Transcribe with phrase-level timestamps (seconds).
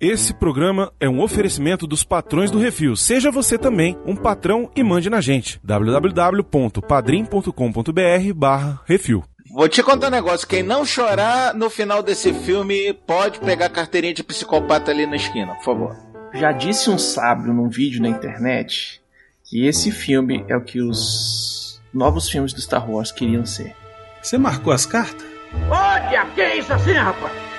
[0.00, 2.96] Esse programa é um oferecimento dos patrões do Refil.
[2.96, 5.60] Seja você também um patrão e mande na gente.
[5.62, 9.22] www.padrim.com.br barra Refil.
[9.52, 10.48] Vou te contar um negócio.
[10.48, 15.16] Quem não chorar no final desse filme pode pegar a carteirinha de psicopata ali na
[15.16, 15.94] esquina, por favor.
[16.32, 19.02] Já disse um sábio num vídeo na internet
[19.44, 23.76] que esse filme é o que os novos filmes do Star Wars queriam ser.
[24.22, 25.26] Você marcou as cartas?
[25.68, 27.49] Olha, que é isso assim, rapaz?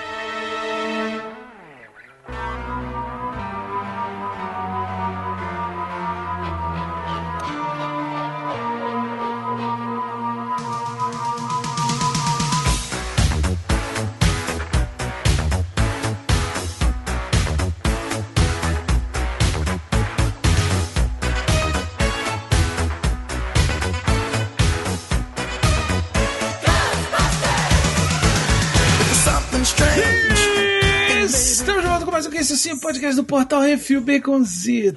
[33.15, 34.91] Do Portal Refil Baconzitos.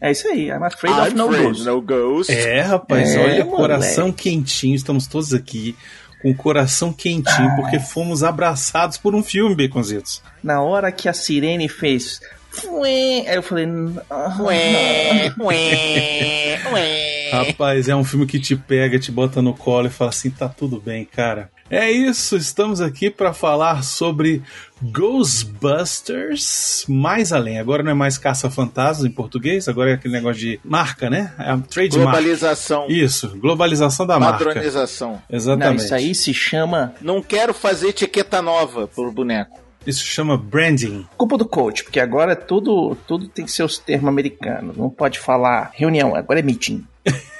[0.00, 1.64] É isso aí, I'm afraid of no ghost.
[1.64, 2.32] no ghost.
[2.32, 3.50] É, rapaz, É, olha, moleque.
[3.56, 5.74] coração quentinho, estamos todos aqui
[6.20, 10.22] com o coração quentinho, porque fomos abraçados por um filme, Baconzitos.
[10.42, 12.20] Na hora que a sirene fez.
[12.60, 13.66] Fuê, Aí eu falei.
[14.10, 17.30] ah, Ué, ué, ué.
[17.32, 20.48] Rapaz, é um filme que te pega, te bota no colo e fala assim: tá
[20.48, 21.50] tudo bem, cara.
[21.68, 24.40] É isso, estamos aqui para falar sobre
[24.80, 27.58] Ghostbusters mais além.
[27.58, 31.32] Agora não é mais caça-fantasmas em português, agora é aquele negócio de marca, né?
[31.38, 32.12] É a trademark.
[32.12, 34.44] Globalização, Isso, globalização da marca.
[34.44, 35.12] padronização.
[35.12, 35.84] Não, Exatamente.
[35.84, 39.65] isso aí se chama Não quero fazer etiqueta nova pro boneco.
[39.86, 41.06] Isso chama branding.
[41.16, 44.76] culpa do coach, porque agora tudo, tudo tem seus termos americanos.
[44.76, 46.84] Não pode falar reunião, agora é meeting.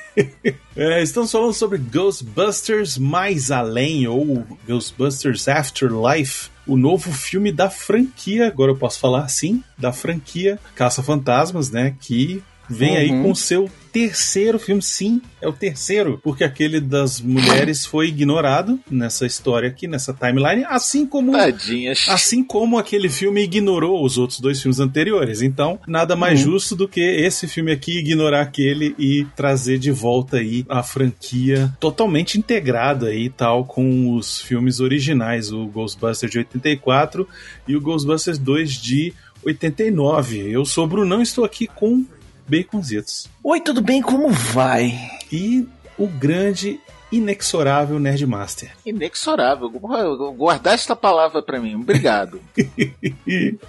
[0.74, 8.46] É, estamos falando sobre Ghostbusters Mais Além, ou Ghostbusters Afterlife, o novo filme da franquia,
[8.46, 11.94] agora eu posso falar assim, da franquia Caça-Fantasmas, né?
[12.00, 13.22] Que vem aí Uhum.
[13.24, 18.78] com o seu terceiro filme, sim, é o terceiro, porque aquele das mulheres foi ignorado
[18.90, 22.04] nessa história aqui, nessa timeline, assim como Tadinhas.
[22.08, 25.40] Assim como aquele filme ignorou os outros dois filmes anteriores.
[25.40, 30.36] Então, nada mais justo do que esse filme aqui ignorar aquele e trazer de volta
[30.36, 37.26] aí a franquia totalmente integrada aí, tal, com os filmes originais, o Ghostbusters de 84
[37.66, 40.50] e o Ghostbusters 2 de 89.
[40.50, 42.04] Eu sou Brunão estou aqui com
[42.48, 43.28] Baconzitos.
[43.42, 44.00] Oi, tudo bem?
[44.02, 44.92] Como vai?
[45.32, 45.66] E
[45.98, 46.78] o grande,
[47.10, 48.70] inexorável Nerdmaster.
[48.84, 49.68] Inexorável.
[49.70, 51.74] Guardar esta palavra pra mim.
[51.74, 52.40] Obrigado.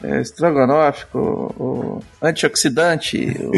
[0.03, 3.51] É, estrogonófico, o antioxidante, o...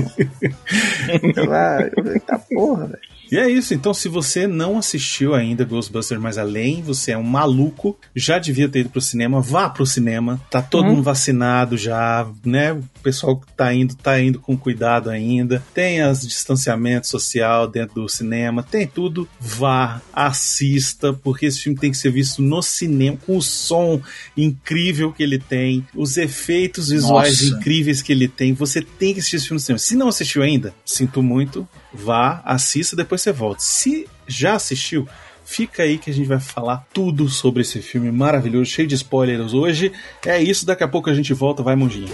[1.34, 1.82] sei lá,
[2.14, 3.00] eita porra, velho.
[3.32, 7.22] E é isso, então se você não assistiu ainda Ghostbusters Mais Além, você é um
[7.24, 10.90] maluco, já devia ter ido pro cinema, vá pro cinema, tá todo Uhum.
[10.96, 12.82] mundo vacinado já, né?
[13.00, 18.02] O pessoal que tá indo, tá indo com cuidado ainda, tem as distanciamento social dentro
[18.02, 23.18] do cinema, tem tudo, vá, assista, porque esse filme tem que ser visto no cinema,
[23.26, 24.02] com o som
[24.36, 27.56] incrível que ele tem, os efeitos visuais Nossa.
[27.56, 29.80] incríveis que ele tem, você tem que assistir esse filme no cinema.
[29.80, 33.62] Se não assistiu ainda, sinto muito, vá, assista, depois você volta.
[33.62, 35.08] Se já assistiu,
[35.50, 39.52] fica aí que a gente vai falar tudo sobre esse filme maravilhoso, cheio de spoilers
[39.52, 39.92] hoje.
[40.24, 42.08] É isso, daqui a pouco a gente volta, vai, Monjinha.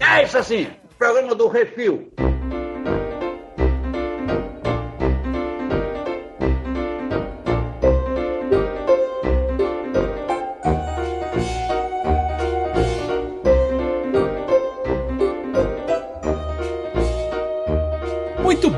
[0.00, 0.66] É isso assim,
[0.98, 2.12] programa do Refil.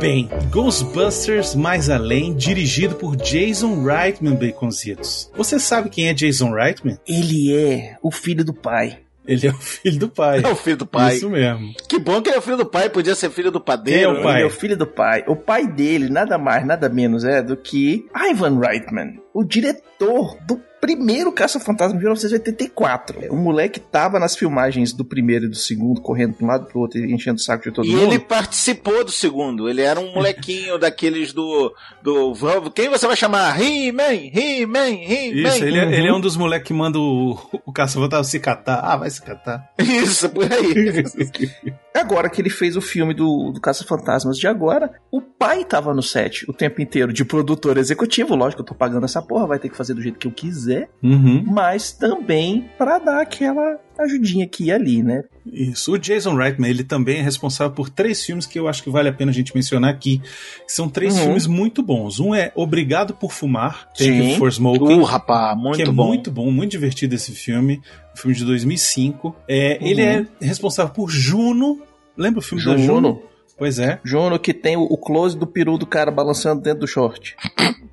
[0.04, 5.30] Bem, Ghostbusters Mais Além, dirigido por Jason Reitman, Baconzitos.
[5.34, 6.98] Você sabe quem é Jason Reitman?
[7.08, 8.98] Ele é o filho do pai.
[9.26, 10.42] Ele é o filho do pai.
[10.44, 11.16] É o filho do pai.
[11.16, 11.72] Isso mesmo.
[11.88, 14.10] Que bom que ele é filho do pai, podia ser filho do padeiro.
[14.10, 14.34] Quem é o pai?
[14.34, 15.24] Ele é o filho do pai.
[15.26, 20.60] O pai dele, nada mais, nada menos é do que Ivan Reitman, o diretor do
[20.80, 23.32] primeiro Caça-Fantasma de 1984.
[23.32, 26.80] O moleque tava nas filmagens do primeiro e do segundo, correndo de um lado pro
[26.80, 28.02] outro e enchendo o saco de todo E mundo.
[28.02, 29.66] ele participou do segundo.
[29.66, 31.74] Ele era um molequinho daqueles do.
[32.02, 32.34] do
[32.74, 33.58] quem você vai chamar?
[33.58, 34.12] He-Man!
[34.12, 34.90] He-Man!
[34.90, 35.48] He-Man!
[35.48, 35.92] Isso, ele, é- Uhum.
[35.92, 38.80] ele é um dos moleques que manda o, o caça-fantasma se catar.
[38.84, 39.70] Ah, vai se catar.
[39.78, 41.02] Isso, por aí.
[41.94, 46.02] Agora que ele fez o filme do, do Caça-Fantasmas de agora, o pai tava no
[46.02, 49.68] set o tempo inteiro de produtor executivo, lógico, eu tô pagando essa porra vai ter
[49.68, 51.42] que fazer do jeito que eu quiser, Uhum.
[51.46, 55.22] mas também pra dar aquela ajudinha aqui e ali, né?
[55.46, 55.92] Isso.
[55.92, 59.08] O Jason Reitman, ele também é responsável por três filmes que eu acho que vale
[59.08, 60.20] a pena a gente mencionar aqui.
[60.66, 61.22] São três Uhum.
[61.24, 62.18] filmes muito bons.
[62.18, 64.36] Um é Obrigado por Fumar, Sim.
[64.36, 64.98] for Smoking.
[65.00, 66.06] Uh, rapá, muito que é bom.
[66.08, 67.80] muito bom, muito divertido esse filme.
[68.14, 69.34] Um filme de 2005.
[69.48, 71.80] É, Ele é responsável por Juno.
[72.16, 73.22] Lembra o filme da Juno?
[73.56, 74.00] Pois é.
[74.04, 77.36] Juno que tem o- o close do peru do cara balançando dentro do short.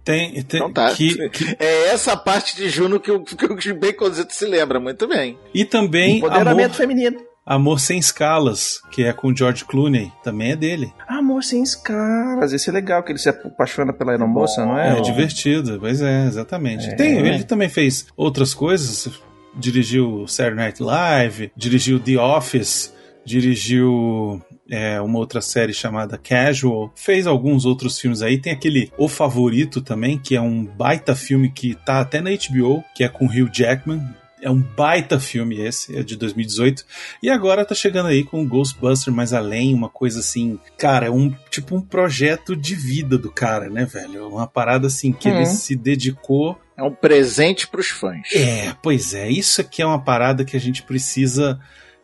[0.03, 0.93] Tem, tem Então tá.
[0.93, 5.07] que, que- É essa parte de Juno que o, que o Baconzito se lembra muito
[5.07, 5.37] bem.
[5.53, 7.21] e também Empoderamento Amor, feminino.
[7.45, 10.11] Amor Sem Escalas, que é com George Clooney.
[10.23, 10.91] Também é dele.
[11.07, 12.53] Amor sem escalas.
[12.53, 14.97] Esse é legal, que ele se apaixona pela aeromoça, não é?
[14.97, 16.87] É, divertido, pois é, exatamente.
[16.87, 16.95] É.
[16.95, 19.09] Tem, ele também fez outras coisas,
[19.55, 22.93] dirigiu Saturday Night Live, dirigiu The Office,
[23.25, 29.09] dirigiu é, uma outra série chamada Casual, fez alguns outros filmes aí, tem aquele O
[29.09, 33.25] Favorito também, que é um baita filme que tá até na HBO, que é com
[33.25, 34.01] Hugh Jackman,
[34.41, 36.83] é um baita filme esse, é de 2018.
[37.21, 41.31] E agora tá chegando aí com Ghostbuster mais além, uma coisa assim, cara, é um
[41.51, 44.27] tipo um projeto de vida do cara, né, velho?
[44.29, 45.35] Uma parada assim que Uhum.
[45.35, 46.57] ele se dedicou.
[46.75, 48.27] É um presente pros fãs.
[48.33, 51.59] É, pois é, isso aqui é uma parada que a gente precisa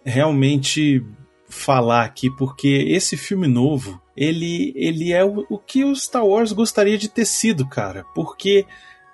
[0.05, 1.03] realmente
[1.57, 6.51] falar aqui, porque esse filme novo, ele, ele é o, o que o Star Wars
[6.51, 8.65] gostaria de ter sido, cara, porque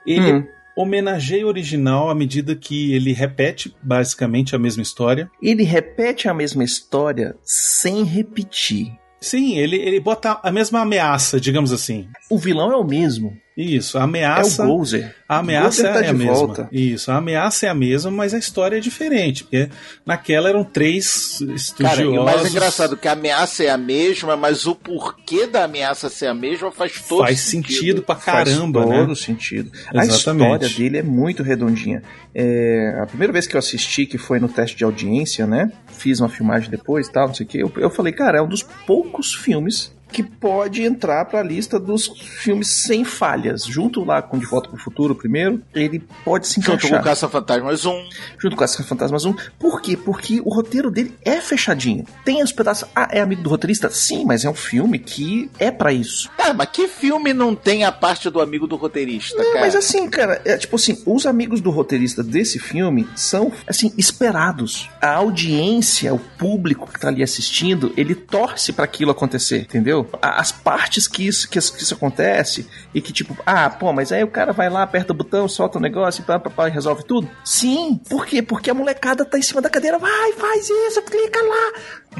[0.05, 0.47] ele Hum.
[0.77, 5.29] homenageia o original à medida que ele repete basicamente a mesma história.
[5.41, 8.91] Ele repete a mesma história sem repetir.
[9.19, 12.09] Sim, ele, ele bota a mesma ameaça, digamos assim.
[12.29, 13.37] O vilão é o mesmo.
[13.55, 14.63] Isso, a É ameaça.
[14.65, 15.15] o Gozer.
[15.29, 16.33] a ameaça Gozer tá é a mesma.
[16.33, 16.69] volta.
[16.71, 19.43] Isso, a ameaça é a mesma, mas a história é diferente.
[19.43, 19.69] Porque
[20.05, 21.99] naquela eram três Cara, estudiosos.
[21.99, 25.65] e o mais engraçado é que a ameaça é a mesma, mas o porquê da
[25.65, 28.99] ameaça ser a mesma faz todo faz sentido pra caramba, Faz né?
[29.01, 29.71] todo sentido.
[29.93, 30.53] A Exatamente.
[30.65, 32.01] história dele é muito redondinha.
[32.33, 35.71] É, a primeira vez que eu assisti, que foi no teste de audiência, né?
[35.87, 37.59] Fiz uma filmagem depois e tal, não sei o que.
[37.59, 42.07] Eu, eu falei, cara, é um dos poucos filmes que pode entrar pra lista dos
[42.07, 43.65] filmes sem falhas.
[43.65, 47.01] Junto lá com De Volta pro Futuro, primeiro, ele pode se Junto com encaixar.
[47.01, 48.09] o Caça-Fantasmas 1.
[48.37, 49.33] junto com essa Fantasmas 1.
[49.59, 49.97] Por quê?
[49.97, 52.05] Porque o roteiro dele é fechadinho.
[52.23, 52.87] Tem os pedaços.
[52.95, 53.89] Ah, é amigo do roteirista?
[53.89, 56.29] Sim, mas é um filme que é pra isso.
[56.37, 59.59] Cara, mas que filme não tem a parte do amigo do roteirista, Não, cara?
[59.61, 64.89] mas assim, cara, é tipo assim, os amigos do roteirista desse filme são, assim, esperados.
[65.01, 70.02] A audiência, o público que tá ali assistindo, ele torce pra aquilo acontecer, entendeu?
[70.21, 74.11] As partes que isso, que, isso- que isso acontece e que tipo, ah, pô, mas
[74.11, 76.67] aí o cara vai lá, aperta o botão, solta o negócio e pá, pá, pá,
[76.67, 77.29] e resolve tudo?
[77.43, 78.41] Sim, por quê?
[78.41, 81.73] Porque a molecada tá em cima da cadeira, vai, faz isso, clica lá.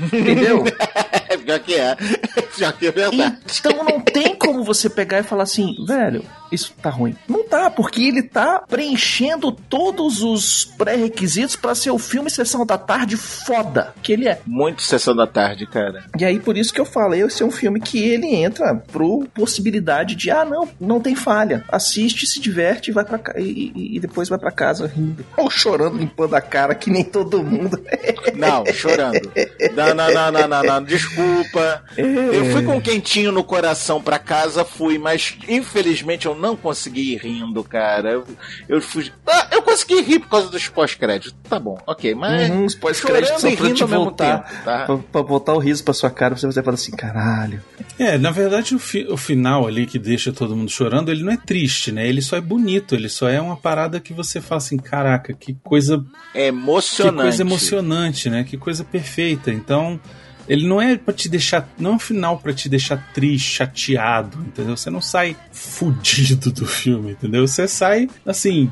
[0.08, 0.64] Entendeu?
[1.46, 1.98] Já que é.
[2.58, 3.38] Já que é verdade.
[3.60, 6.24] Então não tem como você pegar e falar assim, velho,
[6.54, 7.16] isso tá ruim.
[7.28, 12.78] Não tá, porque ele tá preenchendo todos os pré-requisitos pra ser o filme Sessão da
[12.78, 14.40] Tarde foda que ele é.
[14.46, 16.04] Muito Sessão da Tarde, cara.
[16.20, 19.26] E aí por isso que eu falei, esse é um filme que ele entra pro
[19.34, 21.64] possibilidade de, ah, não, não tem falha.
[21.70, 25.26] Assiste, se diverte vai pra e, e- e depois vai pra casa rindo.
[25.38, 27.80] Ou chorando, limpando a cara, que nem todo mundo.
[28.36, 29.32] Não, chorando.
[29.76, 30.84] Não, não, não, não, não, não.
[30.84, 31.84] Desculpa.
[31.98, 37.14] Eu fui com um quentinho no coração pra casa, fui, mas infelizmente eu não consegui
[37.14, 38.12] ir rindo, cara.
[38.12, 38.28] Eu,
[38.70, 39.12] eu fui.
[39.26, 41.34] Ah, eu consegui rir por causa dos pós-créditos.
[41.50, 42.50] Tá bom, ok, mas.
[42.50, 44.44] Uhum, os pós-créditos são pra te mesmo voltar.
[44.44, 44.86] tempo, tá?
[44.86, 47.62] Pra, pra voltar o riso pra sua cara, você vai falar assim, caralho.
[47.98, 51.32] É, na verdade, o, fi- o final ali que deixa todo mundo chorando, ele não
[51.32, 52.08] é triste, né?
[52.08, 55.54] Ele só é bonito, ele só é uma parada que você fala assim, caraca, que
[55.64, 57.22] coisa, É que emocionante.
[57.24, 58.44] coisa emocionante, né?
[58.44, 59.52] Que coisa perfeita.
[59.52, 60.00] Então,
[60.48, 64.40] ele não é pra te deixar, não é um final pra te deixar triste, chateado,
[64.40, 64.76] entendeu?
[64.76, 67.48] Você não sai fudido do filme, entendeu?
[67.48, 68.72] Você sai assim,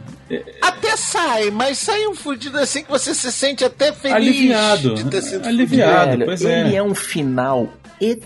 [0.62, 5.06] Até sai, mas sai um fudido assim que você se sente até feliz aliviado, de
[5.06, 6.78] ter sido aliviado, Velho, pois ele é.
[6.78, 8.24] é um final ET.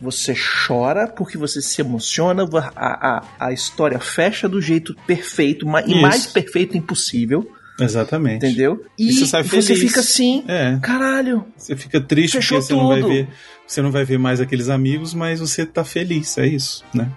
[0.00, 6.00] Você chora porque você se emociona, a, a, a história fecha do jeito perfeito, e
[6.00, 8.44] mais perfeito impossível, Exatamente.
[8.44, 8.84] entendeu?
[8.98, 9.80] E você sai você feliz.
[9.88, 10.78] fica assim, É.
[10.82, 13.28] caralho, Você fica triste porque você não vai ver,
[13.66, 17.08] você não vai ver mais aqueles amigos, mas você tá feliz, é isso, né?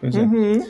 [0.00, 0.20] Pois é.
[0.20, 0.66] Uhum.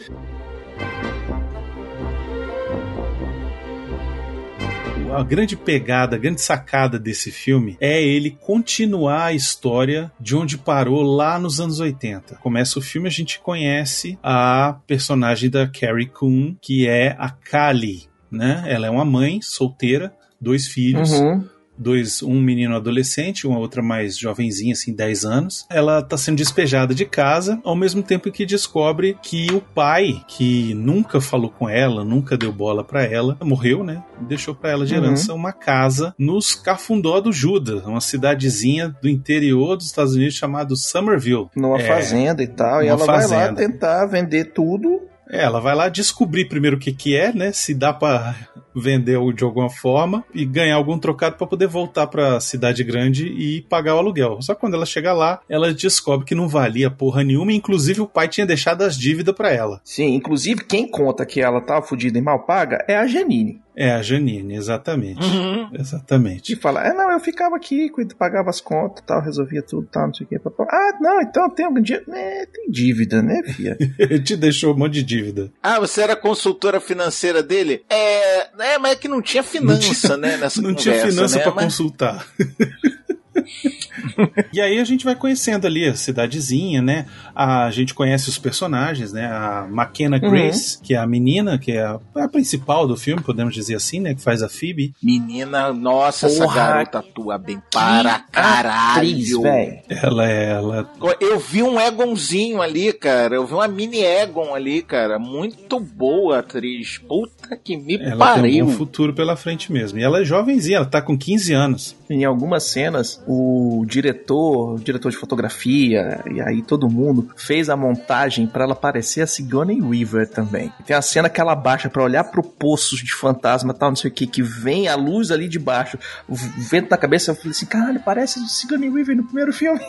[5.13, 10.57] A grande pegada, a grande sacada desse filme é ele continuar a história de onde
[10.57, 12.37] parou lá nos anos 80.
[12.37, 18.05] Começa o filme, a gente conhece a personagem da Carrie Coon, que é a Kali,
[18.31, 18.65] né?
[18.67, 21.45] Ela é uma mãe solteira, dois filhos, Uhum.
[21.77, 25.65] dois, um menino adolescente, uma outra mais jovenzinha, assim, 10 anos.
[25.71, 30.75] Ela tá sendo despejada de casa, ao mesmo tempo que descobre que o pai, que
[30.75, 34.03] nunca falou com ela, nunca deu bola para ela, morreu, né?
[34.21, 35.05] Deixou para ela de Uhum.
[35.05, 40.77] herança uma casa nos Cafundó do Judas, uma cidadezinha do interior dos Estados Unidos chamado
[40.77, 41.49] Somerville.
[41.57, 42.83] Numa É, fazenda e tal.
[42.83, 43.55] E ela vai lá fazenda.
[43.55, 45.01] tentar vender tudo.
[45.31, 47.53] É, ela vai lá descobrir primeiro o que que é, né?
[47.53, 48.35] Se dá pra
[48.75, 53.63] vender de alguma forma e ganhar algum trocado pra poder voltar pra cidade grande e
[53.63, 54.41] pagar o aluguel.
[54.43, 58.07] Só que quando ela chega lá, ela descobre que não valia porra nenhuma, inclusive o
[58.07, 59.81] pai tinha deixado as dívidas pra ela.
[59.85, 63.61] Sim, inclusive quem conta que ela tá fudida e mal paga é a Janine.
[63.83, 65.25] É a Janine, exatamente.
[65.25, 65.71] Uhum.
[65.73, 66.55] Exatamente.
[66.55, 70.13] Que fala, é, não, eu ficava aqui, pagava as contas tal, resolvia tudo tal, não
[70.15, 70.37] sei o que.
[70.69, 72.05] Ah, não, então tem algum dia.
[72.07, 73.79] É, tem dívida, né, filha?
[74.23, 75.51] Te deixou um monte de dívida.
[75.63, 77.83] Ah, você era consultora financeira dele?
[77.89, 81.43] É, é mas é que não tinha finança, né, nessa não conversa, tinha finança né?
[81.43, 82.27] pra Mas- consultar.
[84.53, 87.07] e aí a gente vai conhecendo ali a cidadezinha, né?
[87.35, 89.27] A gente conhece os personagens, né?
[89.27, 90.31] A McKenna Uhum.
[90.31, 93.75] Grace, que é a menina, que é a, é a principal do filme, podemos dizer
[93.77, 94.15] assim, né?
[94.15, 94.93] Que faz a Phoebe.
[95.03, 99.43] Menina, nossa, essa Porra, garota atua bem para Atriz, caralho.
[99.43, 99.81] velho.
[99.89, 100.91] Ela é ela.
[101.21, 103.37] Eu vi um Egonzinho ali, cara.
[103.37, 105.19] Eu vi uma mini Egon ali, cara.
[105.19, 106.99] Muito boa atriz.
[106.99, 108.65] Puta que me Ela tem pariu.
[108.67, 109.99] um bom futuro pela frente mesmo.
[109.99, 111.97] E ela é jovenzinha, ela tá com 15 anos.
[112.09, 117.77] Em algumas cenas, o diretor, o diretor de fotografia, e aí todo mundo fez a
[117.77, 120.73] montagem pra ela parecer a Sigourney Weaver também.
[120.87, 124.11] Tem a cena que ela baixa pra olhar pro poço de fantasma tal, não sei
[124.11, 125.99] o que, que vem a luz ali de baixo,
[126.29, 127.31] o vento na cabeça.
[127.31, 129.81] Eu falei assim, caralho, parece a Sigourney Weaver no primeiro filme.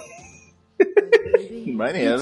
[1.73, 2.21] Maneiro.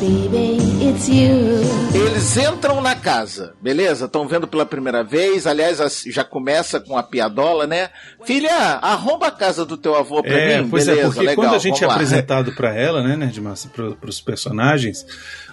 [0.00, 0.56] Baby,
[0.88, 1.60] it's you.
[1.94, 4.06] Eles entram na casa, beleza?
[4.06, 5.46] Estão vendo pela primeira vez.
[5.46, 7.90] Aliás, já começa com a piadola, né?
[8.24, 10.70] Filha, arromba a casa do teu avô pra É, mim.
[10.70, 11.92] pois beleza, é, porque legal, quando a gente é lá.
[11.94, 15.04] apresentado pra ela, né, Nerdmassa, pro, pros personagens,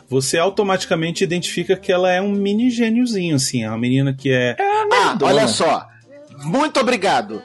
[0.08, 4.56] você automaticamente identifica que ela é um mini gêniozinho, assim, é uma menina que é
[4.60, 5.26] Ah, Nerdona.
[5.34, 5.86] olha só.
[6.44, 7.42] Muito obrigado.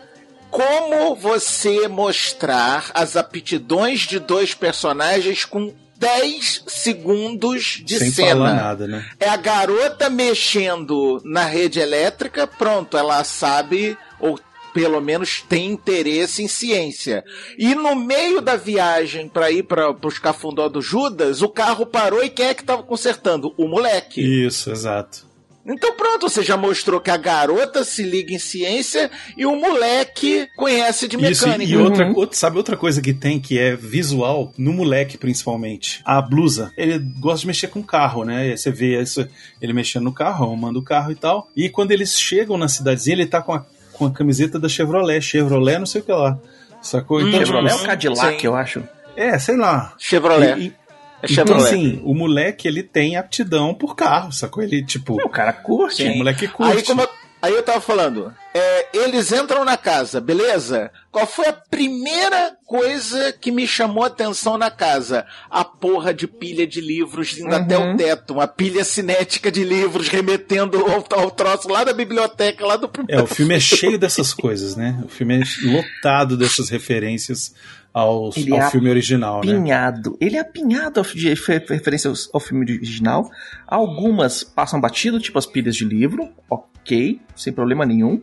[0.53, 8.53] Como você mostrar as aptidões de dois personagens com 10 segundos de sem cena?
[8.53, 9.09] nada, né?
[9.21, 14.37] É a garota mexendo na rede elétrica, pronto, ela sabe, ou
[14.75, 17.23] pelo menos tem interesse em ciência.
[17.57, 22.25] E no meio da viagem para ir para os cafundó do Judas, o carro parou
[22.25, 23.55] e quem é que tava consertando?
[23.57, 24.21] O moleque.
[24.21, 25.31] Isso, exato.
[25.65, 30.49] Então pronto, você já mostrou que a garota se liga em ciência e o moleque
[30.57, 31.71] conhece de Isso, mecânica.
[31.73, 36.01] e outra, outra- sabe outra coisa que tem que é visual, no moleque principalmente?
[36.05, 36.73] A blusa.
[36.77, 38.49] Ele gosta de mexer com carro, né?
[38.49, 39.27] E Você vê isso,
[39.61, 41.49] ele mexendo no carro, arrumando o carro e tal.
[41.57, 45.21] E quando eles chegam na cidadezinha, ele tá com a, com a camiseta da Chevrolet.
[45.21, 46.39] Chevrolet, não sei o que lá.
[46.83, 47.21] Sacou?
[47.21, 48.47] Então, tipo, Chevrolet é o Cadillac, sim.
[48.49, 48.83] eu acho.
[49.15, 49.93] É, sei lá.
[49.99, 50.59] Chevrolet.
[50.59, 50.75] E- e-
[51.23, 54.63] é então, assim, o moleque, ele tem aptidão por carro, sacou?
[54.63, 56.05] Ele, tipo, O cara curte.
[56.05, 56.77] o moleque curte.
[56.79, 57.09] Aí, como eu,
[57.41, 60.91] aí eu tava falando, é, eles entram na casa, beleza?
[61.11, 65.25] Qual foi a primeira coisa que me chamou a atenção na casa?
[65.51, 67.55] A porra de pilha de livros indo Uhum.
[67.55, 72.65] até o teto, uma pilha cinética de livros remetendo ao, ao troço lá da biblioteca,
[72.67, 75.01] lá do É, o filme é cheio dessas coisas, né?
[75.05, 77.55] O filme é lotado dessas referências
[77.93, 79.53] aos, Ele ao é filme original, né?
[79.53, 80.17] apinhado.
[80.21, 83.31] Ele é apinhado de refer- referência aos- ao filme original.
[83.67, 88.23] Algumas passam batido, tipo as pilhas de livro, ok, sem problema nenhum.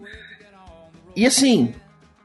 [1.16, 1.74] E assim,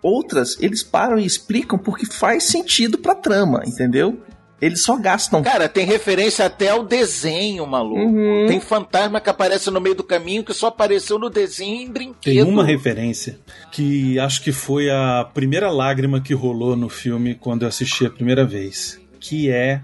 [0.02, 4.22] outras eles param e explicam porque faz sentido pra trama, entendeu?
[4.61, 5.42] Eles só gastam.
[5.42, 8.00] Cara, tem referência até ao desenho, maluco.
[8.00, 8.46] Uhum.
[8.46, 12.23] Tem fantasma que aparece no meio do caminho que só apareceu no desenho em brinquedo.
[12.23, 13.38] Tem uma referência
[13.70, 18.11] que acho que foi a primeira lágrima que rolou no filme quando eu assisti a
[18.11, 19.82] primeira vez, que é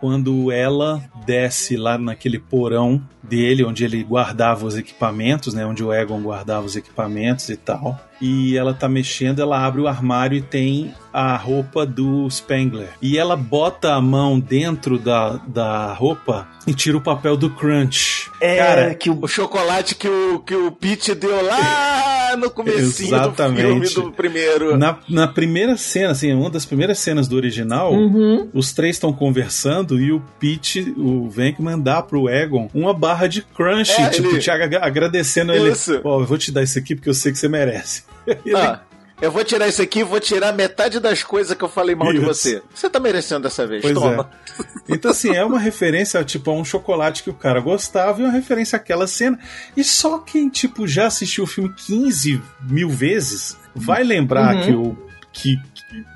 [0.00, 5.92] quando ela desce lá naquele porão dele, onde ele guardava os equipamentos, né, onde o
[5.92, 8.00] Egon guardava os equipamentos e tal.
[8.20, 12.90] E ela tá mexendo, ela abre o armário e tem a roupa do Spengler.
[13.00, 18.30] E ela bota a mão dentro da, da roupa e tira o papel do Crunch.
[18.40, 23.08] É, Cara, que o O chocolate que o, que o Pete deu lá no comecinho
[23.10, 23.62] do Exatamente.
[23.62, 24.76] filme do primeiro.
[24.76, 28.48] Na, na primeira cena, assim, uma das primeiras cenas do original, Uhum.
[28.54, 33.42] os três estão conversando e o Pete, o Venkman, dá pro Egon uma barra de
[33.42, 35.70] crunch, É, tipo, ele- te agra- agradecendo ele.
[35.72, 36.00] Isso.
[36.04, 38.04] Ó, eu vou te dar isso aqui porque eu sei que você merece.
[38.26, 38.80] Ele Ah,
[39.20, 42.10] Eu vou tirar isso aqui e vou tirar metade das coisas que eu falei mal
[42.10, 42.26] de Isso.
[42.26, 42.62] você.
[42.74, 43.82] Você tá merecendo dessa vez.
[43.82, 44.30] Pois Toma.
[44.58, 44.64] é.
[44.94, 48.32] Então, assim, é uma referência, tipo, a um chocolate que o cara gostava e uma
[48.32, 49.38] referência àquela cena.
[49.76, 54.62] E só quem, tipo, já assistiu o filme 15 mil vezes vai lembrar Uhum.
[54.62, 55.10] que o.
[55.32, 55.56] Que,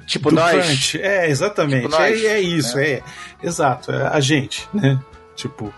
[0.07, 0.65] Tipo do nós.
[0.67, 1.01] Crunch.
[1.01, 1.83] É, exatamente.
[1.85, 3.03] Tipo nós, é, é isso, é.
[3.43, 4.99] Exato, é a gente, né?
[5.37, 5.73] Tipo,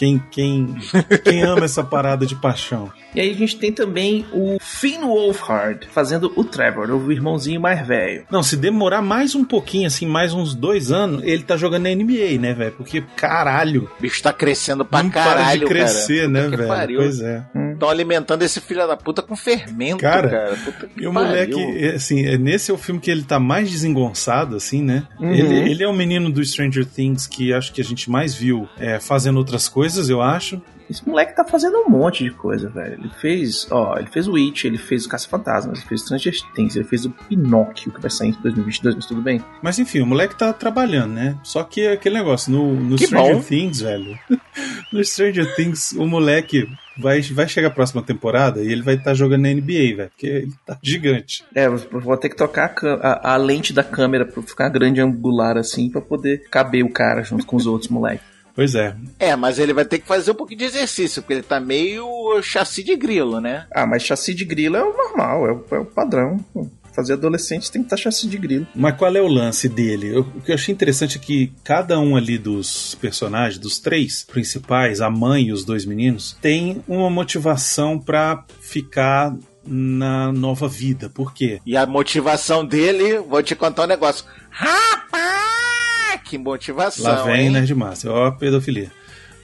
[0.00, 0.74] quem, quem,
[1.22, 2.90] quem ama essa parada de paixão.
[3.14, 7.86] E aí a gente tem também o Finn Wolfhard fazendo o Trevor, o irmãozinho mais
[7.86, 8.24] velho.
[8.30, 11.94] Não, se demorar mais um pouquinho, assim, mais uns dois anos, ele tá jogando na
[11.94, 12.72] NBA, né, velho?
[12.72, 16.48] Porque, caralho, O bicho tá crescendo pra não caralho, para de crescer, cara.
[16.48, 17.00] né, velho?
[17.00, 17.44] Pois é.
[17.80, 20.56] Estão alimentando esse filho da puta com fermento, Cara, cara.
[20.56, 21.28] Puta que E o pariu.
[21.28, 25.08] moleque, é, assim, é- nesse é o filme que ele tá mais desengonçado, assim, né?
[25.18, 25.32] Uhum.
[25.32, 28.68] Ele, ele é o menino do Stranger Things que acho que a gente mais viu
[28.78, 30.60] é, fazendo outras coisas, eu acho.
[30.90, 32.94] Esse moleque tá fazendo um monte de coisa, velho.
[32.94, 36.74] Ele fez, ó, ele fez o It, ele fez o Caça-Fantasmas, ele fez Stranger Things,
[36.74, 39.40] ele fez o Pinóquio, que vai sair em 2022, mas tudo bem.
[39.62, 41.38] Mas enfim, o moleque tá trabalhando, né?
[41.44, 43.40] Só que é aquele negócio, no, no Stranger bom.
[43.40, 44.18] Things, velho.
[44.92, 46.68] no Stranger Things, o moleque
[47.00, 50.10] vai, vai chegar a próxima temporada e ele vai estar jogando na NBA, velho.
[50.10, 51.44] Porque ele tá gigante.
[51.54, 55.56] É, vou ter que trocar a, a- a lente da câmera pra ficar grande angular
[55.56, 58.24] assim, pra poder caber o cara junto com os outros moleques.
[58.52, 58.94] Pois é.
[59.18, 62.42] É, mas ele vai ter que fazer um pouquinho de exercício, porque ele tá meio
[62.42, 63.64] chassi de grilo, né?
[63.72, 66.44] Ah, mas chassi de grilo é o normal, é o, é o padrão.
[66.92, 68.66] Fazer adolescente tem que estar chassi de grilo.
[68.74, 70.08] Mas qual é o lance dele?
[70.14, 74.24] Eu- o que eu achei interessante é que cada um ali dos personagens, dos três
[74.24, 79.34] principais, a mãe e os dois meninos, tem uma motivação pra ficar
[79.66, 81.08] na nova vida.
[81.10, 81.60] Por quê?
[81.64, 84.24] E a motivação dele, vou te contar um negócio.
[84.50, 87.50] Rapaz, que motivação, Lá vem hein?
[87.50, 88.90] Nerd Master, ó a pedofilia.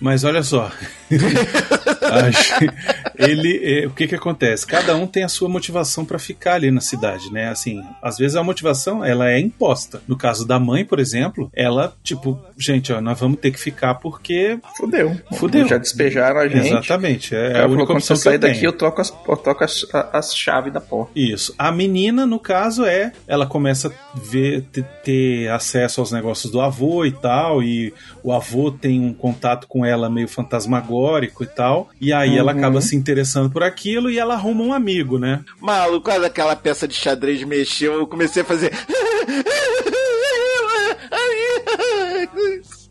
[0.01, 0.71] Mas olha só.
[3.19, 4.67] Ele, é, o que que acontece?
[4.67, 7.49] Cada um tem a sua motivação pra ficar ali na cidade, né?
[7.49, 10.03] Assim, às vezes a motivação ela é imposta.
[10.07, 13.95] No caso da mãe, por exemplo, ela tipo, gente, ó, nós vamos ter que ficar
[13.97, 15.17] porque Fudeu.
[15.35, 15.67] Fudeu.
[15.67, 16.69] Já despejaram a gente.
[16.69, 19.37] exatamente é O a falou, única quando opção você sair daqui, eu troco as, eu
[19.37, 21.13] troco as, a- as chaves da porta.
[21.17, 21.55] Isso.
[21.59, 23.13] A menina, no caso, é.
[23.27, 27.63] Ela começa a ver, ter, ter acesso aos negócios do avô e tal.
[27.63, 31.89] E o avô tem um contato com ela meio fantasmagórico e tal.
[32.01, 32.59] E aí ela Uhum.
[32.59, 35.45] acaba se interessando por aquilo e ela arruma um amigo, né?
[35.61, 38.73] Maluco, quase aquela peça de xadrez mexeu, eu comecei a fazer.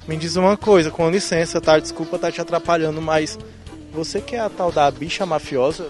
[0.07, 1.79] Me diz uma coisa, com licença, tá?
[1.79, 3.37] Desculpa tá te atrapalhando, mas
[3.91, 5.89] você que é a tal da bicha mafiosa?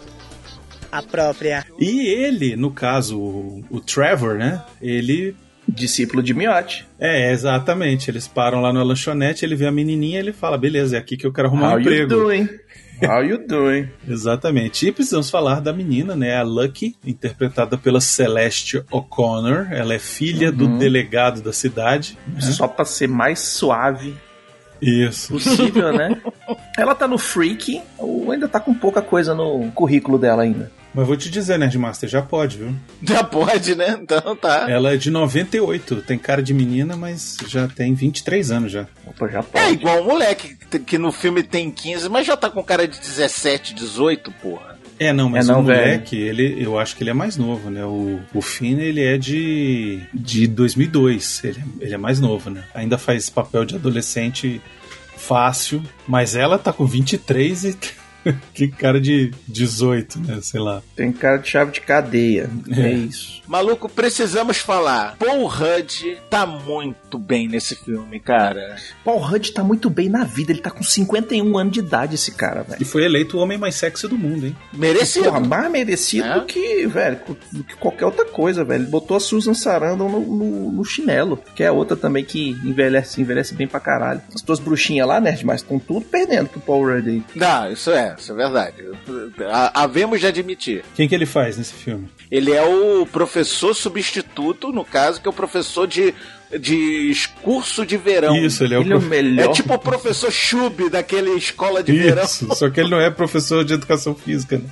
[0.92, 1.66] A própria.
[1.78, 4.64] E ele, no caso, o, o Trevor, né?
[4.82, 5.36] Ele.
[5.68, 6.86] Discípulo de Miotti.
[7.00, 8.10] É, exatamente.
[8.12, 11.26] Eles param lá na lanchonete, ele vê a menininha ele fala: beleza, é aqui que
[11.26, 12.10] eu quero arrumar How um you emprego.
[12.10, 12.50] doing?
[13.04, 13.90] How you doing?
[14.08, 14.88] Exatamente.
[14.88, 16.38] E precisamos falar da menina, né?
[16.38, 19.68] A Lucky, interpretada pela Celeste O'Connor.
[19.72, 20.78] Ela é filha do Uhum.
[20.78, 22.18] delegado da cidade.
[22.28, 22.40] né?
[22.42, 24.16] Só pra ser mais suave
[24.82, 25.34] Isso.
[25.34, 26.22] possível, né?
[26.78, 30.72] Ela tá no Freak, ou ainda tá com pouca coisa no currículo dela ainda.
[30.96, 32.74] Mas vou te dizer, Nerdmaster, já pode, viu?
[33.04, 34.00] Já pode, né?
[34.02, 34.66] Então tá.
[34.70, 38.88] Ela é de 98, tem cara de menina, mas já tem 23 anos já.
[39.06, 39.74] Opa, já É pode.
[39.74, 43.00] igual um moleque que- que no filme tem 15, mas já tá com cara de
[43.00, 44.74] 17, 18, porra.
[44.98, 47.70] É, não, mas É, não, o moleque, ele, eu acho que ele é mais novo,
[47.70, 47.84] né?
[47.84, 52.64] O, o Finn, ele é de, de 2002, ele, ele é mais novo, né?
[52.74, 54.62] Ainda faz papel de adolescente
[55.18, 57.74] fácil, mas ela tá com 23 e
[58.54, 60.40] que cara de 18, né?
[60.42, 60.82] Sei lá.
[60.96, 62.50] Tem cara de chave de cadeia.
[62.72, 63.42] É, isso.
[63.48, 65.16] Maluco, precisamos falar.
[65.18, 68.76] Paul Rudd tá muito bem nesse filme, cara.
[69.04, 72.32] Paul Rudd tá muito bem na vida, ele tá com 51 anos de idade, esse
[72.32, 72.82] cara, velho.
[72.82, 74.56] E foi eleito o homem mais sexy do mundo, hein?
[74.74, 75.26] Merecido.
[75.26, 76.34] Porra, mais merecido É?
[76.40, 77.20] do que, velho,
[77.52, 78.84] do que qualquer outra coisa, velho.
[78.84, 83.22] Ele botou a Susan Sarandon no, no- no chinelo, que é outra também que envelhece,
[83.22, 84.22] envelhece bem pra caralho.
[84.34, 87.24] As tuas bruxinhas lá, nerd, mas estão tudo perdendo pro Paul Rudd aí.
[87.36, 88.84] Não, isso é, isso é verdade.
[89.52, 90.84] Ha- Havemos de admitir.
[90.96, 92.08] Quem que ele faz nesse filme?
[92.32, 96.14] Ele é o professor substituto, no caso, que é o professor de,
[96.60, 98.36] de curso de verão.
[98.36, 99.50] Isso, ele é o Ele é o prof- melhor.
[99.50, 102.24] É tipo o professor Chub daquele escola de verão.
[102.24, 104.66] Isso, só que ele não é professor de educação física, né?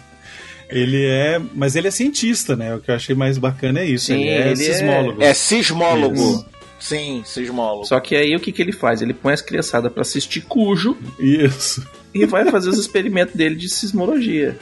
[0.70, 1.40] Ele é.
[1.54, 2.74] Mas ele é cientista, né?
[2.76, 4.08] O que eu achei mais bacana é isso.
[4.08, 5.22] Sim, ele é ele é- sismólogo.
[5.24, 6.16] É sismólogo.
[6.16, 6.46] Isso.
[6.80, 7.86] Sim, sismólogo.
[7.86, 9.02] Só que aí o que, que ele faz?
[9.02, 11.86] Ele põe as criançadas pra assistir cujo Isso.
[12.14, 14.58] E vai fazer os experimentos dele de sismologia.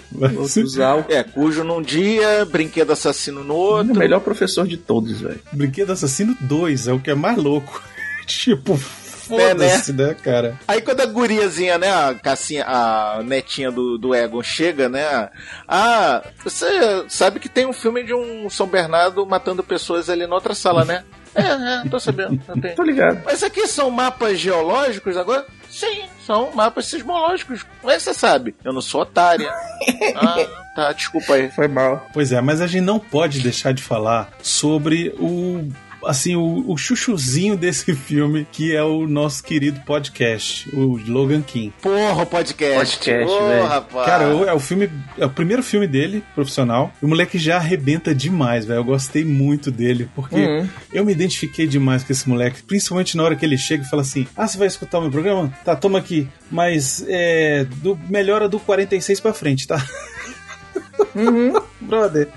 [0.64, 3.96] Usar o É, cujo num dia, brinquedo assassino no o outro.
[3.96, 5.40] melhor professor de todos, velho.
[5.52, 7.82] Brinquedo Assassino 2 é o que é mais louco.
[8.26, 10.60] tipo, Foda-se, né, cara?
[10.68, 15.30] Aí quando a guriazinha, né, a Cassinha, a netinha do, do Egon chega, né?
[15.68, 16.66] Ah, você
[17.08, 20.84] sabe que tem um filme de um São Bernardo matando pessoas ali na outra sala,
[20.84, 21.04] né?
[21.36, 22.40] É, é, tô sabendo.
[22.62, 22.76] tenho.
[22.76, 23.22] Tô ligado.
[23.26, 25.46] Mas aqui são mapas geológicos agora?
[25.70, 27.66] Sim, são mapas sismológicos.
[27.80, 28.54] Como é que você sabe?
[28.64, 29.50] Eu não sou otária.
[30.16, 31.50] ah, tá, desculpa aí.
[31.50, 32.06] Foi mal.
[32.14, 35.70] Pois é, mas a gente não pode deixar de falar sobre o
[36.06, 41.74] assim, o, o chuchuzinho desse filme, que é o nosso querido podcast, o Logan King.
[41.82, 42.76] Porra, o podcast.
[42.98, 43.68] Podcast, Porra, velho.
[43.68, 44.06] rapaz.
[44.06, 46.92] Cara, o- é o filme, é o primeiro filme dele, profissional.
[47.02, 48.80] O moleque já arrebenta demais, velho.
[48.80, 50.68] Eu gostei muito dele, porque Uhum.
[50.94, 54.02] eu me identifiquei demais com esse moleque, principalmente na hora que ele chega e fala
[54.02, 55.52] assim: Ah, você vai escutar o meu programa?
[55.64, 56.28] Tá, toma aqui.
[56.50, 57.66] Mas é.
[57.78, 59.84] Do, melhora do 46 pra frente, tá?
[61.82, 62.28] Brother,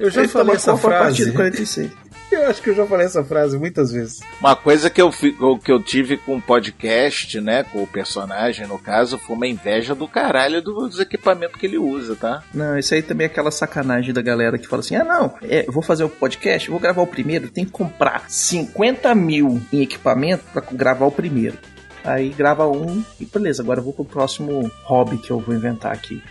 [0.00, 1.30] eu já Ele falei essa copa a partir frase.
[1.30, 1.90] do 46.
[2.30, 4.20] Eu acho que eu já falei essa frase muitas vezes.
[4.40, 7.86] Uma coisa que eu, fi- o que eu tive com o podcast, né, com o
[7.86, 12.42] personagem, no caso, foi uma inveja do caralho dos equipamentos que ele usa, tá?
[12.52, 15.66] Não, isso aí também é aquela sacanagem da galera que fala assim: ah, não, é,
[15.66, 19.82] eu vou fazer o podcast, vou gravar o primeiro, tem que comprar 50 mil em
[19.82, 21.56] equipamento pra gravar o primeiro.
[22.04, 25.92] Aí grava um e beleza, agora eu vou pro próximo hobby que eu vou inventar
[25.92, 26.22] aqui.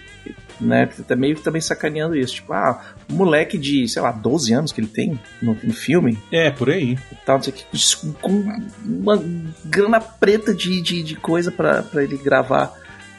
[0.59, 0.85] Né?
[1.07, 2.35] Tá meio também sacaneando isso.
[2.35, 6.17] Tipo, ah, um moleque de, sei lá, 12 anos que ele tem no, no filme
[6.31, 6.97] É, por aí.
[7.25, 8.43] tal, não sei que, isso, com
[8.85, 9.21] uma
[9.65, 12.73] grana preta de, de, de coisa pra, pra ele gravar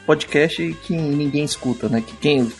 [0.05, 2.01] podcast que ninguém escuta, né?
[2.01, 2.51] Que quem.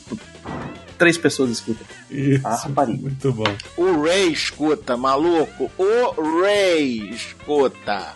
[0.98, 1.86] Três pessoas escutam.
[2.10, 2.46] Isso.
[2.46, 3.02] Ah, rapariga.
[3.04, 3.44] Muito bom.
[3.78, 5.72] O Ray escuta, maluco.
[5.78, 8.14] O Ray escuta.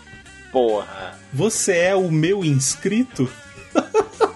[0.51, 1.17] Porra.
[1.31, 3.29] Você é o meu inscrito?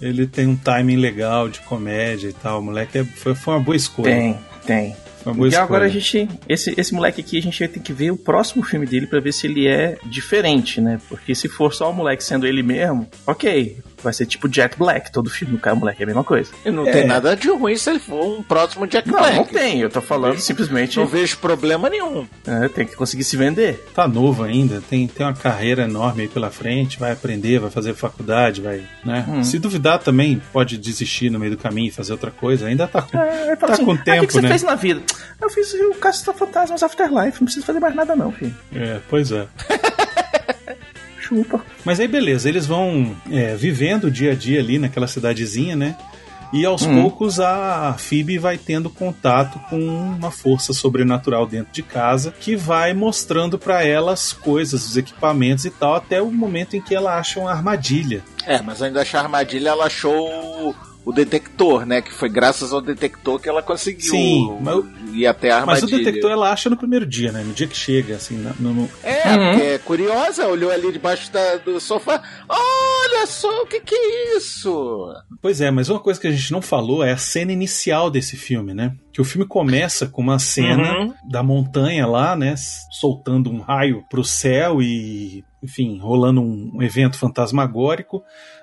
[0.00, 2.60] Ele tem um timing legal de comédia e tal.
[2.60, 4.10] O moleque é- foi, foi uma boa escolha.
[4.14, 4.96] Tem, tem.
[5.24, 6.28] Uma E agora a gente.
[6.48, 9.20] Esse, esse moleque aqui, a gente vai ter que ver o próximo filme dele pra
[9.20, 11.00] ver se ele é diferente, né?
[11.08, 13.78] Porque se for só o moleque sendo ele mesmo, ok.
[14.02, 16.50] Vai ser tipo Jack Black, todo filme, o cara, o moleque é a mesma coisa.
[16.62, 16.92] E não É.
[16.92, 19.34] tem nada de ruim se ele for um próximo Jack Não, Black.
[19.34, 19.80] não tem.
[19.80, 20.98] Eu tô falando simplesmente.
[20.98, 22.26] Não vejo problema nenhum.
[22.46, 23.82] é, tem que conseguir se vender.
[23.94, 27.94] Tá novo ainda, tem, tem uma carreira enorme aí pela frente, vai aprender, vai fazer
[27.94, 29.24] faculdade, vai, né?
[29.26, 29.42] Hum.
[29.42, 32.66] Se duvidar também, pode desistir no meio do caminho e fazer outra coisa.
[32.66, 33.16] Ainda tá com...
[33.18, 35.00] É, Tá com "Ah, o que tempo, que você né?" fez na vida?
[35.40, 38.54] Eu fiz o Caça Fantasmas Afterlife, não preciso fazer mais nada não, filho.
[38.74, 39.46] É, pois é.
[41.20, 41.64] Chupa.
[41.84, 45.96] Mas aí beleza, eles vão é, vivendo o dia a dia ali naquela cidadezinha, né?
[46.52, 47.00] E aos Hum.
[47.02, 52.94] poucos a Phoebe vai tendo contato com uma força sobrenatural dentro de casa que vai
[52.94, 57.18] mostrando pra ela as coisas, os equipamentos e tal, até o momento em que ela
[57.18, 58.22] acha uma armadilha.
[58.46, 62.00] É, mas ainda achar armadilha, ela achou o, detector, né?
[62.02, 66.00] Que foi graças ao detector que ela conseguiu Sim, mas- ir até a Mas armadilha.
[66.00, 67.42] o detector ela acha no primeiro dia, né?
[67.44, 69.50] No dia que chega, assim, na- no, no- É, Uhum.
[69.50, 72.22] porque é curiosa, olhou ali debaixo da- do sofá.
[72.48, 75.06] Olha só, o que que é isso?
[75.40, 78.36] Pois é, mas uma coisa que a gente não falou é a cena inicial desse
[78.36, 78.92] filme, né?
[79.12, 81.14] Que o filme começa com uma cena Uhum.
[81.28, 82.54] da montanha lá, né?
[82.90, 88.22] Soltando um raio pro céu e, enfim, rolando um evento fantasmagórico.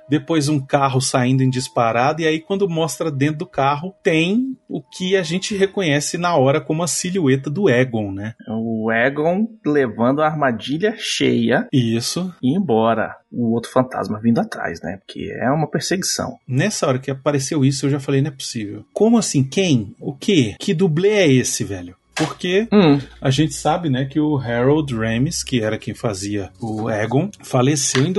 [0.10, 4.82] Depois um carro saindo em disparada, e aí quando mostra dentro do carro, tem o
[4.82, 8.34] que a gente reconhece na hora como a silhueta do Egon, né?
[8.48, 12.34] O Egon levando a armadilha cheia Isso.
[12.42, 13.16] e embora.
[13.32, 15.00] O outro fantasma vindo atrás, né?
[15.06, 16.38] Porque é uma perseguição.
[16.48, 18.86] Nessa hora que apareceu isso, eu já falei, não é possível.
[18.94, 19.44] Como assim?
[19.44, 19.96] Quem?
[20.00, 20.56] O quê?
[20.60, 21.96] Que dublê é esse, velho?
[22.14, 26.90] Porque Hum, a gente sabe, né, que o Harold Ramis, que era quem fazia o
[26.90, 28.12] Egon, faleceu em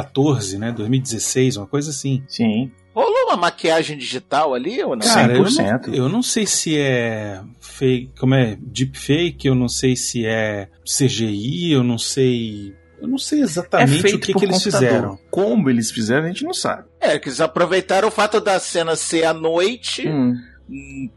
[0.00, 2.22] 2014, né, 2016, uma coisa assim.
[2.28, 2.70] sim.
[2.94, 5.06] Rolou uma maquiagem digital ali ou não?
[5.06, 5.86] Cara, eu 100%.
[5.88, 10.68] não, eu não sei se é fake, como é, deepfake, eu não sei se é
[10.82, 14.88] CGI, eu não sei, eu não sei É exatamente feito o que, que eles computador.
[14.88, 15.18] fizeram.
[15.30, 16.84] Como eles fizeram, a gente não sabe.
[16.98, 20.34] É, que eles aproveitaram o fato da cena ser à noite, Hum.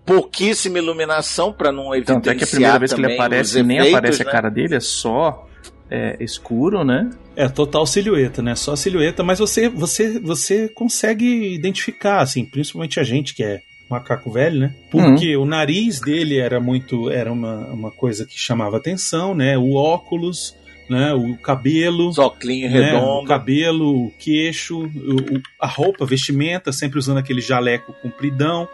[0.06, 3.80] pouquíssima iluminação pra não evidenciar Tanto é que a primeira vez que ele aparece, nem
[3.96, 4.30] aparece né?
[4.30, 5.48] a cara dele, é só
[5.90, 7.10] é, escuro, né?
[7.36, 8.56] É total silhueta, né?
[8.56, 14.32] Só silhueta, mas você você você consegue identificar, assim, principalmente a gente que é macaco
[14.32, 14.76] velho, né?
[14.92, 19.58] Porque o nariz dele era muito era uma, uma coisa que chamava atenção, né?
[19.58, 20.56] O óculos,
[20.88, 21.14] né?
[21.14, 22.68] O cabelo, Os óculos né?
[22.68, 23.28] O redondos.
[23.28, 28.68] cabelo, o queixo, o- o- a roupa, a vestimenta, sempre usando aquele jaleco compridão.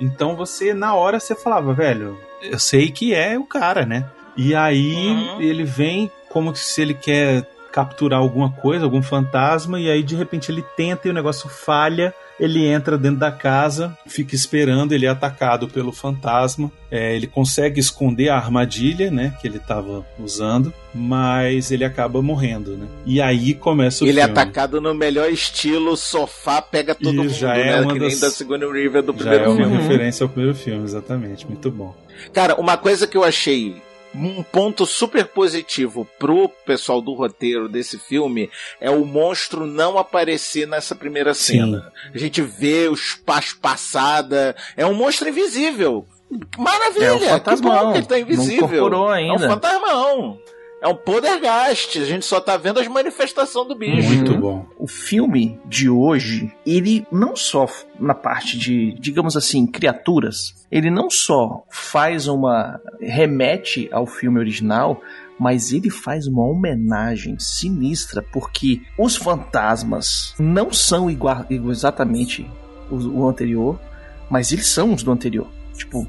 [0.00, 4.08] Então você na hora você falava, velho, eu sei que é o cara, né?
[4.36, 5.40] E aí Uhum.
[5.42, 10.50] ele vem como se ele quer capturar alguma coisa, algum fantasma, e aí de repente
[10.50, 15.10] ele tenta e o negócio falha Ele entra dentro da casa, fica esperando, ele é
[15.10, 16.72] atacado pelo fantasma.
[16.90, 22.78] É, ele consegue esconder a armadilha, né, que ele estava usando, mas ele acaba morrendo,
[22.78, 22.86] né?
[23.04, 24.40] E aí começa o Ele é filme.
[24.40, 27.80] atacado no melhor estilo, sofá pega todo Isso, mundo, já é né?
[27.82, 29.76] uma que nem das- da Sigourney River do Já primeiro é uma filme.
[29.82, 31.46] referência ao primeiro filme, exatamente.
[31.46, 31.94] Muito bom.
[32.32, 33.82] Cara, uma coisa que eu achei
[34.14, 40.66] um ponto super positivo pro pessoal do roteiro desse filme é o monstro não aparecer
[40.66, 41.92] nessa primeira cena.
[42.12, 46.06] A gente vê o espaço passada, é um monstro invisível.
[46.58, 47.06] Maravilha!
[47.06, 47.86] É que fantasmão.
[47.86, 48.56] bom que ele tá Não invisível.
[48.56, 49.48] incorporou É um ainda.
[49.48, 50.38] fantasmão.
[50.82, 51.98] É um poltergeist.
[51.98, 54.08] A gente só tá vendo as manifestações do bicho.
[54.08, 54.40] Muito Uhum.
[54.40, 54.66] bom.
[54.78, 57.66] O filme de hoje, ele não só
[57.98, 62.80] na parte de, digamos assim, criaturas, ele não só faz uma.
[62.98, 65.00] remete ao filme original,
[65.38, 72.48] mas ele faz uma homenagem sinistra, porque os fantasmas não são igual, exatamente
[72.90, 73.78] o, o anterior,
[74.30, 75.46] mas eles são os do anterior.
[75.74, 76.06] Tipo,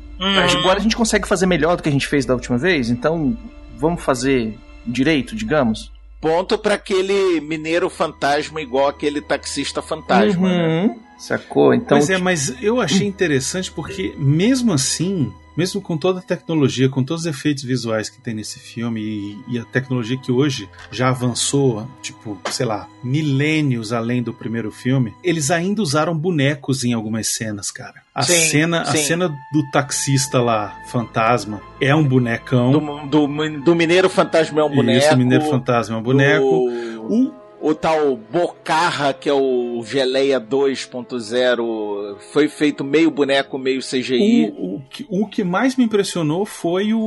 [0.59, 3.37] agora a gente consegue fazer melhor do que a gente fez da última vez, então
[3.81, 5.91] vamos fazer direito, digamos.
[6.21, 10.47] Ponto pra aquele mineiro fantasma igual aquele taxista fantasma.
[10.47, 10.83] né?
[10.83, 10.99] Uhum.
[11.17, 11.73] Sacou?
[11.73, 16.87] Então, Pois é, mas eu achei interessante porque, mesmo assim, mesmo com toda a tecnologia,
[16.89, 20.69] com todos os efeitos visuais que tem nesse filme e, e a tecnologia que hoje
[20.91, 26.93] já avançou, tipo, sei lá, milênios além do primeiro filme, eles ainda usaram bonecos em
[26.93, 28.01] algumas cenas, cara.
[28.13, 29.03] A Sim, cena, a sim.
[29.05, 32.71] cena do taxista lá, fantasma, é um bonecão.
[32.71, 35.05] Do, do, do Mineiro Fantasma é um boneco.
[35.05, 36.43] Isso, o Mineiro Fantasma é um boneco.
[36.43, 43.81] Do- O O tal Bocarra, que é o Geleia 2.0, foi feito meio boneco, meio
[43.81, 44.53] CGI.
[44.57, 46.99] O, o, que, o que mais me impressionou foi o,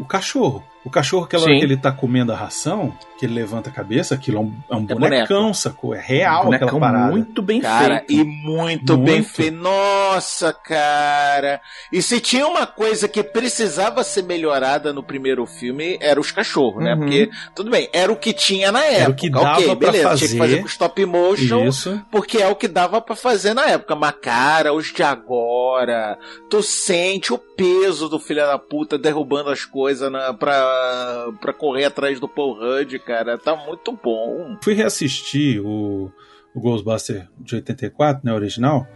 [0.00, 0.62] o cachorro.
[0.84, 2.92] O cachorro que, ela, que ele tá comendo a ração,
[3.24, 5.54] que ele levanta a cabeça, aquilo é um, é um É bonecão, boneco.
[5.54, 5.94] sacou?
[5.94, 7.10] É real bonecão aquela parada.
[7.12, 8.12] muito bem Cara, feito.
[8.12, 9.28] e muito, bem Muito.
[9.30, 9.56] feito.
[9.56, 11.60] Nossa, cara.
[11.92, 16.82] E se tinha uma coisa que precisava ser melhorada no primeiro filme, era os cachorros,
[16.84, 16.92] né?
[16.94, 17.00] Uhum.
[17.00, 19.00] Porque, tudo bem, era o que tinha na época.
[19.02, 20.28] Era o que dava ok, pra beleza, tinha fazer.
[20.28, 21.64] que fazer com stop motion.
[21.66, 22.02] Isso.
[22.10, 23.94] Porque é o que dava pra fazer na época.
[23.94, 26.18] Mas, cara, os de agora,
[26.50, 31.84] tu sente o peso do filho da puta derrubando as coisas na, pra, pra correr
[31.84, 33.13] atrás do Paul Rudd, cara.
[33.44, 34.56] Tá muito bom.
[34.62, 36.10] Fui reassistir o,
[36.54, 38.86] o Ghostbuster de 84, né, original,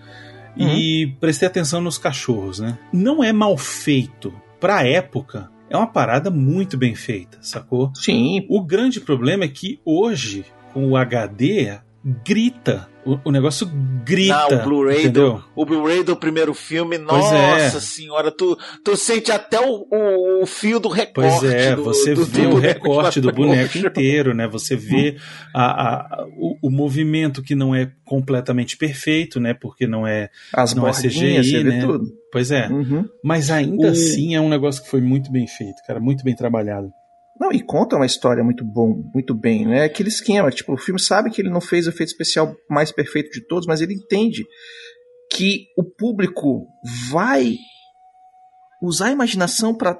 [0.56, 2.78] e prestei atenção nos cachorros, né?
[2.92, 4.32] Não é mal feito.
[4.58, 7.92] Pra época, é uma parada muito bem feita, sacou?
[7.94, 11.78] Sim, O grande problema é que hoje, com o HD,
[12.24, 12.88] grita.
[13.10, 13.66] O, o negócio
[14.04, 14.48] grita.
[14.50, 15.34] Não, o Blu-ray entendeu?
[15.34, 17.80] do, o Blu-ray do primeiro filme, Pois nossa é.
[17.80, 21.14] senhora, tu, tu sente até o, o, o fio do recorte.
[21.40, 24.46] Pois é, do- você do- vê do o recorte do boneco inteiro, né?
[24.48, 25.16] Você vê
[25.54, 25.64] a,
[26.22, 29.54] a- o, o movimento que não é completamente perfeito, né?
[29.54, 30.28] Porque não é.
[30.52, 31.80] as Não é CGI, você vê né?
[31.80, 32.04] tudo.
[32.30, 32.68] Pois é.
[32.68, 33.06] Uhum.
[33.24, 35.98] Mas ainda O- assim é um negócio que foi muito bem feito, cara.
[35.98, 36.90] Muito bem trabalhado.
[37.40, 39.84] Não, e conta uma história muito bom, muito bem, né?
[39.84, 43.30] Aquele esquema, tipo, o filme sabe que ele não fez o efeito especial mais perfeito
[43.30, 44.44] de todos, mas ele entende
[45.30, 46.66] que o público
[47.10, 47.54] vai
[48.82, 49.98] usar a imaginação pra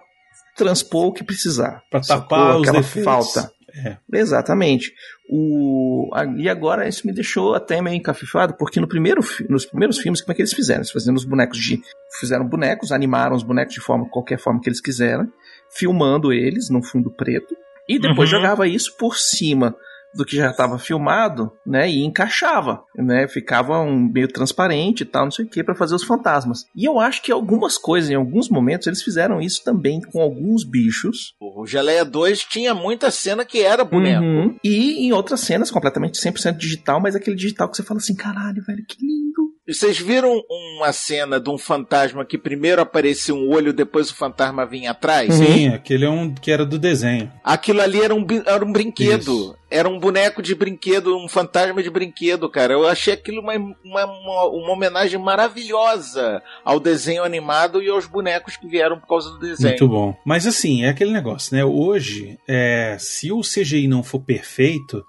[0.56, 1.82] transpor o que precisar.
[1.90, 2.22] Pra Sacou?
[2.28, 3.04] tapar os Aquela defeitos.
[3.04, 3.52] falta.
[3.84, 3.96] É.
[4.12, 4.92] Exatamente.
[5.30, 9.98] O, a- e agora isso me deixou até meio encafifado, porque no primeiro, nos primeiros
[9.98, 10.80] filmes, como é que eles fizeram?
[10.80, 11.80] Eles fizeram os bonecos de.
[12.18, 15.30] Fizeram bonecos, animaram os bonecos de forma, qualquer forma que eles quiseram,
[15.70, 17.54] filmando eles num fundo preto,
[17.88, 18.36] e depois Uhum.
[18.38, 19.74] jogava isso por cima
[20.14, 25.24] do que já estava filmado, né, e encaixava, né, ficava um meio transparente e tal,
[25.24, 26.64] não sei o que, para fazer os fantasmas.
[26.74, 30.64] E eu acho que algumas coisas, em alguns momentos, eles fizeram isso também com alguns
[30.64, 34.24] bichos, O Geleia 2 tinha muita cena que era boneco.
[34.24, 34.56] Uhum.
[34.62, 38.62] E em outras cenas, completamente 100% digital, mas aquele digital que você fala assim, caralho,
[38.62, 39.27] velho, que lindo.
[39.68, 44.14] E Vocês viram uma cena de um fantasma que primeiro aparecia um olho, depois o
[44.14, 45.34] fantasma vinha atrás?
[45.34, 47.30] Sim, aquele é um que era do desenho.
[47.44, 49.20] Aquilo ali era um, era um brinquedo.
[49.20, 49.58] Isso.
[49.70, 52.72] Era um boneco de brinquedo, um fantasma de brinquedo, cara.
[52.72, 53.52] Eu achei aquilo uma,
[53.84, 59.28] uma, uma, uma homenagem maravilhosa ao desenho animado e aos bonecos que vieram por causa
[59.32, 59.68] do desenho.
[59.68, 60.16] Muito bom.
[60.24, 61.62] Mas assim, é aquele negócio, né?
[61.62, 65.04] Hoje, é, se o CGI não for perfeito,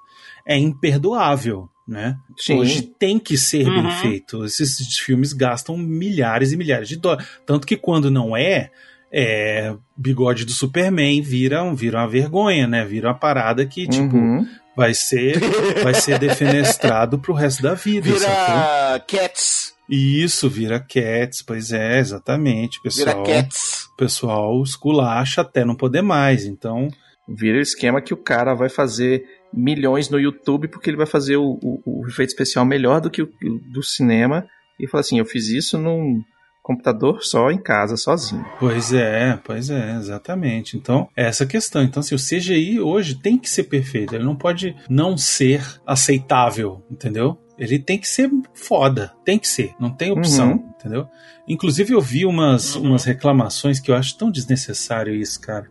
[0.45, 2.15] é imperdoável, né?
[2.37, 2.59] Sim.
[2.59, 3.91] Hoje tem que ser bem Uhum.
[3.91, 4.45] feito.
[4.45, 7.27] Esses filmes gastam milhares e milhares de dólares.
[7.45, 8.69] Tanto que quando não é,
[9.11, 12.85] é bigode do Superman vira, um- vira uma vergonha, né?
[12.85, 14.45] Vira uma parada que, tipo, Uhum.
[14.77, 15.39] vai ser
[15.83, 18.09] vai ser defenestrado pro resto da vida.
[18.17, 18.45] sacou?
[18.55, 19.73] Vira Cats.
[19.89, 22.77] E isso vira Cats, pois é, exatamente.
[22.77, 23.85] O Vira pessoal, Cats.
[23.91, 26.45] o pessoal esculacha até não poder mais.
[26.45, 26.87] Então,
[27.31, 29.23] Vira o esquema que o cara vai fazer
[29.53, 33.21] milhões no YouTube porque ele vai fazer o, o, o efeito especial melhor do que
[33.21, 34.45] o, o do cinema.
[34.79, 36.21] E fala assim: eu fiz isso num
[36.61, 38.45] computador só em casa, sozinho.
[38.59, 40.77] Pois é, pois é, exatamente.
[40.77, 41.81] Então, é essa questão.
[41.81, 44.13] Então, assim, o CGI hoje tem que ser perfeito.
[44.13, 47.37] Ele não pode não ser aceitável, entendeu?
[47.57, 50.73] Ele tem que ser foda, tem que ser, não tem opção, Uhum.
[50.79, 51.07] entendeu?
[51.47, 55.67] Inclusive eu vi umas, umas reclamações que eu acho tão desnecessário isso, cara.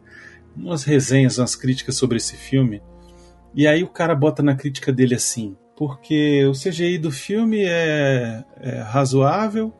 [0.54, 2.82] Umas resenhas, umas críticas sobre esse filme.
[3.54, 8.44] E aí o cara bota na crítica dele assim, porque o CGI do filme é,
[8.60, 9.72] é razoável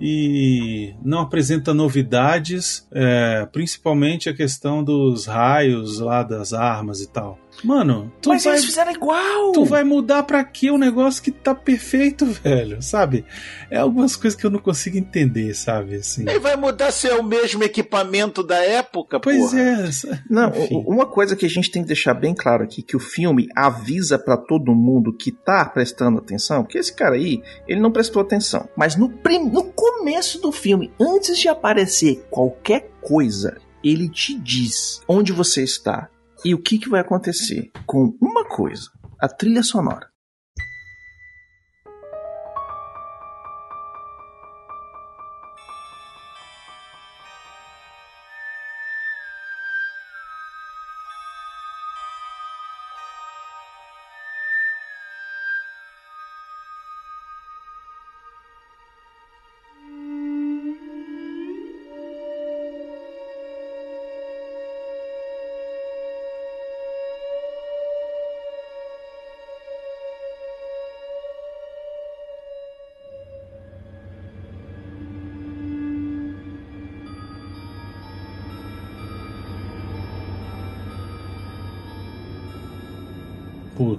[0.00, 7.38] e não apresenta novidades, é, principalmente a questão dos raios lá das armas e tal.
[7.64, 9.52] Mano, tu Mas vai, eles fizeram igual!
[9.52, 13.24] tu vai mudar pra quê o negócio que tá perfeito, velho, sabe?
[13.70, 15.96] É algumas coisas que eu não consigo entender, sabe?
[15.96, 16.24] Assim.
[16.28, 19.60] E vai mudar se é o mesmo equipamento da época, Pois porra.
[19.60, 19.90] é.
[20.30, 20.84] Não, Enfim.
[20.86, 24.18] uma coisa que a gente tem que deixar bem claro aqui, que o filme avisa
[24.18, 28.68] pra todo mundo que tá prestando atenção, porque esse cara aí, ele não prestou atenção.
[28.76, 35.00] Mas no, prim- no começo do filme, antes de aparecer qualquer coisa, ele te diz
[35.08, 36.08] onde você está
[36.44, 40.08] e o que, que vai acontecer com uma coisa, a trilha sonora.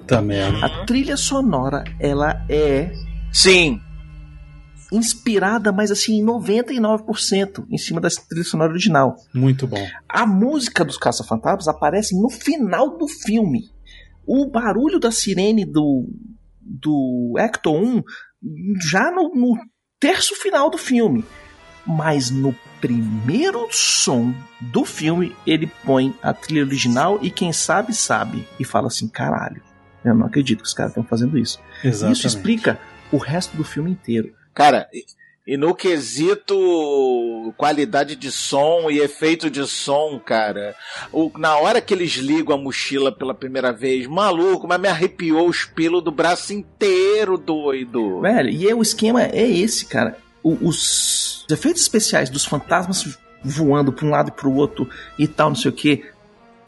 [0.10, 0.66] Puta merda.
[0.66, 2.92] A trilha sonora, ela é
[3.32, 3.80] Sim.
[4.92, 9.16] inspirada, mas assim, em 99% em cima da trilha sonora original.
[9.32, 9.86] Muito bom.
[10.08, 13.70] A música dos Caça-Fantasmas aparece no final do filme.
[14.26, 16.08] O barulho da sirene do,
[16.60, 18.02] do Ecto 1
[18.90, 19.58] já no, no
[20.00, 21.24] terço final do filme.
[21.86, 28.48] Mas no primeiro som do filme, ele põe a trilha original e quem sabe, sabe.
[28.60, 29.62] E fala assim: caralho,
[30.04, 31.60] eu não acredito que os caras estão fazendo isso.
[31.84, 32.18] Exatamente.
[32.18, 32.80] Isso explica
[33.12, 34.34] o resto do filme inteiro.
[34.54, 40.76] Cara, e- no quesito qualidade de som e efeito de som, cara,
[41.12, 45.48] o- na hora que eles ligam a mochila pela primeira vez, maluco, mas me arrepiou
[45.50, 48.22] os pelos do braço inteiro, doido.
[48.22, 50.18] Velho, e é, o esquema é esse, cara.
[50.44, 55.50] O- os efeitos especiais dos fantasmas voando pra um lado e pro outro e tal,
[55.50, 56.04] não sei o que,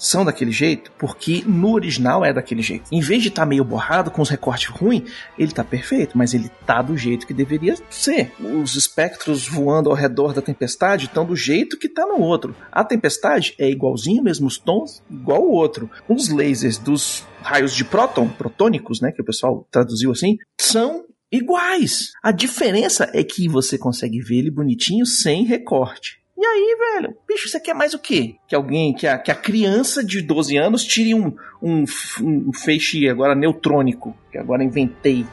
[0.01, 2.85] são daquele jeito porque no original é daquele jeito.
[2.91, 5.03] Em vez de estar meio borrado com os recortes ruins,
[5.37, 8.33] ele tá perfeito, mas ele tá do jeito que deveria ser.
[8.39, 12.55] Os espectros voando ao redor da tempestade estão do jeito que tá no outro.
[12.71, 15.89] A tempestade é igualzinho, mesmos tons, igual o outro.
[16.09, 22.11] Os lasers dos raios de próton, protônicos, né, que o pessoal traduziu assim, são iguais.
[22.23, 26.20] A diferença é que você consegue ver ele bonitinho sem recorte.
[26.41, 28.35] E aí, velho, bicho, você quer mais o quê?
[28.47, 31.85] Que alguém, que a, que a criança de 12 anos tire um, um,
[32.19, 35.23] um feixe agora neutrônico, que agora inventei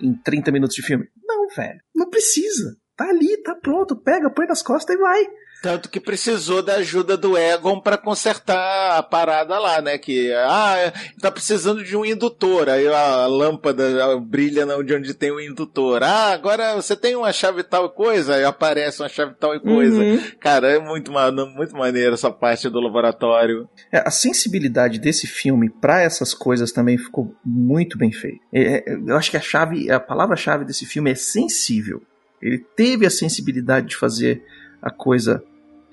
[0.00, 1.08] em 30 minutos de filme.
[1.26, 2.76] Não, velho, não precisa.
[2.96, 5.26] Tá ali, tá pronto, pega, põe nas costas e vai.
[5.64, 9.96] Tanto que precisou da ajuda do Egon pra consertar a parada lá, né?
[9.96, 12.68] Que, ah, tá precisando de um indutor.
[12.68, 16.02] Aí a lâmpada brilha onde, onde tem o indutor.
[16.02, 18.34] Ah, agora você tem uma chave tal coisa.
[18.34, 19.98] Aí aparece uma chave tal coisa.
[19.98, 20.20] Uhum.
[20.38, 21.10] Cara, é muito,
[21.56, 23.66] muito maneiro essa parte do laboratório.
[23.90, 28.44] É, a sensibilidade desse filme pra essas coisas também ficou muito bem feita.
[28.52, 32.02] É, é, eu acho que a chave, a palavra-chave desse filme é sensível.
[32.42, 34.42] Ele teve a sensibilidade de fazer
[34.84, 35.42] a coisa,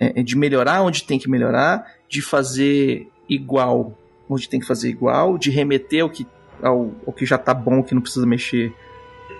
[0.02, 3.96] é, de melhorar onde tem que melhorar, de fazer igual
[4.28, 6.26] onde tem que fazer igual, de remeter ao que,
[6.64, 8.74] ao, ao que já tá bom, que não precisa mexer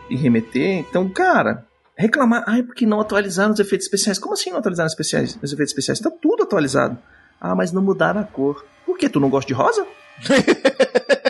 [0.10, 0.80] e remeter.
[0.80, 4.20] Então, cara, reclamar, ai, porque não atualizaram os efeitos especiais.
[4.20, 6.00] Como assim não atualizaram os, especiais, os efeitos especiais?
[6.00, 6.98] Tá tudo atualizado.
[7.40, 8.66] Ah, mas não mudaram a cor.
[8.86, 9.10] Por quê?
[9.10, 9.88] Tu não gosta de rosa?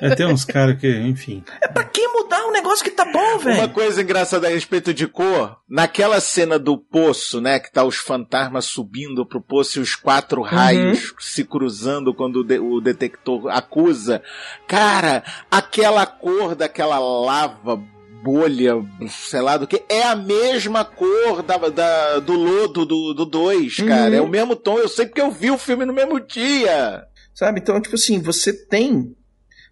[0.00, 1.42] É, tem uns caras que, enfim.
[1.62, 3.68] É pra que mudar um negócio que tá bom, Uma velho?
[3.70, 8.64] coisa engraçada a respeito de cor, naquela cena do poço, né, que tá os fantasmas
[8.64, 14.22] subindo pro poço e os quatro raios se cruzando quando o, de- o detector acusa.
[14.66, 17.80] Cara, aquela cor daquela lava
[18.22, 18.74] bolha,
[19.08, 24.10] sei lá do que, é a mesma cor da, da- do lodo do 2, cara.
[24.10, 24.16] Uhum.
[24.16, 27.04] É o mesmo tom, eu sei porque eu vi o filme no mesmo dia.
[27.34, 27.60] Sabe?
[27.60, 29.14] Então, tipo assim, você tem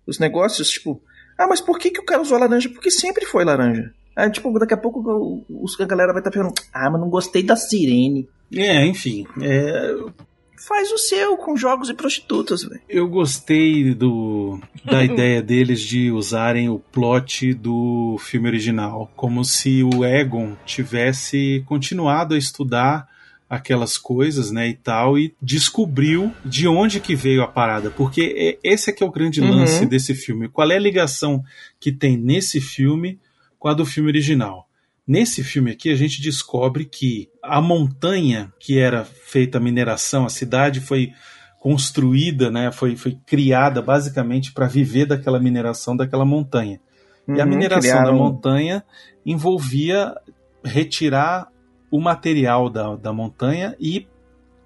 [0.09, 1.01] os negócios, tipo,
[1.39, 2.69] ah, mas por que, que o cara usou laranja?
[2.69, 3.93] Porque sempre foi laranja.
[4.17, 7.43] Aí, tipo, daqui a pouco os- a galera vai estar pensando, ah, mas não gostei
[7.45, 8.29] da sirene.
[8.53, 9.27] É, enfim.
[9.41, 9.95] é,
[10.67, 12.81] Faz o seu com jogos e prostitutas, velho.
[12.89, 19.85] eu gostei do, da ideia deles de usarem o plot do filme original, como se
[19.85, 23.07] o Egon tivesse continuado a estudar
[23.49, 28.59] aquelas coisas, né, e tal, e descobriu de onde que veio a parada, porque é-
[28.63, 29.51] esse é que é o grande Uhum.
[29.51, 30.49] lance desse filme.
[30.49, 31.43] Qual é a ligação
[31.81, 33.19] que tem nesse filme
[33.59, 34.69] com a do filme original?
[35.07, 40.29] Nesse filme aqui, a gente descobre que a montanha que era feita a mineração, a
[40.29, 41.13] cidade foi
[41.59, 46.79] construída, né, foi, foi criada basicamente para viver daquela mineração daquela montanha.
[47.27, 48.85] E a Uhum, mineração da criaram- montanha
[49.25, 50.15] envolvia
[50.65, 51.49] retirar
[51.91, 54.07] o material da, da montanha e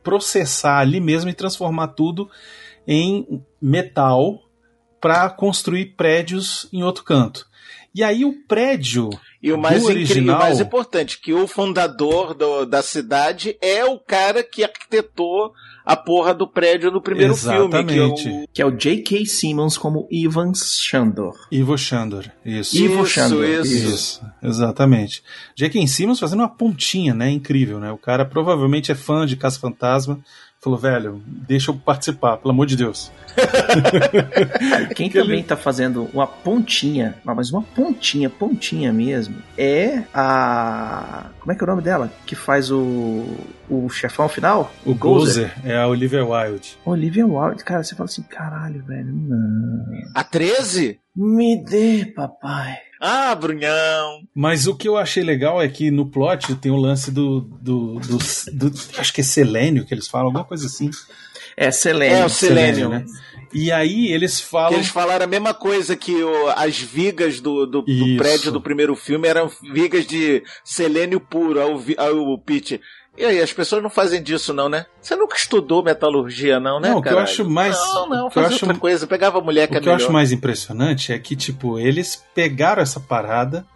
[0.03, 2.29] processar ali mesmo e transformar tudo
[2.87, 4.43] em metal
[5.01, 7.47] para construir prédios em outro canto.
[7.95, 9.11] E aí o prédio
[9.43, 13.84] E o mais incrível, original, o mais importante, que o fundador do- da cidade é
[13.84, 15.53] o cara que arquitetou
[15.84, 17.51] a porra do prédio do primeiro filme.
[17.68, 18.49] Que é o- Exatamente.
[18.53, 19.26] Que é o J.K.
[19.26, 21.34] Simmons como Ivan Shandor.
[21.51, 22.76] Ivo Chandor, isso.
[22.76, 23.45] Ivo Isso, Shandor.
[23.45, 23.74] isso.
[23.74, 25.24] Isso, exatamente.
[25.57, 25.86] J.K.
[25.88, 27.28] Simmons fazendo uma pontinha, né?
[27.30, 27.90] Incrível, né?
[27.90, 30.20] O cara provavelmente é fã de Caça Fantasma.
[30.62, 33.10] Falou, velho, deixa eu participar, pelo amor de Deus.
[34.94, 41.26] Quem Que ele- também tá fazendo uma pontinha, mas uma pontinha, pontinha mesmo, é a.
[41.40, 42.10] Como é que é o nome dela?
[42.26, 43.26] Que faz o.
[43.68, 44.70] O chefão final?
[44.84, 46.76] O Gozer é a Olivia Wilde.
[46.84, 47.64] Olivia Wilde.
[47.64, 49.84] Cara, você fala assim, caralho, velho, não.
[50.14, 51.00] A 13?
[51.16, 52.76] Me dê, papai.
[53.05, 54.20] Ah, Brunhão.
[54.32, 57.40] Mas o que eu achei legal é que no plot tem o lance do.
[57.40, 58.18] do, do,
[58.53, 60.88] do- acho que é selênio que eles falam, alguma coisa assim.
[61.57, 62.14] É, Selene.
[62.14, 62.88] É, o Selênio.
[62.88, 63.05] né?
[63.53, 64.74] E aí eles Que falam.
[64.74, 68.94] eles falaram a mesma coisa que o- as vigas do, do, do prédio do primeiro
[68.96, 71.61] filme eram vigas de selênio puro.
[71.61, 72.80] Aí o, aí o Pete.
[73.16, 74.86] E aí, as pessoas não fazem disso, não, né?
[75.00, 76.88] Você nunca estudou metalurgia, não, né?
[76.90, 79.06] Não, o que eu acho mais- Não, não, o que eu fazia acho- outra coisa.
[79.06, 80.04] Pegava a mulher que O é que eu melhor.
[80.04, 83.66] acho mais impressionante é que, tipo, eles pegaram essa parada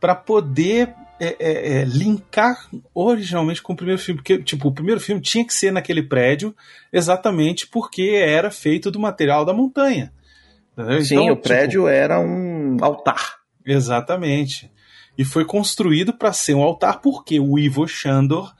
[0.00, 4.18] pra poder é, é, é, linkar originalmente com o primeiro filme.
[4.20, 6.54] Porque, tipo, o primeiro filme tinha que ser naquele prédio
[6.92, 10.12] exatamente porque era feito do material da montanha.
[10.72, 11.02] Entendeu?
[11.04, 13.38] Sim, Então, o prédio era um altar.
[13.58, 14.70] tipo, exatamente.
[15.18, 18.54] E foi construído para ser um altar porque o Ivo Shandor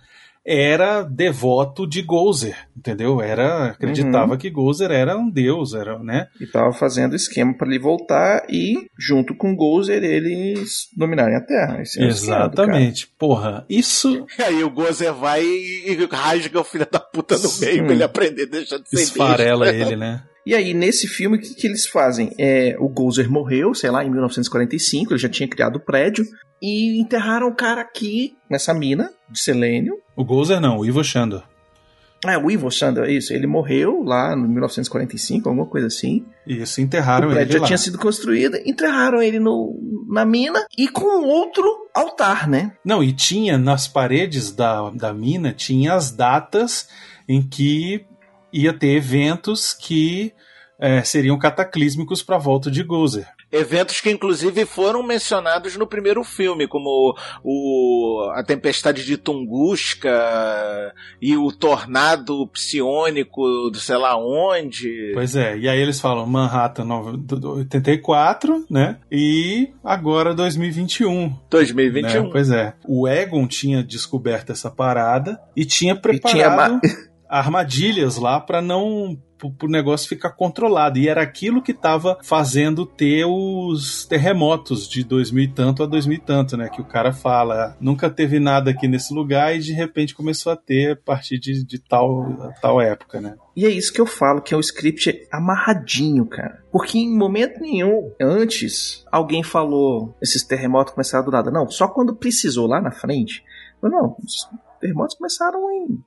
[0.50, 3.20] era devoto de Gozer, entendeu?
[3.20, 4.38] Era acreditava Uhum.
[4.38, 6.26] que Gozer era um deus, era, né?
[6.40, 11.82] E tava fazendo esquema pra ele voltar e, junto com Gozer, eles dominarem a Terra.
[11.82, 12.68] Esse é o esquema do cara.
[12.70, 13.08] Exatamente.
[13.18, 17.66] Porra, isso E aí o Gozer vai e rasga o filho da puta no Sim.
[17.66, 20.22] meio pra ele aprender a deixar de ser esfarela ele, né?
[20.48, 22.32] E aí, nesse filme, o que, que eles fazem?
[22.38, 26.24] É, o Gozer morreu, sei lá, em 1945, ele já tinha criado o prédio,
[26.62, 29.98] e enterraram o cara aqui, nessa mina de selênio.
[30.16, 31.42] O Gozer não, o Ivo Shandor.
[32.24, 36.24] Ah, o Ivo Sandor, isso, ele morreu lá em 1945, alguma coisa assim.
[36.46, 37.66] Isso, enterraram o ele prédio já lá.
[37.66, 39.78] tinha sido construído, enterraram ele no,
[40.08, 41.62] na mina e com outro
[41.94, 42.72] altar, né?
[42.82, 46.88] Não, e tinha nas paredes da, da mina, tinha as datas
[47.28, 48.07] em que
[48.52, 50.32] ia ter eventos que
[50.80, 53.26] eh, seriam cataclísmicos para a volta de Gozer.
[53.50, 61.36] Eventos que inclusive foram mencionados no primeiro filme, como o, a tempestade de Tunguska e
[61.36, 65.12] o tornado psiônico do sei lá onde.
[65.14, 68.98] Pois é, e aí eles falam Manhattan nove- do- do 84, né?
[69.10, 71.34] E agora 2021.
[71.50, 72.24] 2021.
[72.24, 72.28] né?
[72.30, 72.74] Pois é.
[72.86, 76.80] O Egon tinha descoberto essa parada e tinha tinha preparado ma-
[77.28, 79.18] armadilhas lá para não
[79.62, 80.98] o negócio ficar controlado.
[80.98, 86.16] E era aquilo que estava fazendo ter os terremotos de 2000 e tanto a 2000
[86.16, 86.68] e tanto, né?
[86.68, 90.56] Que o cara fala, nunca teve nada aqui nesse lugar e de repente começou a
[90.56, 93.36] ter a partir de, de tal, tal época, né?
[93.54, 96.62] E é isso que eu falo, que é o script amarradinho, cara.
[96.70, 101.50] Porque em momento nenhum, antes, alguém falou, esses terremotos começaram do nada.
[101.50, 103.42] Não, só quando precisou lá na frente.
[103.82, 104.48] Não, os
[104.80, 105.98] terremotos começaram em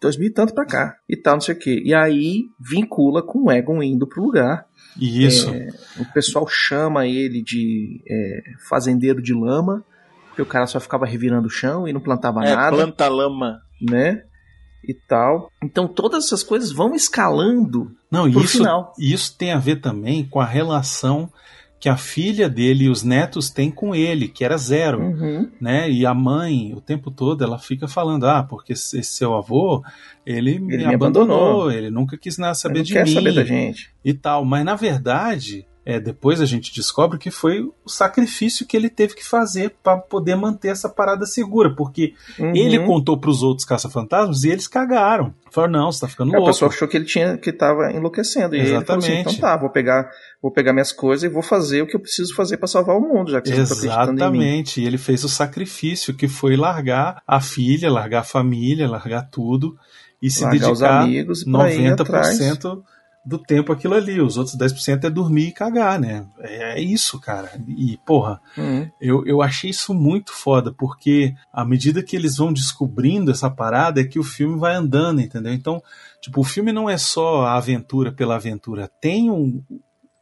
[0.00, 0.96] 2000 e tanto pra cá.
[1.08, 1.82] E tal, não sei o quê.
[1.84, 4.66] E aí, vincula com o Egon indo pro lugar.
[4.98, 5.50] E isso.
[5.98, 9.84] O pessoal chama ele de é, fazendeiro de lama.
[10.28, 13.60] Porque o cara só ficava revirando o chão e não plantava É, nada planta lama.
[13.80, 14.22] né?
[14.84, 15.50] E tal.
[15.62, 18.92] Então todas essas coisas vão escalando Não, pro isso, final.
[18.98, 21.28] isso tem a ver também com a relação
[21.80, 25.48] que a filha dele e os netos têm com ele, que era zero, Uhum.
[25.60, 25.88] né?
[25.88, 29.84] E a mãe, o tempo todo, ela fica falando, ah, porque esse seu avô,
[30.26, 31.70] ele, me, me abandonou, abandonou.
[31.72, 33.90] ele nunca quis nada Ele saber não de quer mim saber da gente.
[34.04, 34.44] e tal.
[34.44, 39.14] Mas na verdade, é, depois a gente descobre que foi o sacrifício que ele teve
[39.14, 42.54] que fazer para poder manter essa parada segura, porque Uhum.
[42.54, 45.32] ele contou para os outros caça-fantasmas e eles cagaram.
[45.50, 46.52] Falaram, não, você tá ficando É, o louco.
[46.52, 48.54] pessoal achou que ele tinha que tava enlouquecendo.
[48.54, 49.10] E assim, Exatamente.
[49.12, 50.10] então tá, vou pegar,
[50.42, 53.00] vou pegar minhas coisas e vou fazer o que eu preciso fazer pra salvar o
[53.00, 53.70] mundo, já que vocês.
[53.84, 59.22] Exatamente, e ele fez o sacrifício que foi largar a filha, largar a família, largar
[59.30, 59.74] tudo
[60.20, 62.82] e se Largar os dedicar amigos pra ir 90%
[63.24, 64.20] do tempo aquilo ali.
[64.20, 66.26] Os outros 10% é dormir e cagar, né?
[66.40, 67.50] É, é isso, cara.
[67.68, 68.90] E, porra, Uhum.
[69.00, 74.00] eu, eu achei isso muito foda, porque à medida que eles vão descobrindo essa parada,
[74.00, 75.52] é que o filme vai andando, entendeu?
[75.52, 75.82] Então,
[76.20, 79.62] tipo, o filme não é só a aventura pela aventura, tem um,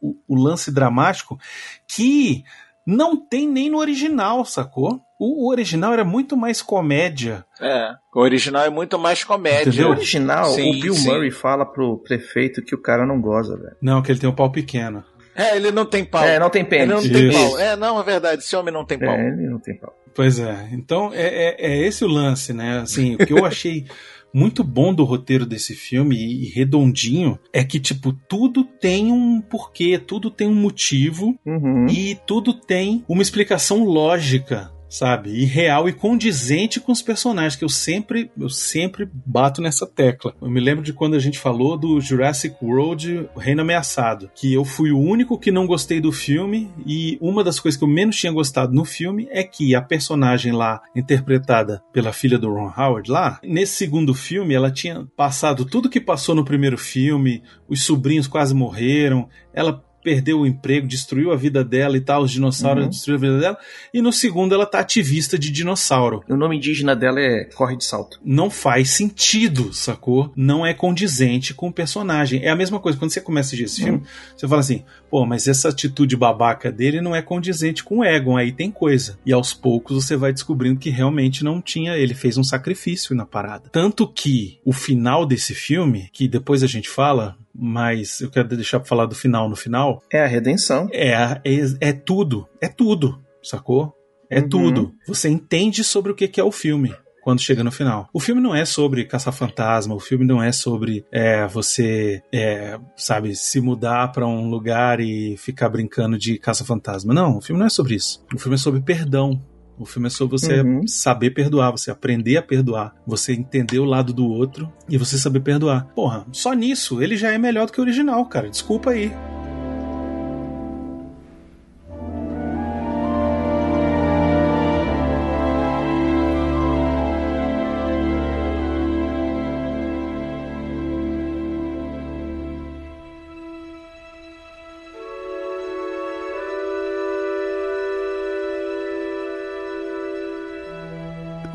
[0.01, 1.39] o, o lance dramático
[1.87, 2.43] que
[2.85, 5.01] não tem nem no original, sacou?
[5.19, 7.43] O, o original era muito mais comédia.
[7.61, 7.91] É.
[8.13, 9.83] O original é muito mais comédia.
[9.83, 11.07] No original, Sim, o Bill sim.
[11.09, 13.75] Murray fala pro prefeito que o cara não goza, velho.
[13.81, 15.03] Não, que ele tem um pau pequeno.
[15.35, 16.23] É, ele não tem pau.
[16.23, 16.89] É, não tem Ele pênis.
[16.89, 17.39] não tem Isso.
[17.49, 17.59] pau.
[17.59, 18.41] É, não, é verdade.
[18.41, 19.09] Esse homem não tem pau.
[19.13, 19.95] É, ele não tem pau.
[20.15, 20.69] Pois é.
[20.71, 22.79] Então é, é, é esse o lance, né?
[22.79, 23.85] Assim, o que eu achei
[24.33, 29.39] muito bom do roteiro desse filme e, e redondinho é que, tipo, tudo tem um
[29.39, 31.85] porquê, tudo tem um motivo Uhum.
[31.87, 34.71] e tudo tem uma explicação lógica.
[34.89, 35.31] Sabe?
[35.31, 40.33] E real e condizente com os personagens, que eu sempre, eu sempre bato nessa tecla.
[40.41, 44.63] Eu me lembro de quando a gente falou do Jurassic World Reino Ameaçado, que eu
[44.63, 48.15] fui o único que não gostei do filme, e uma das coisas que eu menos
[48.15, 53.11] tinha gostado no filme é que a personagem lá, interpretada pela filha do Ron Howard
[53.11, 58.27] lá, nesse segundo filme ela tinha passado tudo que passou no primeiro filme, os sobrinhos
[58.27, 62.89] quase morreram, ela perdeu o emprego, destruiu a vida dela e tal, os dinossauros Uhum.
[62.89, 63.57] destruíram a vida dela,
[63.93, 66.23] e no segundo ela tá ativista de dinossauro.
[66.29, 68.17] O nome indígena dela é Corre de Salto.
[68.23, 70.31] Não faz sentido, sacou?
[70.33, 72.41] Não é condizente com o personagem.
[72.41, 74.01] É a mesma coisa, quando você começa a assistir esse filme,
[74.33, 78.37] você fala assim, pô, mas essa atitude babaca dele não é condizente com o Egon,
[78.37, 79.19] aí tem coisa.
[79.25, 83.25] E aos poucos você vai descobrindo que realmente não tinha, ele fez um sacrifício na
[83.25, 83.67] parada.
[83.73, 88.79] Tanto que o final desse filme, que depois a gente fala, mas eu quero deixar
[88.79, 90.87] pra falar do final no final, É a redenção.
[90.93, 91.41] é, é,
[91.81, 92.47] é tudo.
[92.61, 93.93] É tudo, sacou?
[94.29, 94.49] É Uhum.
[94.49, 94.91] tudo.
[95.07, 96.93] Você entende sobre o que que é o filme
[97.23, 98.07] quando chega no final.
[98.13, 102.79] O filme não é sobre caçar fantasma, o filme não é sobre é, você, é,
[102.95, 107.13] sabe, se mudar pra um lugar e ficar brincando de caça fantasma.
[107.13, 108.23] Não, o filme não é sobre isso.
[108.33, 109.41] O filme é sobre perdão.
[109.79, 110.87] O filme é sobre você Uhum.
[110.87, 115.39] saber perdoar, você aprender a perdoar, você entender o lado do outro e você saber
[115.41, 115.85] perdoar.
[115.95, 118.49] Porra, só nisso ele já é melhor do que o original, cara.
[118.49, 119.11] Desculpa aí.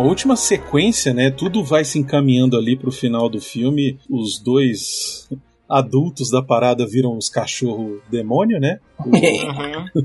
[0.00, 1.30] última sequência, né?
[1.30, 3.98] Tudo vai se encaminhando ali pro final do filme.
[4.08, 5.28] Os dois
[5.68, 8.78] adultos da parada viram os cachorro demônio, né?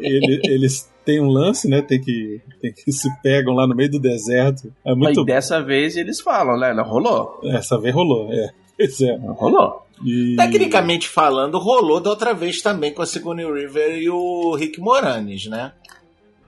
[0.00, 1.82] Ele- eles têm um lance, né?
[1.82, 4.72] Tem que, tem que se pegam lá no meio do deserto.
[4.84, 5.16] É muito.
[5.18, 6.72] Mas dessa vez eles falam, né?
[6.82, 7.40] Rolou.
[7.44, 8.50] Essa vez rolou, é.
[8.76, 9.16] Pois é.
[9.16, 9.86] Rolou.
[10.04, 10.36] E...
[10.36, 15.46] Tecnicamente falando, rolou da outra vez também com a Sigourney River e o Rick Moranis,
[15.46, 15.72] né?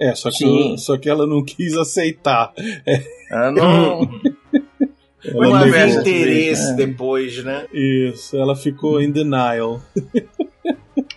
[0.00, 0.76] É, só que, Sim.
[0.78, 2.52] só que ela não quis aceitar.
[2.86, 4.00] É, Ah, não.
[4.02, 6.74] ela Não Uma havia vez, interesse é.
[6.74, 7.66] depois, né?
[7.72, 9.80] Isso, ela ficou in denial.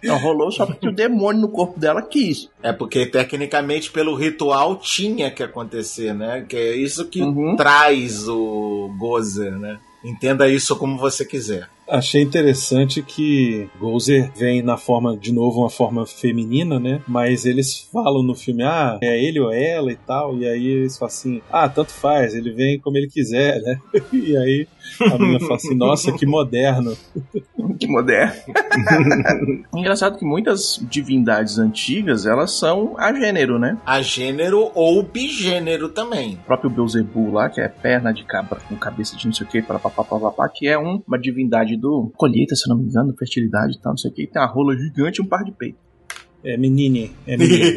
[0.03, 2.49] não rolou só porque o demônio no corpo dela quis.
[2.63, 6.43] É porque tecnicamente pelo ritual tinha que acontecer, né?
[6.47, 7.55] Que é isso que Uhum.
[7.55, 9.77] traz o Gozer, né?
[10.03, 11.69] Entenda isso como você quiser.
[11.91, 17.01] Achei interessante que Gozer vem na forma, de novo, uma forma feminina, né?
[17.05, 20.37] Mas eles falam no filme, ah, é ele ou ela e tal.
[20.37, 23.77] E aí eles falam assim, ah, tanto faz, ele vem como ele quiser, né?
[24.13, 24.67] E aí
[25.01, 26.95] a menina fala assim, nossa, que moderno.
[27.77, 28.41] que moderno.
[29.75, 33.77] Engraçado que muitas divindades antigas, elas são a gênero, né?
[33.85, 36.35] A gênero ou bigênero também.
[36.35, 39.49] O próprio Beuzebu lá, que é perna de cabra com cabeça de não sei o
[39.49, 43.81] que, papapá, que é um, uma divindade do colheita, se não me engano, fertilidade e
[43.81, 45.79] tal, não sei o que, tem uma rola gigante e um par de peito.
[46.43, 47.75] É menine, é menine.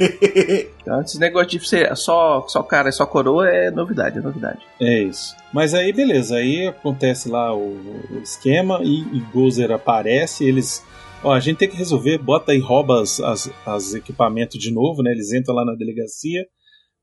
[0.80, 4.60] Então, esse negócio de ser só, só cara e só coroa é novidade, é novidade.
[4.78, 5.34] É isso.
[5.50, 7.74] Mas aí, beleza, aí acontece lá o,
[8.10, 10.84] o esquema e, e Gozer aparece, eles.
[11.22, 15.02] Ó, a gente tem que resolver, bota e rouba as, as, as equipamentos de novo,
[15.02, 15.12] né?
[15.12, 16.46] Eles entram lá na delegacia,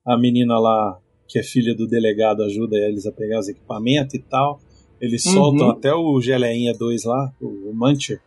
[0.05, 0.95] a menina lá,
[1.27, 4.59] que é filha do delegado, ajuda eles a pegar os equipamentos e tal.
[5.01, 5.33] Eles Uhum.
[5.33, 8.19] soltam até o Geleinha 2 lá, o, Muncher.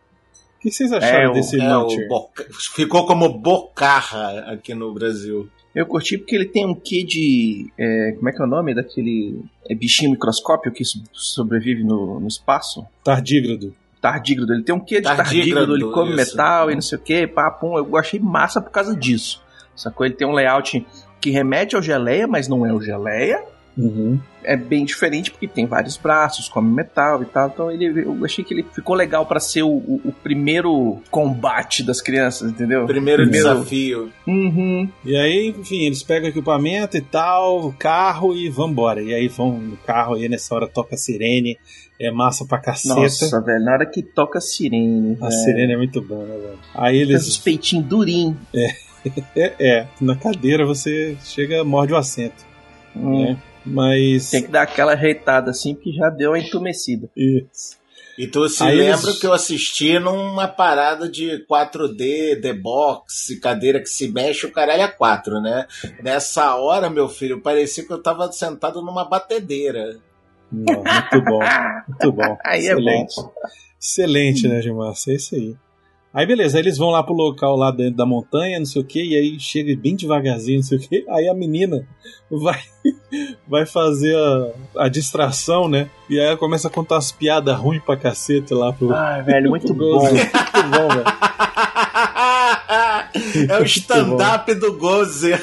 [0.57, 2.07] O que vocês acharam É, o- desse É, Muncher?
[2.07, 2.45] Boca-
[2.75, 5.47] Ficou como Bocarra aqui no Brasil.
[5.73, 7.67] Eu curti porque ele tem um quê de.
[7.77, 12.19] é, como é que é o nome daquele é, bichinho microscópio que so- sobrevive no,
[12.19, 12.85] no espaço?
[13.03, 13.73] Tardígrado.
[14.01, 14.53] Tardígrado.
[14.53, 15.29] Ele tem um quê de Tardígrado,
[15.67, 16.31] tardígrado, ele come isso.
[16.31, 17.77] metal e não sei o que, papum.
[17.77, 19.41] Eu achei massa por causa disso.
[19.75, 20.05] Sacou?
[20.05, 20.85] Ele tem um layout
[21.19, 23.43] que remete ao geleia, mas não é o geleia.
[23.77, 24.19] Uhum.
[24.43, 27.47] É bem diferente porque tem vários braços, come metal e tal.
[27.49, 31.83] Então ele, eu achei que ele ficou legal pra ser o, o- o primeiro combate
[31.83, 32.85] das crianças, entendeu?
[32.85, 34.11] Primeiro desafio.
[34.27, 34.87] Uhum.
[35.03, 39.01] E aí, enfim, eles pegam equipamento e tal, o carro e vambora.
[39.01, 41.57] E aí vão no carro e nessa hora toca a sirene,
[41.99, 42.95] é massa pra caceta.
[43.01, 45.17] Nossa, velho, na hora que toca a sirene.
[45.19, 45.31] a velho.
[45.41, 46.59] sirene é muito boa, né, velho?
[46.75, 47.37] Aí Tem os eles.
[47.37, 48.35] peitinhos durinhos.
[49.35, 52.43] É, é, na cadeira você chega, morde o assento.
[52.95, 53.23] Hum.
[53.23, 53.37] né?
[53.65, 54.29] Mas.
[54.29, 57.09] Tem que dar aquela ajeitada assim, porque já deu a entumecida.
[57.15, 57.77] Isso.
[58.17, 63.37] E tu se Aí lembra eles- que eu assisti numa parada de 4D, The Box,
[63.41, 65.67] cadeira que se mexe, o caralho é 4, né?
[66.01, 69.97] Nessa hora, meu filho, parecia que eu tava sentado numa batedeira.
[70.49, 71.39] Não, muito bom.
[71.89, 72.37] Muito bom.
[72.45, 73.15] Aí é Excelente.
[73.81, 74.93] Excelente, né, Gilmar?
[75.07, 75.55] É isso aí.
[76.15, 78.85] Aí beleza, aí eles vão lá pro local lá dentro da montanha, não sei o
[78.85, 81.05] que, e aí chega bem devagarzinho, não sei o que.
[81.11, 81.85] Aí a menina
[82.31, 82.61] vai,
[83.45, 85.89] vai fazer a, a distração, né?
[86.09, 88.93] E aí ela começa a contar as piadas ruins pra cacete lá pro.
[88.93, 89.99] Ai, velho, muito bom.
[89.99, 90.13] Muito
[90.71, 91.05] bom, velho.
[93.51, 95.41] é o stand-up do Gozer.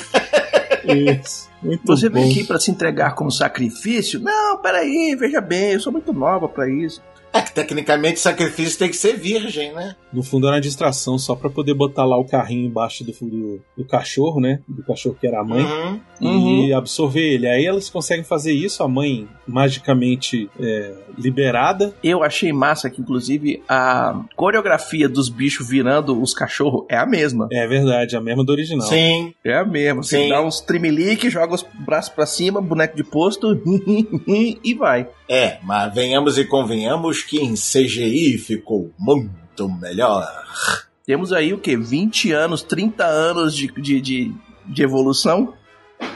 [0.84, 1.50] Isso.
[1.62, 2.14] Muito Você bom.
[2.20, 4.18] veio aqui pra se entregar como sacrifício?
[4.20, 7.00] Não, peraí, veja bem, eu sou muito nova pra isso.
[7.32, 9.96] É que tecnicamente sacrifício tem que ser virgem, né?
[10.12, 13.60] No fundo era uma distração só pra poder botar lá o carrinho embaixo do, do,
[13.78, 14.60] do cachorro, né?
[14.68, 15.64] Do cachorro que era a mãe.
[16.20, 16.66] Uhum.
[16.66, 17.48] e absorver ele.
[17.48, 21.94] Aí elas conseguem fazer isso, a mãe magicamente é, liberada.
[22.02, 27.48] Eu achei massa que, inclusive, a coreografia dos bichos virando os cachorros é a mesma.
[27.50, 28.86] É verdade, a mesma do original.
[28.86, 29.34] Sim.
[29.44, 30.02] É a mesma.
[30.02, 30.28] Você Sim.
[30.28, 33.60] dá uns trimelique, joga os braços pra cima, boneco de posto
[34.26, 35.08] e vai.
[35.28, 40.26] É, mas venhamos e convenhamos que em CGI ficou muito melhor.
[41.04, 41.76] Temos aí o quê?
[41.76, 44.32] 20 anos, 30 anos de, de, de,
[44.66, 45.54] de evolução?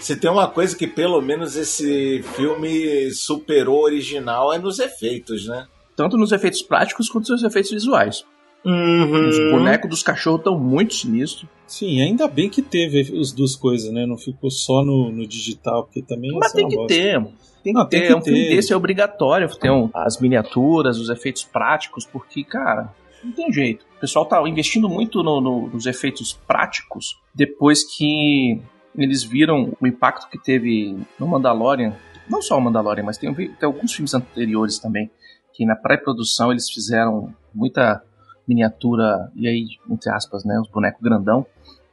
[0.00, 5.46] Se tem uma coisa que pelo menos esse filme superou o original é nos efeitos,
[5.46, 5.66] né?
[5.96, 8.24] Tanto nos efeitos práticos quanto nos efeitos visuais.
[8.64, 9.28] Uhum.
[9.28, 11.48] Os bonecos dos cachorros estão muito sinistros.
[11.66, 14.04] Sim, ainda bem que teve as duas coisas, né?
[14.06, 16.92] Não ficou só no, no digital, porque também Mas tem que bosta.
[16.94, 17.20] ter.
[17.62, 17.98] Tem que Não, ter.
[18.00, 18.56] tem que um filme ter.
[18.56, 22.92] desse é obrigatório ter um- as miniaturas, os efeitos práticos, porque, cara,
[23.24, 23.84] não tem jeito.
[23.96, 28.60] O pessoal tá investindo muito no- no- nos efeitos práticos depois que
[28.96, 31.94] eles viram o impacto que teve no Mandalorian.
[32.28, 35.10] Não só o Mandalorian, mas tem, tem alguns filmes anteriores também,
[35.52, 38.02] que na pré-produção eles fizeram muita
[38.46, 41.46] miniatura, e aí, entre aspas, né, os bonecos grandão,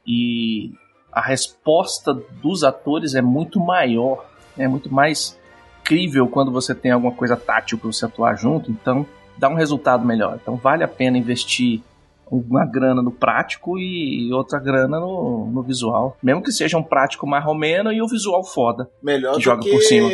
[0.06, 0.72] e
[1.12, 4.26] a resposta dos atores é muito maior,
[4.56, 5.38] é muito mais
[5.82, 10.04] crível quando você tem alguma coisa tátil para você atuar junto, então dá um resultado
[10.04, 10.38] melhor.
[10.40, 11.82] Então vale a pena investir
[12.30, 16.16] uma grana no prático e outra grana no, no visual.
[16.22, 18.88] Mesmo que seja um prático mais romeno e o visual foda.
[19.02, 20.08] Melhor Que do joga que por cima.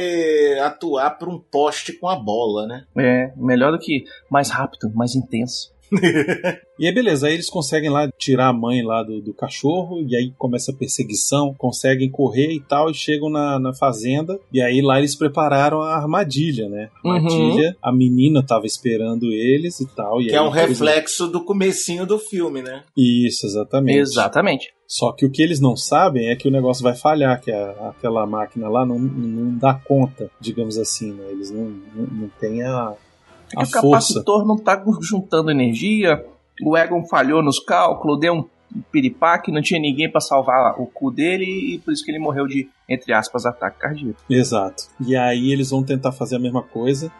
[0.65, 2.85] atuar por um poste com a bola, né?
[2.97, 5.73] É, melhor do que mais rápido, mais intenso.
[6.81, 10.17] E aí, beleza, aí eles conseguem lá tirar a mãe lá do, do cachorro, e
[10.17, 14.81] aí começa a perseguição, conseguem correr e tal, e chegam na, na fazenda, e aí
[14.81, 16.89] lá eles prepararam a armadilha, né?
[17.05, 17.11] Uhum.
[17.13, 20.23] Armadilha, a menina tava esperando eles e tal.
[20.23, 22.83] E Que é um reflexo do comecinho do filme, né?
[22.97, 23.99] Isso, exatamente.
[23.99, 24.73] Exatamente.
[24.89, 27.91] Só que o que eles não sabem é que o negócio vai falhar, que a-
[27.95, 31.25] aquela máquina lá não, não dá conta, digamos assim, né?
[31.31, 31.65] Eles não,
[31.95, 32.95] não, não têm a,
[33.57, 36.25] A o capacitor não tá juntando energia,
[36.63, 38.45] o Egon falhou nos cálculos, deu um
[38.93, 41.45] piripaque, não tinha ninguém pra salvar o cu dele
[41.75, 44.21] e por isso que ele morreu de, entre aspas, ataque cardíaco.
[44.31, 44.85] Exato.
[45.05, 47.11] E aí eles vão tentar fazer a mesma coisa.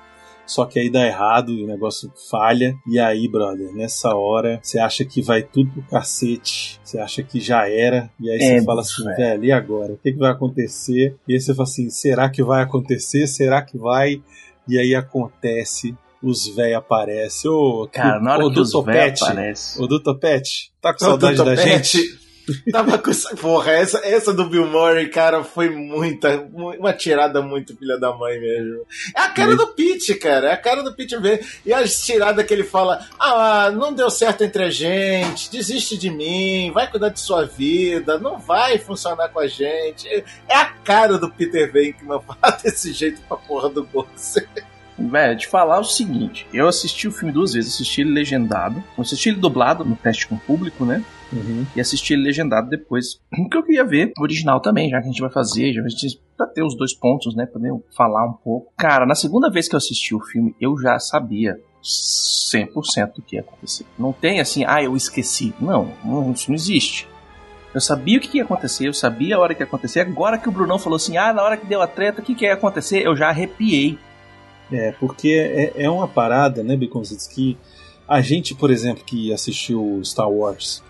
[0.47, 2.75] Só que aí dá errado, o negócio falha.
[2.85, 6.81] E aí, brother, nessa hora, você acha que vai tudo pro cacete.
[6.83, 8.11] Você acha que já era.
[8.19, 9.17] E aí É, você fala assim, velho.
[9.17, 9.93] velho, e agora?
[9.93, 11.15] O que, que vai acontecer?
[11.29, 13.29] E aí você fala assim, será que vai acontecer?
[13.29, 14.21] Será que vai?
[14.67, 15.95] E aí acontece.
[16.23, 17.51] Os véi aparecem.
[17.51, 18.83] Ô, Cara, na hora ô, que os Dr.
[18.85, 19.83] véi aparecem.
[19.83, 20.15] Ô, Dr.
[20.19, 22.19] Pet, tá com Não, saudade da gente?
[22.73, 23.37] Tava com essa.
[23.37, 26.37] Porra, essa, essa do Bill Murray, cara, foi muita.
[26.51, 28.81] mu- Uma tirada muito filha da mãe mesmo.
[29.17, 30.49] É a cara do Pete, cara.
[30.49, 31.47] É a cara do Pete ver.
[31.65, 36.11] E as tiradas que ele fala: Ah, não deu certo entre a gente, desiste de
[36.11, 40.09] mim, vai cuidar de sua vida, não vai funcionar com a gente.
[40.49, 44.45] É a cara do Peter Venkman falar desse jeito pra porra do Ghost.
[45.09, 49.31] Velho, te falar o seguinte: eu assisti o filme duas vezes, assisti ele legendado, assisti
[49.31, 51.05] ele dublado no teste com o público, né?
[51.33, 51.65] Uhum.
[51.75, 53.21] E assisti ele legendado depois.
[53.51, 55.89] Que eu queria ver o original também, já que a gente vai fazer, já a
[55.89, 57.47] gente, pra ter os dois pontos, né?
[57.47, 58.73] Poder falar um pouco.
[58.77, 63.37] Cara, na segunda vez que eu assisti o filme, eu já sabia 100% do que
[63.37, 63.87] ia acontecer.
[63.99, 65.55] Não tem assim, ah, eu esqueci.
[65.61, 67.09] Não, não isso não existe.
[67.73, 70.01] Eu sabia o que ia acontecer, eu sabia a hora que ia acontecer.
[70.01, 72.35] Agora que o Brunão falou assim, ah, na hora que deu a treta, o que,
[72.35, 73.07] que ia acontecer?
[73.07, 73.99] Eu já arrepiei.
[74.73, 75.29] É, porque
[75.77, 77.57] é, é uma parada, né, Beconzitos, que
[78.07, 80.83] a gente, por exemplo, que assistiu Star Wars,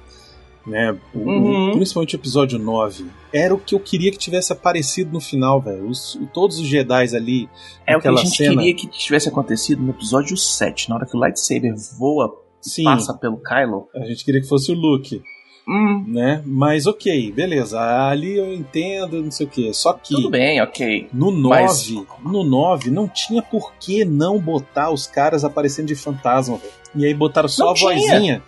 [0.67, 1.71] né, o- Uhum.
[1.71, 5.61] o- principalmente o episódio 9, era o que eu queria que tivesse aparecido no final,
[5.61, 5.89] velho.
[5.89, 7.49] Os- Todos os Jedi ali,
[7.87, 8.57] É o que a gente cena.
[8.57, 13.15] queria que tivesse acontecido no episódio 7, na hora que o lightsaber voa, Sim, passa
[13.15, 13.89] pelo Kylo.
[13.95, 15.23] a gente queria que fosse o Luke,
[15.71, 16.43] Hum, né?
[16.45, 19.73] Mas ok, beleza, ali eu entendo, não sei o que.
[19.73, 21.09] Só que tudo bem, ok.
[21.13, 21.91] no 9, Mas-
[22.25, 26.73] no 9 não tinha por que não botar os caras aparecendo de fantasma, velho.
[26.97, 27.91] E aí botaram só Não a tinha.
[27.95, 28.43] vozinha.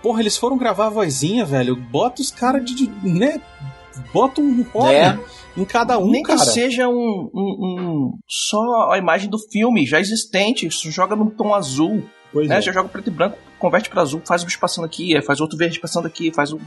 [0.00, 1.74] Porra, eles foram gravar a vozinha, velho.
[1.74, 3.40] Bota os caras de, de- né?
[4.14, 5.18] Bota um hobby É.
[5.56, 6.38] em cada um, Nem cara.
[6.38, 7.56] que seja um, um-
[8.14, 12.58] um- só a imagem do filme já existente, isso joga num tom azul, Pois né?
[12.58, 12.60] é.
[12.60, 15.56] Já joga preto e branco, converte pra azul, faz o bicho passando aqui, faz outro
[15.56, 16.60] verde passando aqui, faz o.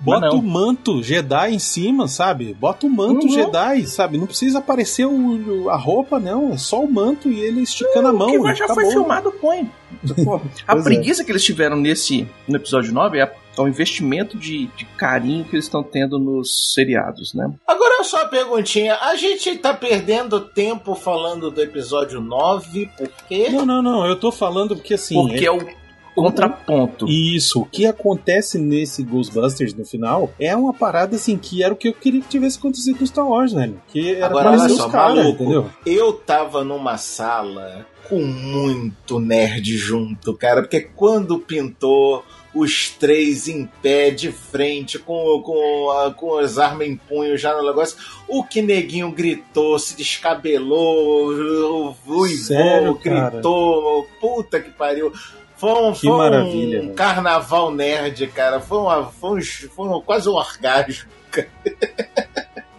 [0.00, 2.54] Bota o manto Jedi em cima, sabe?
[2.54, 3.32] Bota o manto Uhum.
[3.32, 4.16] Jedi, sabe?
[4.18, 6.52] Não precisa aparecer o- o- a roupa, não.
[6.52, 8.28] É só o manto e ele esticando a mão.
[8.28, 8.90] O que já foi acabou.
[8.90, 9.70] filmado, põe.
[10.24, 10.82] Pô, a é.
[10.82, 14.84] preguiça que eles tiveram nesse no episódio 9 é, a- é o investimento de, de
[14.96, 17.52] carinho que eles estão tendo nos seriados, né?
[17.66, 23.48] Agora só uma perguntinha: a gente tá perdendo tempo falando do episódio 9, por quê?
[23.50, 24.06] Não, não, não.
[24.06, 25.14] Eu tô falando porque assim.
[25.14, 25.77] Porque é o
[26.22, 27.06] contraponto.
[27.08, 31.76] Isso, o que acontece nesse Ghostbusters no final é uma parada assim que era o
[31.76, 33.80] que eu queria que tivesse acontecido no Star Wars, velho.
[33.88, 35.42] Que era Agora, olha só, os caras, maluco.
[35.44, 35.70] entendeu?
[35.86, 43.68] Eu tava numa sala com muito nerd junto, cara, porque quando pintou os três em
[43.82, 47.96] pé, de frente, com, com, a- com as armas em punho já no negócio,
[48.26, 53.30] o que neguinho gritou, se descabelou, o Uivou cara?
[53.30, 55.12] gritou, puta que pariu.
[55.58, 56.94] Foi um, Que foi um maravilha, velho.
[56.94, 58.60] carnaval nerd, cara.
[58.60, 61.08] Foi, uma, foi, um, foi um- quase um orgasmo.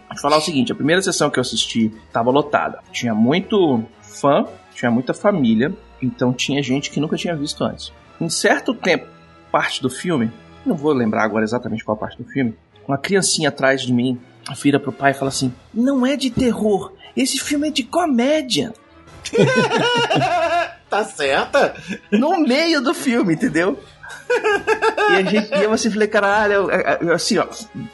[0.08, 2.80] Vou falar o seguinte, a primeira sessão que eu assisti tava lotada.
[2.90, 5.72] Tinha muito fã, tinha muita família,
[6.02, 7.92] então tinha gente que nunca tinha visto antes.
[8.20, 9.06] Em certo tempo,
[9.52, 10.30] parte do filme,
[10.64, 12.54] não vou lembrar agora exatamente qual parte do filme,
[12.88, 14.18] uma criancinha atrás de mim
[14.62, 18.72] vira pro pai e fala assim: Não é de terror, esse filme é de comédia.
[20.90, 21.74] tá certa?
[22.10, 23.78] No meio do filme, entendeu?
[24.28, 26.68] E, a gente, eu assim falei, caralho,
[27.14, 27.46] assim, ó,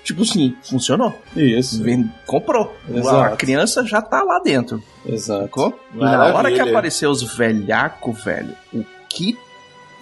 [0.03, 1.14] tipo assim, funcionou.
[1.36, 2.74] Isso, Vem- Comprou.
[2.88, 3.34] Exato.
[3.34, 4.82] A criança já tá lá dentro.
[5.07, 5.74] exato.
[5.94, 9.38] E na hora que apareceu os velhaco, velho, o que.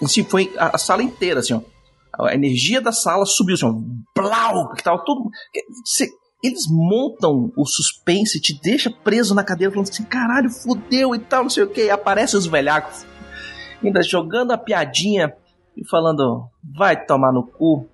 [0.02, 1.60] Assim, foi a, a sala inteira, assim, ó.
[2.26, 3.74] A energia da sala subiu, assim, ó.
[4.16, 4.72] Blau!
[4.74, 5.30] Que tava todo.
[5.52, 6.10] que- cê-
[6.44, 11.44] eles montam o suspense, te deixa preso na cadeira, falando assim, caralho, fudeu e tal,
[11.44, 11.88] não sei o que.
[11.88, 13.06] Aparece os velhacos,
[13.82, 15.32] ainda jogando a piadinha
[15.74, 17.88] e falando, vai tomar no cu.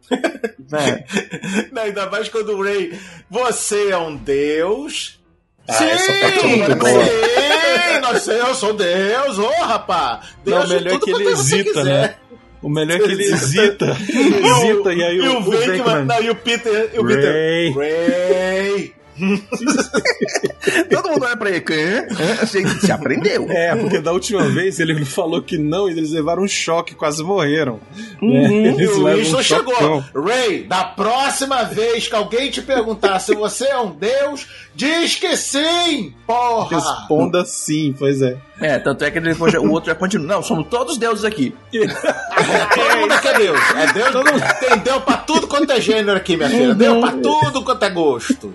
[0.58, 1.04] velho.
[1.72, 2.98] Não, ainda mais quando o Ray,
[3.30, 5.20] você é um deus.
[5.66, 7.04] Ah, sim, essa parte é muito boa.
[7.04, 10.22] sim, nós, eu sou Deus, ô rapá.
[10.44, 12.16] Não, Deus o de melhor é tudo que ele você hesita, né?
[12.62, 13.96] O melhor é que ele hesita.
[14.08, 16.34] Ele E o- hesita e aí e o, o o Venkman, Venkman, não, e o
[16.34, 17.72] Peter, e o Peter, Ray.
[17.72, 18.92] Ray,
[20.90, 21.64] Todo mundo olha pra ele.
[21.70, 22.06] "Hã?
[22.10, 23.46] Hã?" Você, você aprendeu.
[23.50, 27.22] É, porque da última vez ele falou que não e eles levaram um choque, quase
[27.22, 27.80] morreram.
[28.22, 28.32] Uhum.
[28.62, 28.70] né?
[28.72, 29.74] E Eles o levam Winston um chegou.
[29.74, 30.04] chocão.
[30.14, 35.36] Ray, da próxima vez que alguém te perguntar se você é um deus, diz que
[35.36, 36.14] sim!
[36.26, 36.76] Porra!
[36.76, 38.36] Responda sim, pois é.
[38.60, 40.26] É, tanto é que ele depois o outro já continua.
[40.26, 41.54] Não, somos todos deuses aqui.
[41.72, 43.60] Todo mundo aqui é Deus.
[43.74, 44.58] É Deus.
[44.60, 46.74] Tem Deus pra tudo quanto é gênero aqui, minha filha.
[46.74, 48.54] Deus pra tudo quanto é gosto.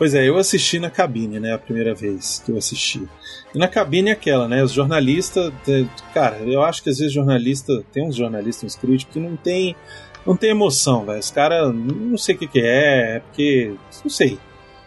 [0.00, 1.52] Pois é, eu assisti na cabine, né?
[1.52, 3.06] A primeira vez que eu assisti.
[3.54, 4.62] E na cabine é aquela, né?
[4.64, 5.52] Os jornalistas.
[5.68, 5.84] é,
[6.14, 7.84] Cara, eu acho que às vezes jornalista.
[7.92, 9.76] Tem uns jornalistas, uns críticos que não tem.
[10.26, 11.18] Não tem emoção, velho.
[11.20, 11.70] Os caras.
[11.74, 13.74] Não sei o que, que é, é porque.
[14.02, 14.38] Não sei.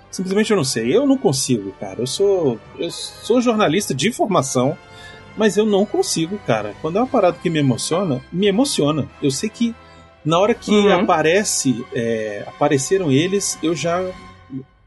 [0.10, 0.96] Simplesmente eu não sei.
[0.98, 2.00] Eu não consigo, cara.
[2.02, 2.60] Eu sou.
[2.80, 4.76] Eu sou jornalista de informação.
[5.38, 6.74] Mas eu não consigo, cara.
[6.82, 9.08] Quando é uma parada que me emociona, me emociona.
[9.22, 9.76] Eu sei que
[10.26, 10.92] na hora que Uhum.
[11.02, 14.04] aparece, é, apareceram eles, eu já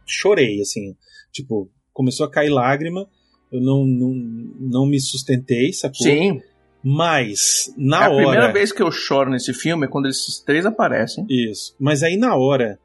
[0.07, 0.97] chorei, assim.
[1.33, 3.09] Tipo, começou a cair lágrima,
[3.53, 4.15] eu não, não,
[4.61, 6.07] não me sustentei, sacou?
[6.07, 6.41] Sim.
[6.83, 8.17] Mas, na a hora.
[8.17, 11.27] primeira vez que eu choro nesse filme é quando esses três aparecem.
[11.29, 11.75] Isso.
[11.81, 12.79] Mas aí na hora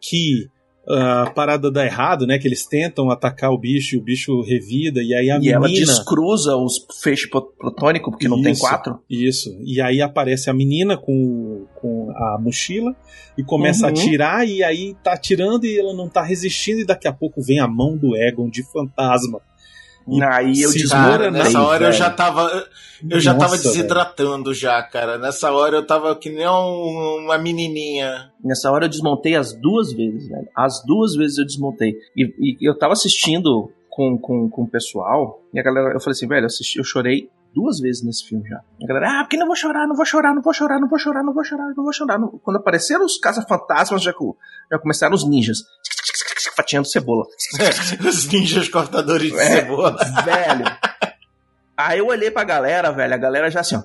[0.00, 0.48] que
[0.88, 2.38] a parada dá errado, né?
[2.38, 5.56] Que eles tentam atacar o bicho e o bicho revida, e aí a e menina.
[5.56, 8.98] ela descruza os feixes pro- protônicos, porque não tem Isso, quatro.
[9.08, 9.50] Isso.
[9.64, 12.94] E aí aparece a menina com, com a mochila
[13.38, 13.94] e começa a Uhum.
[13.98, 17.60] atirar, e aí tá atirando e ela não tá resistindo, e daqui a pouco vem
[17.60, 19.40] a mão do Egon de fantasma.
[20.08, 22.66] E Aí eu esmora Cara, nessa hora eu já tava.
[23.08, 25.16] Eu já tava Nossa, desidratando já, cara.
[25.18, 28.30] Nessa hora eu tava que nem um- uma menininha.
[28.44, 30.48] Nessa hora eu desmontei as duas vezes, velho.
[30.56, 31.94] As duas vezes eu desmontei.
[32.16, 36.12] E, e eu tava assistindo com, com, com o pessoal, e a galera, eu falei
[36.12, 38.58] assim, velho, eu, assisti, eu chorei duas vezes nesse filme já.
[38.82, 40.98] A galera, ah, porque não vou chorar, não vou chorar, não vou chorar, não vou
[40.98, 42.18] chorar, não vou chorar, não vou chorar.
[42.18, 44.12] Não- Quando apareceram os caça-fantasmas, já,
[44.70, 45.58] já começaram os ninjas.
[46.56, 47.24] Fatiando cebola.
[48.06, 49.44] Os ninjas cortadores de É.
[49.60, 49.96] cebola.
[50.24, 50.64] velho.
[51.76, 53.82] Aí eu olhei pra galera, velho, a galera já assim, ó.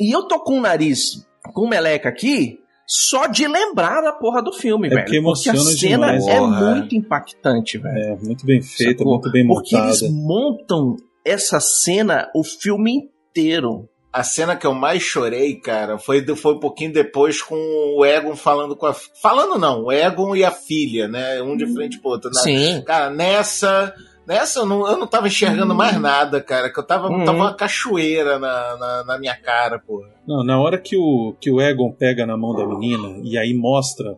[0.00, 4.42] E eu tô com o nariz, com o meleca aqui, só de lembrar da porra
[4.42, 5.02] do filme, É velho.
[5.04, 6.74] porque emociona a cena demais, é porra.
[6.74, 7.98] muito impactante, velho.
[7.98, 9.92] É, muito bem feita, muito bem Porque montada.
[9.94, 13.88] eles montam essa cena o filme inteiro.
[14.12, 17.56] A cena que eu mais chorei, cara, foi, foi um pouquinho depois com
[17.96, 18.92] o Egon falando com a.
[18.92, 21.40] Falando não, o Egon e a filha, né?
[21.40, 22.30] Um de frente pro outro.
[22.30, 22.82] Na- Sim.
[22.84, 23.94] Cara, nessa.
[24.26, 26.70] Nessa eu não, eu não tava enxergando mais nada, cara.
[26.70, 27.24] Que eu tava, Uhum.
[27.24, 30.00] tava uma cachoeira na, na, na minha cara, pô.
[30.28, 33.52] Não, na hora que o, que o Egon pega na mão da menina e aí
[33.52, 34.14] mostra,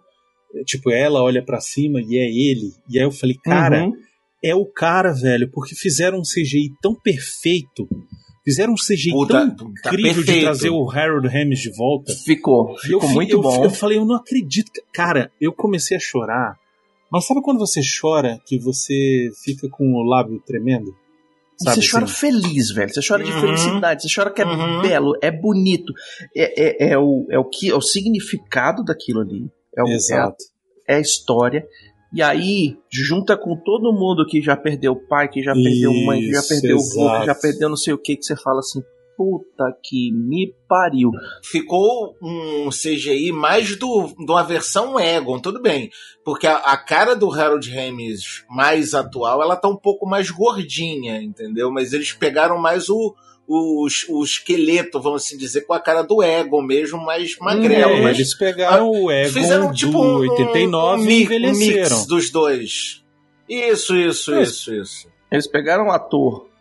[0.67, 2.73] tipo, ela olha pra cima e é ele.
[2.91, 3.93] E aí eu falei, cara, Uhum.
[4.45, 7.89] é o cara, velho, porque fizeram um CGI tão perfeito.
[8.45, 12.13] Fizeram um CGI Puta, tão tá incrível de trazer o Harold Ramis de volta.
[12.15, 13.65] ficou, ficou eu, muito eu, bom.
[13.65, 14.71] Eu falei, eu não acredito.
[14.93, 16.59] Cara, eu comecei a chorar.
[17.11, 20.95] Mas sabe quando você chora que você fica com o lábio tremendo?
[21.57, 22.15] Sabe você chora assim?
[22.15, 22.93] feliz, velho.
[22.93, 23.41] Você chora de Uhum.
[23.41, 24.03] felicidade.
[24.03, 24.83] Você chora que é Uhum.
[24.83, 25.93] belo, é bonito.
[26.37, 29.49] É, é, é o, é, o que, é o significado daquilo ali.
[29.77, 30.45] É, o, é, a, Exato.
[30.89, 31.65] é a história.
[32.15, 36.31] E aí, junta com todo mundo que já perdeu pai, que já perdeu mãe, que
[36.31, 38.81] já perdeu avô, que já perdeu não sei o que, que você fala assim,
[39.17, 41.11] puta que me pariu.
[41.43, 45.91] ficou um CGI mais do, de uma versão Egon, tudo bem.
[46.25, 51.23] Porque a, a cara do Harold Ramis mais atual, ela tá um pouco mais gordinha,
[51.23, 51.71] entendeu?
[51.71, 53.15] Mas eles pegaram mais o,
[53.47, 57.93] o, o esqueleto, vamos assim dizer, com a cara do Egon mesmo, mais magrelo.
[57.93, 61.97] É, mas eles pegaram o Egon fizeram tipo do um, 89 um, e um envelheceram.
[61.97, 63.03] mix dos dois.
[63.49, 65.09] Isso, isso, isso, isso.
[65.31, 66.54] Eles pegaram o ator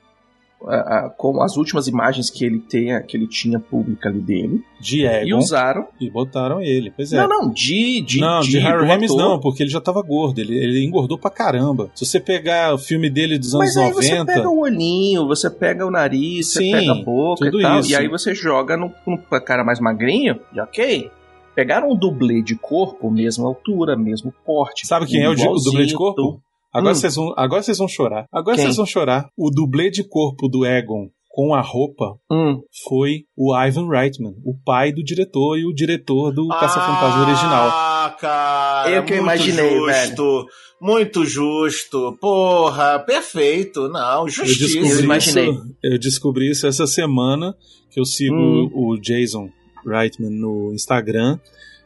[0.68, 4.64] a- a- com as últimas imagens que ele tem, que ele tinha pública ali dele,
[4.80, 5.38] De e Egon.
[5.38, 5.88] usaram.
[5.99, 6.91] E botaram ele.
[6.95, 7.18] Pois é.
[7.18, 8.01] Não, não, de.
[8.01, 10.39] de não, de, de do Ramis não, porque ele já tava gordo.
[10.39, 11.89] Ele, ele engordou pra caramba.
[11.95, 14.34] Se você pegar o filme dele dos anos Mas aí você 90.
[14.34, 17.80] pega o olhinho, você pega o nariz, Sim, você pega a boca tudo e tal.
[17.80, 17.91] isso.
[17.91, 21.09] E aí você joga no, no cara mais magrinho, e ok.
[21.55, 24.88] Pegaram um dublê de corpo, mesma altura, mesmo porte.
[24.88, 26.41] Sabe quem é o, o dublê de corpo?
[26.74, 26.95] Agora Hum.
[26.95, 28.26] vocês vão, agora vocês vão chorar.
[28.32, 28.65] Agora Quem?
[28.65, 29.28] vocês vão chorar.
[29.38, 32.61] O dublê de corpo do Egon com a roupa Hum.
[32.88, 37.69] foi o Ivan Reitman, o pai do diretor e o diretor do Caça-Fantasma original.
[37.71, 38.89] Ah, cara.
[38.91, 40.45] Eu que muito imaginei, justo,
[40.82, 42.17] Muito justo.
[42.19, 43.88] Porra, perfeito.
[43.88, 44.80] Não, Eu justiça.
[44.82, 45.49] descobri, imaginei.
[45.49, 47.55] isso, eu descobri isso essa semana
[47.89, 48.69] que eu sigo Hum.
[48.74, 49.49] o Jason
[49.88, 51.39] Reitman no Instagram.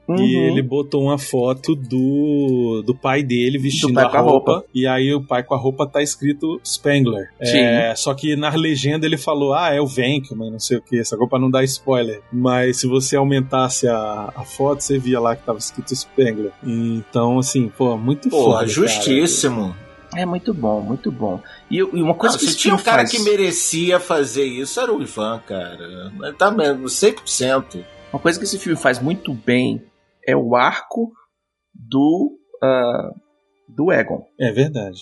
[0.08, 0.18] Uhum.
[0.18, 4.52] E ele botou uma foto do, do pai dele vestindo pai a com a roupa,
[4.54, 4.68] roupa.
[4.74, 7.30] E aí o pai com a roupa tá escrito Spangler.
[7.40, 11.00] É, só que na legenda ele falou: Ah, é o Venkman, não sei o que,
[11.00, 12.22] essa roupa não dá spoiler.
[12.32, 16.52] Mas se você aumentasse a, a foto, você via lá que tava escrito Spangler.
[16.64, 18.56] Então, assim, pô, muito Pô, foda.
[18.60, 18.68] cara.
[18.68, 19.76] justíssimo.
[20.16, 21.42] É muito bom, muito bom.
[21.70, 23.12] E, e uma coisa Não, que se tinha um cara faz...
[23.12, 26.12] que merecia fazer isso, era o Ivan, cara.
[26.38, 27.84] Tá mesmo, 100%.
[28.12, 29.84] Uma coisa que esse filme faz muito bem
[30.28, 31.12] é o arco
[31.74, 33.12] do ah,
[33.68, 34.26] do Egon.
[34.40, 35.00] É verdade.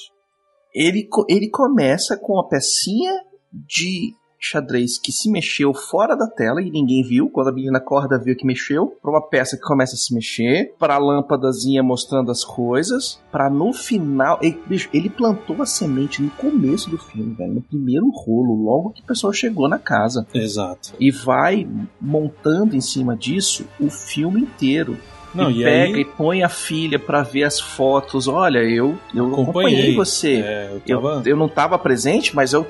[0.73, 3.13] Ele, ele começa com a pecinha
[3.51, 7.29] de xadrez que se mexeu fora da tela e ninguém viu.
[7.29, 8.87] Quando a menina acorda, viu que mexeu.
[9.01, 10.75] Pra uma peça que começa a se mexer.
[10.77, 13.19] Pra lâmpadazinha mostrando as coisas.
[13.31, 14.37] Pra no final.
[14.41, 17.55] Ele, bicho, ele plantou a semente no começo do filme, velho.
[17.55, 20.27] No primeiro rolo, logo que o pessoal chegou na casa.
[20.33, 20.93] Exato.
[20.99, 21.67] E vai
[21.99, 24.97] montando em cima disso o filme inteiro.
[25.35, 28.27] Não, e, e pega aí- e põe a filha pra ver as fotos.
[28.27, 29.95] Olha, eu, eu acompanhei, Acompanhei.
[29.95, 30.41] você.
[30.45, 32.65] É, eu eu, tava- eu não tava presente, mas eu,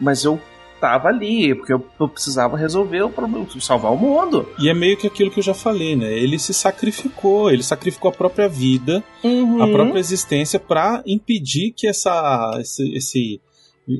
[0.00, 0.40] mas eu
[0.80, 4.48] tava ali, porque eu, eu precisava resolver o problema, salvar o mundo.
[4.60, 6.12] E é meio que aquilo que eu já falei, né?
[6.16, 9.60] Ele se sacrificou, ele sacrificou a própria vida, Uhum.
[9.60, 13.40] a própria existência pra impedir que essa, esse, esse,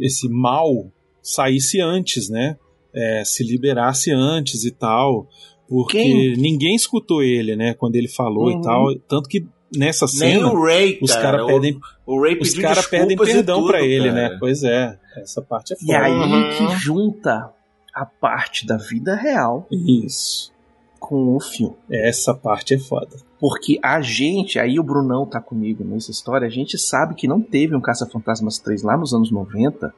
[0.02, 0.86] esse mal
[1.20, 2.56] saísse antes, né?
[2.94, 5.26] É, se liberasse antes e tal.
[5.68, 6.36] Porque Quem?
[6.36, 7.74] ninguém escutou ele, né?
[7.74, 8.58] Quando ele falou Uhum.
[8.58, 8.94] e tal.
[9.06, 9.46] Tanto que
[9.76, 10.50] nessa Nem cena.
[10.52, 11.22] o Ray, os cara.
[11.22, 14.30] caras O- pedem, o Ray os cara e perdão pra ele, cara.
[14.30, 14.36] né?
[14.40, 14.98] Pois é.
[15.16, 15.98] Essa parte é E foda.
[16.04, 16.48] aí Uhum.
[16.56, 17.52] que junta
[17.94, 20.52] a parte da vida real Isso.
[20.98, 21.74] com o filme.
[21.90, 23.16] Essa parte é foda.
[23.40, 27.40] Porque a gente, aí o Brunão tá comigo nessa história, a gente sabe que não
[27.42, 29.92] teve um Caça-Fantasmas 3 lá nos anos 90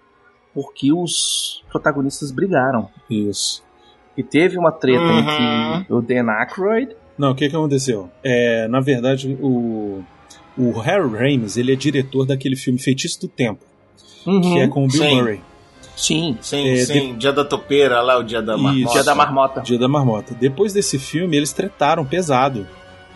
[0.52, 2.88] porque os protagonistas brigaram.
[3.08, 3.62] Isso.
[4.20, 5.18] E teve uma treta Uhum.
[5.80, 8.10] entre o Dan Aykroyd Não, o que que aconteceu?
[8.22, 10.02] É, na verdade, o,
[10.56, 13.64] o Harry Ramis, ele é diretor daquele filme Feitiço do Tempo,
[14.24, 15.14] que é com o Bill Sim.
[15.16, 15.40] Murray.
[15.96, 16.38] Sim.
[16.40, 17.14] Sim, É, sim.
[17.16, 18.78] Dia da topeira lá, o dia da marmota.
[18.84, 18.92] Isso.
[18.94, 19.60] Dia da Marmota.
[19.60, 20.34] Dia da Marmota.
[20.38, 22.66] Depois desse filme, eles tretaram pesado,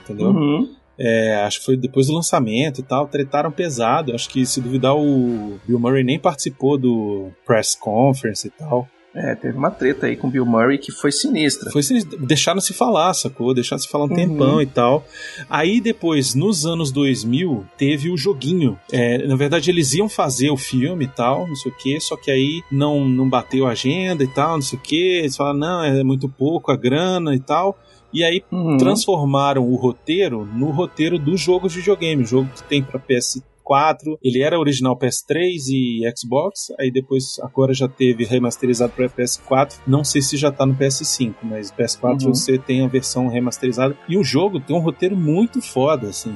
[0.02, 0.28] entendeu?
[0.28, 0.70] Uhum.
[0.98, 4.14] É, acho que foi depois do lançamento e tal, tretaram pesado.
[4.14, 8.86] Acho que, se duvidar, o Bill Murray nem participou do press conference e tal.
[9.14, 11.70] É, teve uma treta aí com o Bill Murray que foi sinistra.
[11.70, 12.18] Foi sinistra.
[12.18, 13.54] Deixaram se falar, sacou?
[13.54, 14.16] Deixaram se falar um uhum.
[14.16, 15.06] tempão e tal.
[15.48, 18.76] Aí depois, nos anos 2000, teve o joguinho.
[18.90, 22.16] É, na verdade, eles iam fazer o filme e tal, não sei o que, só
[22.16, 25.18] que aí não, não bateu a agenda e tal, não sei o que.
[25.18, 27.78] Eles falaram, não, é muito pouco a grana e tal.
[28.12, 28.76] E aí uhum.
[28.76, 33.53] transformaram o roteiro no roteiro do jogo de videogame, o jogo que tem para PS3.
[33.64, 34.18] 4.
[34.22, 39.80] Ele era original PS3 e Xbox, aí depois agora já teve remasterizado para PS4.
[39.86, 42.34] Não sei se já tá no PS5, mas PS4 uhum.
[42.34, 43.96] você tem a versão remasterizada.
[44.08, 46.34] E o jogo tem um roteiro muito foda, assim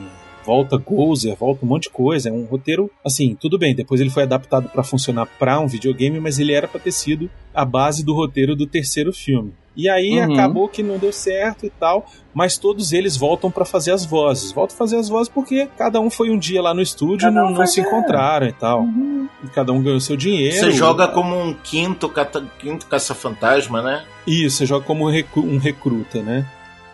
[0.48, 2.30] volta Gozer, é, volta um monte de coisa.
[2.30, 3.74] É um roteiro, assim, tudo bem.
[3.74, 7.30] Depois ele foi adaptado para funcionar para um videogame, mas ele era para ter sido
[7.54, 9.52] a base do roteiro do terceiro filme.
[9.78, 10.34] E aí Uhum.
[10.34, 12.04] acabou que não deu certo e tal,
[12.34, 14.50] mas todos eles voltam para fazer as vozes.
[14.50, 17.40] Voltam a fazer as vozes porque cada um foi um dia lá no estúdio, Cada
[17.40, 17.84] um não, não foi, se é.
[17.84, 18.80] encontraram e tal.
[18.80, 19.28] Uhum.
[19.44, 20.56] E cada um ganhou seu dinheiro.
[20.56, 24.04] Você joga como um quinto, cata- quinto caça-fantasma, né?
[24.26, 26.44] Isso, você joga como recru- um recruta, né?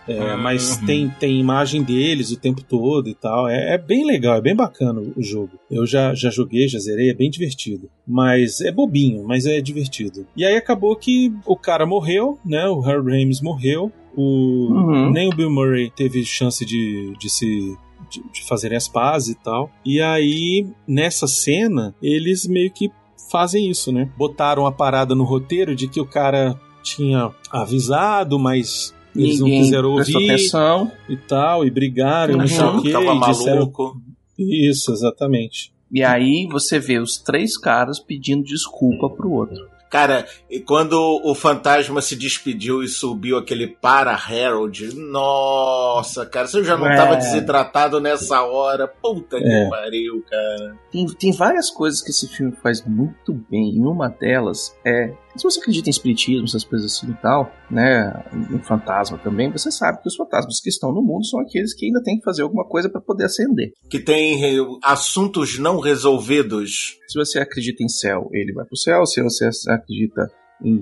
[0.07, 0.43] É, Uhum.
[0.43, 3.49] Mas tem, tem imagem deles o tempo todo e tal.
[3.49, 5.53] É, é bem legal, é bem bacana o jogo.
[5.71, 7.89] Eu já, já joguei, já zerei, é bem divertido.
[8.07, 10.27] Mas é bobinho, mas é divertido.
[10.37, 12.67] E aí acabou que o cara morreu, né?
[12.69, 13.91] O Harry Ramis morreu.
[14.17, 15.11] O, Uhum.
[15.11, 17.77] Nem o Bill Murray teve chance de, de se.
[18.11, 19.71] De, de fazerem as pazes e tal.
[19.85, 22.91] E aí, nessa cena, eles meio que
[23.31, 24.09] fazem isso, né?
[24.17, 29.65] Botaram a parada no roteiro de que o cara tinha avisado, mas eles Ninguém não
[29.65, 30.93] quiseram ouvir atenção.
[31.09, 33.57] e tal, e brigaram, não sei o que quê, tava disseram...
[33.61, 33.97] maluco.
[34.39, 35.73] Isso, exatamente.
[35.93, 39.69] E aí você vê os três caras pedindo desculpa pro outro.
[39.91, 46.65] Cara, e quando o fantasma se despediu e subiu aquele para Harold, nossa, cara, você
[46.65, 46.97] já não É.
[46.97, 48.89] tava desidratado nessa hora.
[48.89, 49.41] Puta É.
[49.41, 50.77] que pariu, cara.
[50.91, 53.77] Tem, tem várias coisas que esse filme faz muito bem.
[53.77, 55.13] E uma delas é.
[55.37, 58.25] Se você acredita em espiritismo, essas coisas assim e tal, né?
[58.53, 61.87] Em fantasma também, você sabe que os fantasmas que estão no mundo são aqueles que
[61.87, 63.73] ainda têm que fazer alguma coisa para poder ascender.
[63.91, 66.99] Que tem eh, assuntos não resolvidos.
[67.09, 69.05] Se você acredita em céu, ele vai pro céu.
[69.07, 70.31] Se você acredita
[70.63, 70.81] em.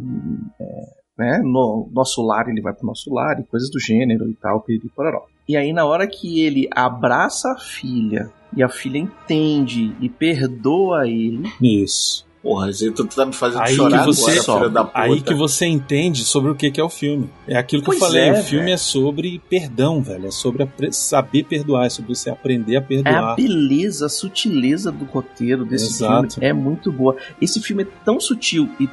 [0.61, 4.35] é, né, no nosso lar, ele vai pro nosso lar e coisas do gênero e
[4.35, 5.27] tal, piriri, pororó.
[5.49, 11.09] E aí, na hora que ele abraça a filha e a filha entende e perdoa
[11.09, 12.27] ele, Isso.
[12.43, 14.99] Porra, tu tá me fazendo Aí chorar que você, agora, filha da puta.
[15.01, 17.31] aí que você entende sobre o que que é o filme.
[17.47, 18.75] É aquilo que Pois eu falei, é, o filme velho.
[18.75, 20.27] é sobre perdão, velho.
[20.27, 23.37] É sobre saber perdoar, é sobre você aprender a É a perdoar.
[23.37, 26.35] beleza, a sutileza do roteiro desse Exato.
[26.35, 27.17] filme é muito boa.
[27.41, 28.89] Esse filme é tão sutil e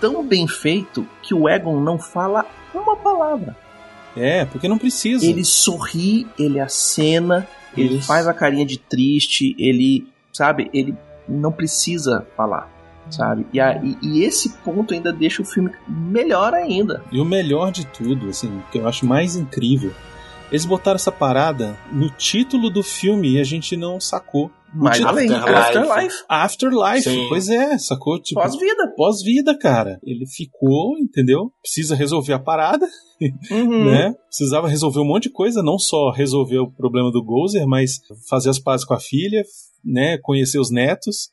[0.00, 3.54] tão bem feito que o Egon não fala uma palavra.
[4.16, 5.26] É, porque não precisa.
[5.26, 8.06] Ele sorri, ele acena, ele Isso.
[8.06, 10.94] faz a carinha de triste, ele, sabe, ele
[11.28, 12.70] não precisa falar,
[13.10, 13.46] sabe?
[13.52, 17.02] E, a- e- e esse ponto ainda deixa o filme melhor ainda.
[17.12, 19.92] E o melhor de tudo, assim, que eu acho mais incrível,
[20.50, 24.50] eles botaram essa parada no título do filme e a gente não sacou.
[24.74, 25.54] Mas além, Afterlife.
[25.78, 27.26] Afterlife, Afterlife, Sim.
[27.28, 28.20] pois é, sacou?
[28.20, 28.92] Tipo, pós-vida.
[28.96, 29.98] pós-vida, cara.
[30.04, 31.50] Ele ficou, entendeu?
[31.62, 32.86] Precisa resolver a parada,
[33.50, 33.84] Uhum.
[33.86, 34.12] né?
[34.28, 38.50] Precisava resolver um monte de coisa, não só resolver o problema do Gozer, mas fazer
[38.50, 39.42] as pazes com a filha,
[39.84, 40.18] né?
[40.18, 41.30] Conhecer os netos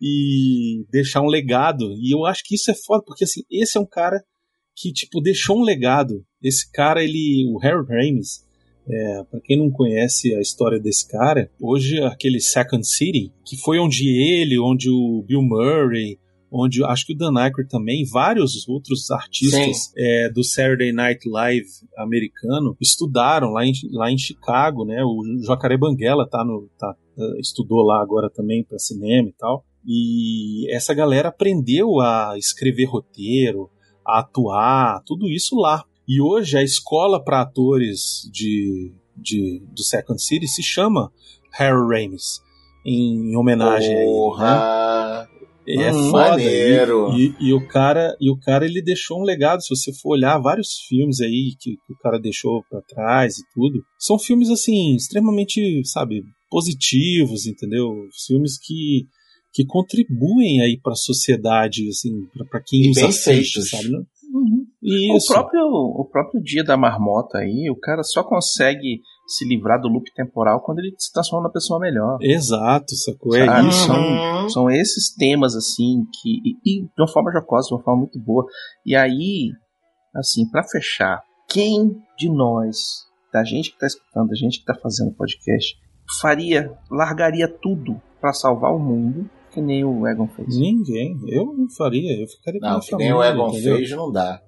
[0.00, 1.92] e deixar um legado.
[1.98, 4.22] E eu acho que isso é foda, porque assim, esse é um cara
[4.76, 6.24] que, tipo, deixou um legado.
[6.42, 7.44] Esse cara, ele.
[7.52, 8.44] O Harry Ramis,
[8.88, 13.78] é, para quem não conhece a história desse cara, hoje aquele Second City, que foi
[13.78, 16.18] onde ele, onde o Bill Murray,
[16.50, 21.68] onde acho que o Dan Aykroyd também, vários outros artistas é, do Saturday Night Live
[21.96, 25.04] americano estudaram lá em, lá em Chicago, né?
[25.04, 26.96] O Jacaré Banguela tá no, tá,
[27.38, 29.64] estudou lá agora também para cinema e tal.
[29.86, 33.70] E essa galera aprendeu a escrever roteiro,
[34.06, 35.84] a atuar, tudo isso lá.
[36.06, 41.10] E hoje a escola para atores de, de, do Second City se chama
[41.52, 42.40] Harry Ramis,
[42.84, 44.06] em homenagem a ele.
[44.06, 44.12] Né?
[44.12, 45.28] Porra.
[45.68, 46.42] É Hum, foda.
[47.16, 49.62] E, e- e o cara, e o cara ele deixou um legado.
[49.62, 53.42] Se você for olhar vários filmes aí que, que o cara deixou pra trás e
[53.54, 57.88] tudo, são filmes assim extremamente, sabe, positivos, entendeu?
[58.26, 59.06] Filmes que
[59.52, 63.70] que contribuem aí pra sociedade, assim, pra, pra quem E os assiste, feitos.
[63.70, 63.90] sabe?
[63.90, 63.98] né?
[64.32, 64.64] Uhum.
[64.82, 65.32] Isso.
[65.32, 69.88] O próprio, o próprio dia da marmota aí, o cara só consegue se livrar do
[69.88, 72.18] loop temporal quando ele se transforma na pessoa melhor.
[72.20, 73.34] Exato, sacou?
[73.36, 73.68] É Sabe?
[73.68, 73.86] isso.
[73.86, 76.30] São, são esses temas, assim, que.
[76.44, 78.46] E, e de uma forma jocosa, de uma forma muito boa.
[78.86, 79.50] E aí,
[80.14, 82.76] assim, pra fechar, quem de nós,
[83.32, 85.76] da gente que tá escutando, da gente que tá fazendo podcast,
[86.20, 90.56] faria, largaria tudo pra salvar o mundo, que nem o Egon fez?
[90.56, 91.18] Ninguém.
[91.26, 92.18] Eu não faria.
[92.20, 93.76] Eu ficaria com a Não, que nem o Egon entendeu?
[93.76, 94.40] fez, não dá.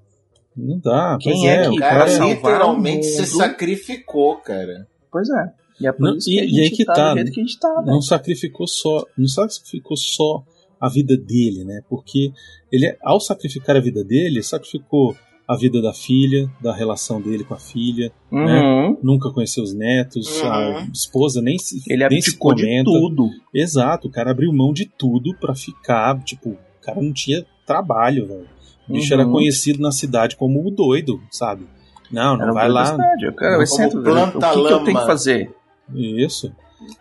[0.57, 1.19] Não dá.
[1.21, 4.87] Quem é é, que O cara salvar literalmente o se sacrificou, cara.
[5.11, 5.53] Pois é.
[5.81, 7.17] E é por Não, isso e- que a e gente aí que tá, tá, do
[7.17, 7.93] jeito que a gente tá, né?
[7.93, 10.45] não sacrificou só, não sacrificou só
[10.81, 11.81] a vida dele, né?
[11.89, 12.31] Porque
[12.71, 15.17] ele, ao sacrificar a vida dele, sacrificou
[15.49, 18.61] a vida da filha, da relação dele com a filha, né?
[18.61, 18.99] Uhum.
[19.03, 22.85] Nunca conheceu os netos, a esposa nem se Ele nem se abdicou de comenta.
[22.91, 23.31] tudo.
[23.53, 28.27] Exato, o cara abriu mão de tudo pra ficar, tipo, o cara não tinha trabalho,
[28.27, 28.47] velho.
[28.89, 29.21] O bicho Uhum.
[29.21, 31.67] era conhecido na cidade como o doido, sabe?
[32.11, 32.97] Não, não Era vai lá.
[33.21, 35.01] eu quero- eu Como planta o que, que eu tenho lama.
[35.01, 35.51] que fazer?
[35.95, 36.53] Isso.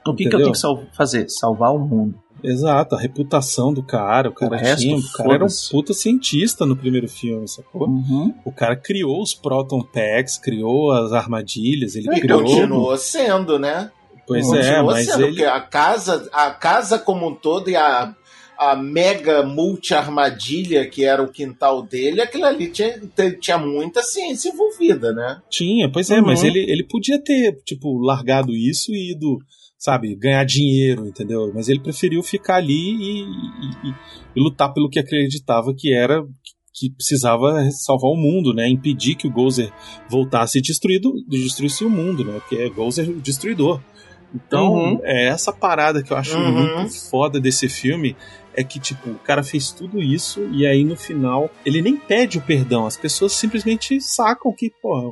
[0.05, 1.29] O que, que eu tenho que sal- fazer?
[1.29, 2.15] Salvar o mundo.
[2.43, 5.93] Exato, a reputação do cara, o cara O resto, tinha, o cara era um puta
[5.93, 7.87] cientista no primeiro filme, sacou?
[7.87, 8.33] Uhum.
[8.43, 12.41] O cara criou os Proton Packs, criou as armadilhas, ele E criou.
[12.41, 13.91] continuou sendo, né?
[14.25, 15.45] Pois Continuou é, mas sendo, ele.
[15.45, 18.15] a casa, a casa como um todo e a,
[18.57, 22.99] a mega multi-armadilha que era o quintal dele, aquilo ali tinha,
[23.39, 25.41] tinha muita ciência envolvida, né?
[25.49, 26.25] Tinha, pois é, Uhum.
[26.27, 29.37] mas ele, ele podia ter, tipo, largado isso e ido,
[29.83, 31.51] sabe, ganhar dinheiro, entendeu?
[31.55, 33.95] Mas ele preferiu ficar ali e, e- e-
[34.35, 36.23] e lutar pelo que acreditava que era
[36.73, 38.69] que precisava salvar o mundo, né?
[38.69, 39.71] Impedir que o Gozer
[40.07, 42.33] voltasse destruído, destruísse o mundo, né?
[42.39, 43.81] Porque é Gozer o destruidor.
[44.33, 44.99] Então, Uhum.
[45.03, 46.77] é essa parada que eu acho Uhum.
[46.77, 48.15] muito foda desse filme
[48.53, 52.37] é que, tipo, o cara fez tudo isso e aí no final ele nem pede
[52.37, 52.85] o perdão.
[52.85, 55.11] As pessoas simplesmente sacam que, porra,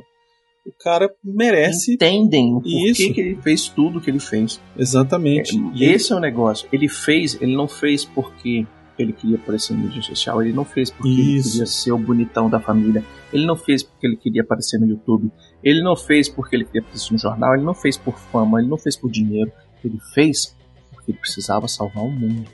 [0.70, 1.94] o cara merece.
[1.94, 3.12] Entendem o porquê Isso.
[3.14, 4.60] que ele fez tudo que ele fez.
[4.76, 5.56] Exatamente.
[5.74, 6.68] E ele- Esse é o negócio.
[6.72, 8.66] Ele fez, ele não fez porque
[8.98, 11.52] ele queria aparecer no mídia social, ele não fez porque ele Isso.
[11.52, 13.02] queria ser o bonitão da família,
[13.32, 15.30] ele não fez porque ele queria aparecer no YouTube,
[15.64, 18.68] ele não fez porque ele queria aparecer no jornal, ele não fez por fama, ele
[18.68, 19.50] não fez por dinheiro,
[19.82, 20.54] ele fez
[20.92, 22.44] porque ele precisava salvar o mundo.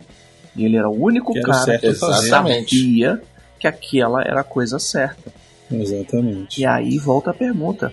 [0.55, 3.21] E ele era o único Que cara certo que sabia
[3.59, 5.33] que aquela era a coisa certa.
[5.69, 6.61] Exatamente.
[6.61, 7.93] E aí volta a pergunta: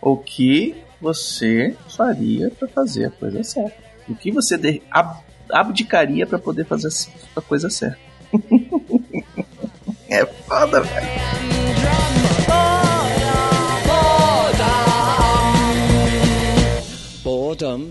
[0.00, 3.76] o que você faria para fazer a coisa certa?
[4.08, 6.88] O que você de- ab- abdicaria para poder fazer
[7.34, 7.98] a coisa certa?
[10.08, 11.06] é foda, velho.
[17.22, 17.90] Boredom.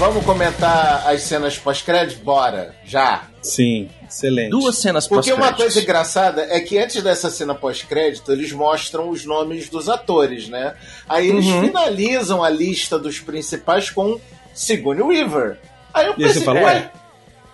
[0.00, 2.24] Vamos comentar as cenas pós-crédito?
[2.24, 3.24] Bora, já.
[3.42, 4.48] Sim, excelente.
[4.48, 9.26] Duas cenas Porque uma coisa engraçada é que antes dessa cena pós-crédito, eles mostram os
[9.26, 10.74] nomes dos atores, né?
[11.06, 11.66] Aí eles Uhum.
[11.66, 14.18] finalizam a lista dos principais com
[14.54, 15.58] Sigourney Weaver.
[15.92, 16.90] Aí eu E aí você pensei, fala, ué, ué,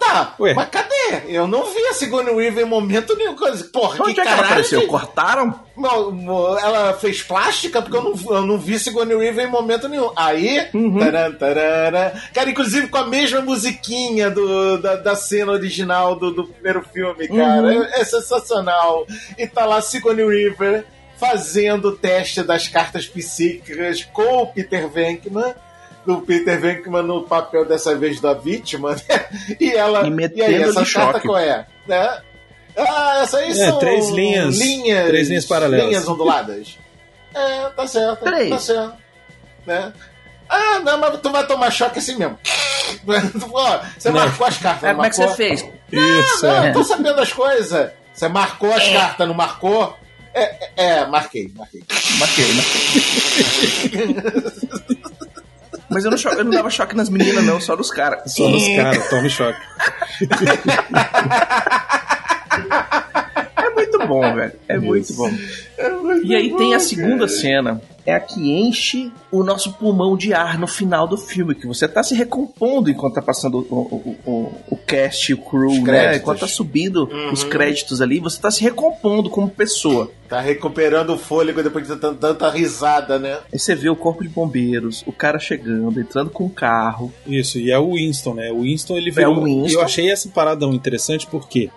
[0.08, 0.54] tá, Ué.
[0.54, 0.94] mas cadê?
[1.28, 3.34] Eu não vi a Sigourney Weaver em momento nenhum.
[3.72, 4.80] Porra, Onde que é que ela apareceu?
[4.80, 5.60] de- Cortaram?
[5.76, 10.10] Não, ela fez plástica porque eu não, eu não vi Sigourney Weaver em momento nenhum.
[10.16, 10.98] Aí, Uhum.
[10.98, 16.46] taran, tarara, cara, inclusive com a mesma musiquinha do, da, da cena original do, do
[16.46, 17.62] primeiro filme, cara.
[17.62, 17.82] Uhum.
[17.84, 19.06] É, é sensacional.
[19.38, 20.84] E tá lá Sigourney Weaver
[21.18, 25.54] fazendo o teste das cartas psíquicas com o Peter Venkman.
[26.06, 29.26] Do Peter Venkman no papel dessa vez da vítima, né?
[29.60, 30.06] E ela.
[30.06, 31.66] E E, aí, essa de carta qual é?
[31.86, 32.20] Né?
[32.76, 35.06] Ah, essa aí É, são três linhas- linhas.
[35.08, 35.86] três linhas paralelas.
[35.88, 36.78] Linhas onduladas.
[37.34, 38.22] É, tá certo.
[38.22, 38.50] Três.
[38.50, 38.94] Tá certo.
[39.66, 39.92] Né?
[40.48, 42.38] Ah, não, mas tu vai tomar choque assim mesmo.
[43.98, 44.14] Você Né?
[44.20, 45.60] marcou as cartas, É, não como é que você fez?
[45.92, 46.68] Isso, Não, é.
[46.68, 47.90] eu tô sabendo as coisas.
[48.14, 49.96] Você marcou as cartas, não marcou?
[50.32, 51.82] É, é, é, marquei, marquei.
[52.18, 52.62] Marquei, né?
[55.88, 58.32] Mas eu não, cho- eu não dava choque nas meninas, não, só nos caras.
[58.34, 59.60] Só nos caras, tome choque.
[63.56, 64.52] É muito bom, velho.
[64.68, 65.30] É muito bom.
[66.24, 67.80] E aí tem a segunda cena.
[68.06, 71.88] É a que enche o nosso pulmão de ar no final do filme, que você
[71.88, 76.16] tá se recompondo enquanto tá passando o, o, o, o cast, o crew, né?
[76.16, 77.32] Enquanto tá subindo Uhum.
[77.32, 80.10] os créditos ali, você tá se recompondo como pessoa.
[80.28, 83.38] Tá recuperando o fôlego depois de tanta, tanta risada, né?
[83.52, 87.12] Aí você vê o corpo de bombeiros, o cara chegando, entrando com o carro.
[87.26, 88.50] Isso, e é o Winston, né?
[88.52, 89.36] O Winston ele É virou.
[89.38, 89.78] o Winston.
[89.78, 91.70] Eu achei essa parada interessante porque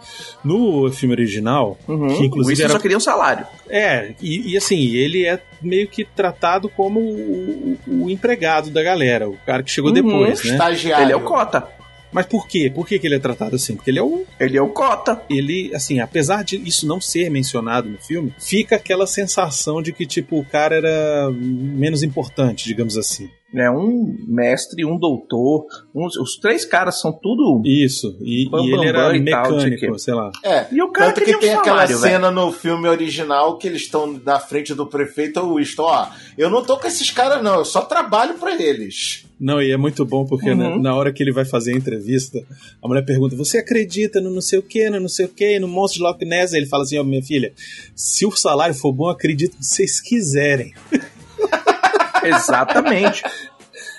[0.44, 2.08] no filme original, Uhum.
[2.08, 2.74] que o inclusive Winston era.
[2.74, 3.46] só queria um salário.
[3.70, 8.81] É, e, e assim, ele é meio que tratado como o, o- o empregado da
[8.84, 9.95] galera, o cara que chegou Uhum.
[9.95, 10.52] depois, né?
[10.52, 11.06] Estagiário.
[11.06, 11.68] Ele é o Cota.
[12.11, 12.72] Mas por quê?
[12.73, 13.76] Por que, que ele é tratado assim?
[13.76, 14.26] Porque ele é o.
[14.40, 15.22] Ele é o Cota.
[15.30, 20.07] Ele, assim, apesar de isso não ser mencionado no filme, fica aquela sensação de que,
[20.07, 23.30] tipo, o cara era menos importante, digamos assim.
[23.52, 25.66] É um mestre, um doutor.
[25.96, 27.62] uns- os três caras são tudo.
[27.66, 30.00] Isso, e, Bam, e bam, ele era bam e tal, o mecânico, quê.
[30.00, 30.32] sei lá.
[30.44, 30.68] É.
[30.72, 33.68] E o cara Tanto que queria um tem aquela salário, cena no filme original que
[33.68, 36.08] eles estão na frente do prefeito o Winston, ó,
[36.38, 39.26] eu não tô com esses caras não, eu só trabalho pra eles.
[39.40, 40.56] Não, e é muito bom porque Uhum.
[40.58, 42.38] na, na hora que ele vai fazer a entrevista,
[42.84, 45.58] a mulher pergunta: Você acredita no não sei o que, no não sei o que,
[45.60, 46.54] no monstro de Loch Ness?
[46.54, 47.52] Ele fala assim: Ó, minha filha,
[47.96, 50.74] se o salário for bom, acredito que vocês quiserem.
[52.30, 53.24] Exatamente.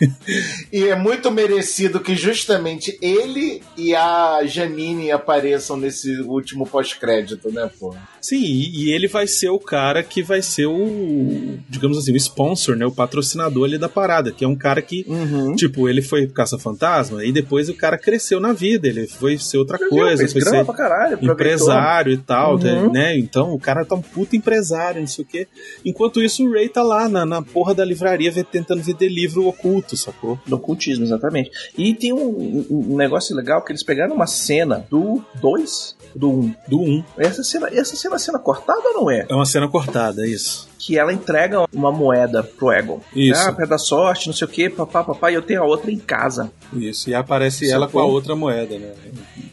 [0.72, 7.68] E é muito merecido que justamente ele e a Janine apareçam nesse último pós-crédito, né,
[7.78, 7.94] pô?
[8.20, 12.76] Sim, e, ele vai ser o cara que vai ser o, digamos assim, o sponsor,
[12.76, 12.86] né?
[12.86, 15.54] O patrocinador ali da parada, que é um cara que, Uhum.
[15.56, 19.78] tipo, ele foi caça-fantasma e depois o cara cresceu na vida, ele foi ser outra
[19.78, 22.92] coisa, Fez foi ser caralho, empresário e tal, Uhum.
[22.92, 23.16] né?
[23.18, 25.48] Então o cara tá um puta empresário, não sei o quê.
[25.84, 29.89] Enquanto isso, o Ray tá lá na, na porra da livraria tentando vender livro oculto,
[29.96, 30.38] sacou?
[30.46, 31.50] Do ocultismo, exatamente.
[31.76, 36.32] E tem um, um negócio legal que eles pegaram uma cena do 2, do 1.
[36.32, 36.54] Um.
[36.68, 36.82] Do 1.
[36.82, 37.04] Um.
[37.18, 39.26] Essa cena, essa cena é cena cortada ou não é?
[39.28, 40.69] É uma cena cortada, isso.
[40.80, 43.00] Que ela entrega uma moeda pro Egon.
[43.14, 43.40] Isso.
[43.40, 45.90] Ah, pé da sorte, não sei o que, papá, papá, e eu tenho a outra
[45.90, 46.50] em casa.
[46.72, 47.10] Isso.
[47.10, 47.74] E aparece Sacou?
[47.74, 48.92] ela com a outra moeda, né?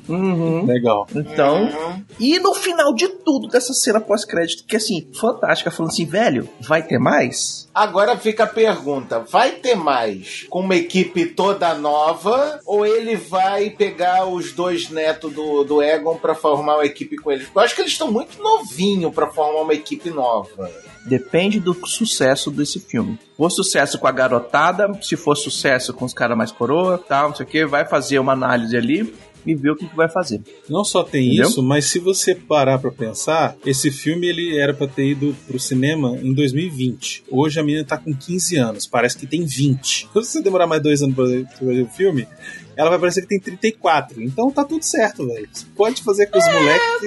[0.08, 0.66] Uhum.
[0.66, 1.06] Legal.
[1.14, 1.70] Então,
[2.18, 6.82] e no final de tudo dessa cena pós-crédito, que assim, fantástica, falando assim, velho, vai
[6.82, 7.68] ter mais?
[7.74, 13.70] Agora fica a pergunta: vai ter mais com uma equipe toda nova ou ele vai
[13.70, 17.46] pegar os dois netos do, do Egon pra formar uma equipe com eles?
[17.46, 20.72] Porque eu acho que eles estão muito novinhos pra formar uma equipe nova.
[21.08, 23.18] Depende do sucesso desse filme.
[23.36, 27.36] For sucesso com a garotada, se for sucesso com os caras mais coroa, tal, não
[27.36, 29.16] sei o que, vai fazer uma análise ali
[29.52, 30.42] e ver o que, que vai fazer.
[30.70, 31.48] Não só tem Entendeu?
[31.50, 35.60] isso, mas se você parar pra pensar, esse filme ele era pra ter ido pro
[35.60, 37.24] cinema em 2020.
[37.30, 40.08] Hoje a menina tá com 15 anos, parece que tem 20.
[40.08, 42.28] Se você demorar mais dois anos pra ver o filme,
[42.76, 44.22] ela vai parecer que tem 34.
[44.22, 45.48] Então tá tudo certo, velho.
[45.52, 47.02] Você pode fazer com os moleques.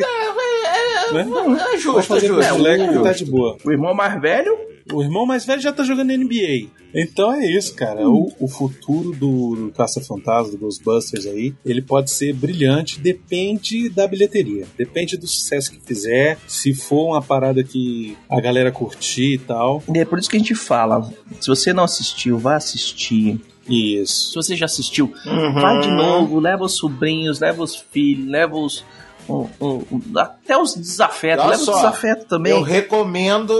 [1.12, 1.22] né?
[1.22, 2.58] É Pode justo, é fazer com os justo.
[2.58, 3.56] moleques que tá de boa.
[3.64, 4.56] O irmão mais velho,
[4.92, 6.68] O irmão mais velho já tá jogando NBA.
[6.94, 8.08] Então é isso, cara.
[8.08, 14.06] O, o futuro do, do Caça-Fantasma, do Ghostbusters aí, ele pode ser brilhante, depende da
[14.08, 14.66] bilheteria.
[14.76, 16.36] Depende do sucesso que fizer.
[16.48, 19.82] Se for uma parada que a galera curtir e tal.
[19.94, 21.08] e é por isso que a gente fala,
[21.40, 23.40] se você não assistiu, vá assistir.
[23.68, 24.30] Isso.
[24.30, 25.52] Se você já assistiu, Uhum.
[25.54, 28.84] vai de novo, leva os sobrinhos, leva os filhos, leva os...
[29.28, 32.52] um- um- um- até os desafetos, Olha leva só, os desafetos também.
[32.52, 33.54] Eu recomendo.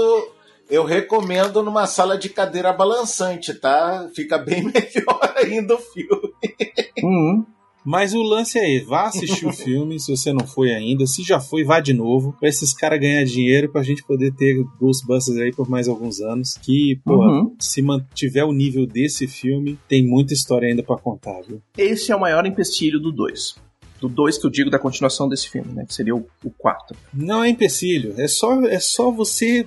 [0.71, 4.09] Eu recomendo numa sala de cadeira balançante, tá?
[4.15, 6.33] Fica bem melhor ainda o filme.
[7.03, 7.45] Uhum.
[7.83, 11.07] Mas o lance é vá assistir o filme se você não foi ainda.
[11.07, 12.37] Se já foi, vá de novo.
[12.39, 16.59] Pra esses caras ganhar dinheiro pra gente poder ter Ghostbusters aí por mais alguns anos.
[16.59, 17.57] Que, pô, Uhum.
[17.59, 21.63] se mantiver o nível desse filme, tem muita história ainda pra contar, viu?
[21.77, 23.55] Esse é o maior empecilho do 2.
[23.99, 25.85] Do 2 que eu digo da continuação desse filme, né?
[25.87, 26.25] Que seria o
[26.59, 26.97] 4.
[27.15, 29.67] Não é empecilho, é só, é só você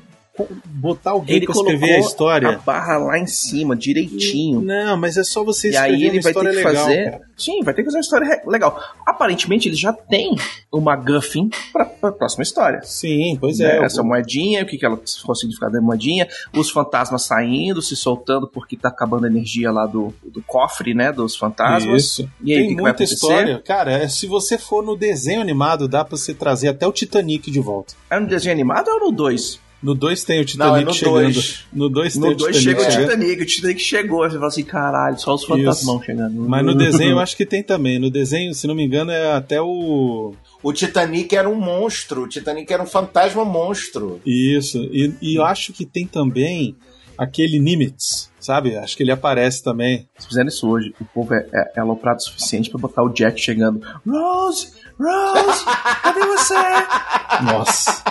[0.65, 2.49] botar alguém Ele pra escrever a história.
[2.49, 4.61] a barra lá em cima, direitinho.
[4.61, 6.73] Não, mas é só você E escrever aí ele vai ter que legal.
[6.73, 7.11] fazer.
[7.11, 7.21] cara.
[7.37, 8.79] Sim, vai ter que fazer uma história legal.
[9.05, 10.35] Aparentemente ele já tem
[10.71, 12.81] uma Guffin pra, pra próxima história.
[12.83, 13.77] Sim, pois Né?
[13.77, 13.83] é.
[13.83, 17.95] Essa moedinha, o que, que ela qual o significado da moedinha, os fantasmas saindo, se
[17.95, 21.11] soltando porque tá acabando a energia lá do, do cofre, né?
[21.11, 22.03] Dos fantasmas.
[22.03, 22.29] Isso.
[22.43, 23.13] E aí, Tem que, que vai muita acontecer?
[23.13, 23.61] história.
[23.63, 27.51] Cara, é, se você for no desenho animado, dá pra você trazer até o Titanic
[27.51, 27.93] de volta.
[28.09, 29.61] É no desenho animado ou no 2?
[29.83, 31.33] No 2 tem o Não, Titanic é no chegando.
[31.33, 31.59] dois.
[31.73, 33.01] No 2 tem No o 2 Titanic chega o.
[33.05, 34.19] Titanic, o Titanic chegou.
[34.23, 36.33] Você fala assim, caralho, só os fantasmão chegando.
[36.47, 37.99] Mas no desenho eu acho que tem também.
[37.99, 40.33] No desenho, se não me engano, é até o.
[40.63, 42.23] O Titanic era um monstro.
[42.23, 44.21] O Titanic era um fantasma monstro.
[44.25, 44.77] Isso.
[44.91, 46.75] E, e eu acho que tem também
[47.17, 48.77] aquele Nimitz, sabe?
[48.77, 50.07] Acho que ele aparece também.
[50.17, 53.09] Se fizerem isso hoje, o povo é, é, é aloprado o suficiente pra botar o
[53.09, 53.81] Jack chegando.
[54.07, 54.73] Rose!
[54.99, 55.65] Rose!
[56.01, 56.53] Cadê você?
[57.43, 58.03] Nossa.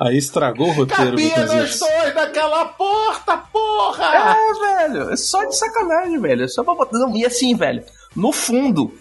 [0.00, 1.78] Aí estragou o roteiro, Cabia nós Baconzitos.
[1.80, 4.04] dois naquela porta, porra!
[4.36, 5.10] É, velho.
[5.10, 6.44] É só de sacanagem, velho.
[6.44, 6.98] É só pra botar.
[6.98, 7.82] Não, e assim, velho.
[8.14, 8.92] No fundo.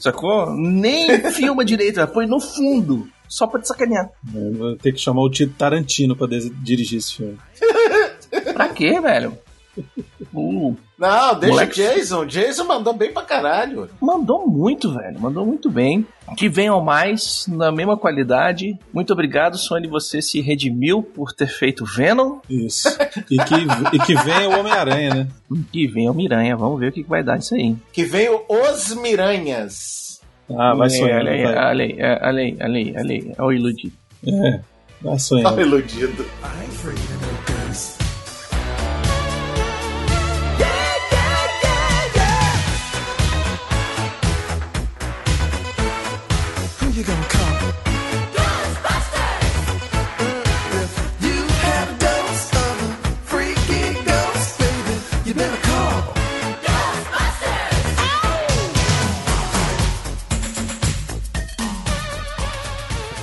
[0.00, 0.52] Sacou?
[0.54, 2.08] Nem filma direito, velho.
[2.08, 3.06] Põe no fundo.
[3.28, 4.10] Só pra te sacanear.
[4.34, 7.38] Eu Vou ter que chamar o Tito Tarantino pra dirigir esse filme.
[8.66, 9.38] Pra quê, velho?
[10.34, 12.26] Uh, Não, deixa Moleque- o Jason.
[12.26, 13.88] Jason mandou bem pra caralho.
[14.00, 15.18] mandou muito, velho.
[15.18, 16.06] Mandou muito bem.
[16.36, 18.78] Que venham mais na mesma qualidade.
[18.92, 19.88] Muito obrigado, Sony.
[19.88, 22.38] Você se redimiu por ter feito Venom.
[22.50, 22.88] Isso.
[23.30, 25.28] E que, e que venha o Homem-Aranha, né?
[25.72, 26.54] Que venha o Miranha.
[26.56, 27.74] Vamos ver o que vai dar isso aí.
[27.92, 30.20] Que veio Os Miranhas.
[30.50, 33.32] Ah, vai É, olha aí, olha aí, é, olha aí, olha aí, olha aí.
[33.38, 33.92] Olha o iludido.
[34.26, 34.60] É,
[35.00, 35.60] vai Tá sonhando.
[35.62, 36.26] iludido.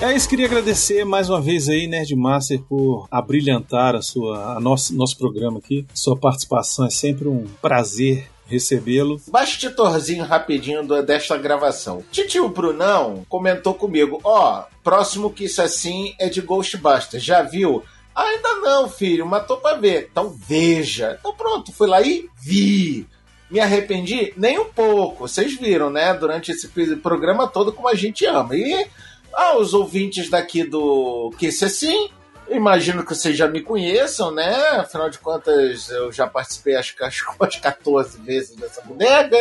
[0.01, 4.95] É isso, queria agradecer mais uma vez aí, Nerdmaster, por abrilhantar a sua, a nosso,
[4.95, 5.85] nosso programa aqui.
[5.93, 9.19] Sua participação é sempre um prazer recebê-lo.
[9.27, 12.01] Bastidorzinho rapidinho desta gravação.
[12.13, 17.21] Titio Brunão comentou comigo: Ó, próximo que isso assim é de Ghostbusters.
[17.21, 17.83] Já viu?
[18.15, 20.07] Ainda não, filho, mas tô pra ver.
[20.09, 21.17] Então veja.
[21.19, 23.05] Então pronto, fui lá e vi.
[23.51, 24.31] Me arrependi?
[24.37, 25.27] Nem um pouco.
[25.27, 26.13] Vocês viram, né?
[26.13, 26.67] Durante esse
[26.97, 28.55] programa todo como a gente ama.
[28.55, 28.87] E
[29.33, 32.09] aos ouvintes daqui do Que Isso Assim,
[32.49, 34.55] imagino que vocês já me conheçam, né?
[34.71, 39.37] Afinal de contas, eu já participei acho que acho umas 14 vezes dessa bodega.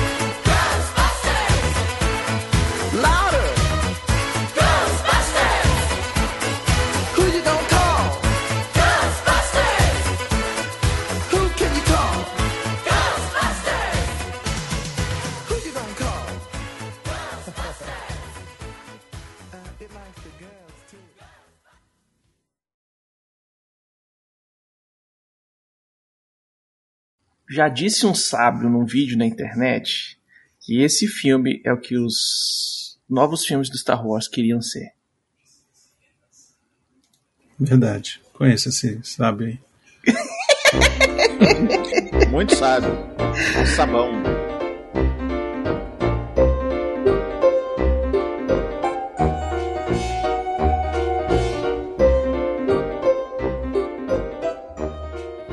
[27.49, 30.19] Já disse um sábio num vídeo na internet
[30.59, 34.93] que esse filme é o que os novos filmes do Star Wars queriam ser.
[37.59, 38.19] Verdade.
[38.33, 39.59] Conheço esse, sabe aí.
[42.29, 42.89] Muito sábio.
[43.61, 44.11] Um sabão.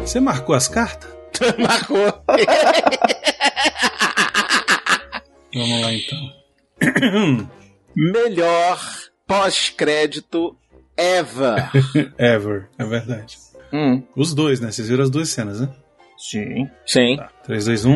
[0.01, 1.21] Você marcou as cartas?
[1.59, 2.24] Marcou.
[5.55, 6.19] Vamos lá então.
[7.97, 8.81] Melhor
[9.27, 10.56] pós-crédito
[10.97, 11.70] ever.
[12.19, 13.39] Ever, é verdade.
[13.73, 14.70] Hum, Os dois, né?
[14.70, 15.69] Vocês viram as duas cenas, né?
[16.19, 16.69] sim.
[16.86, 17.19] Sim.
[17.44, 17.93] 3, 2, 1.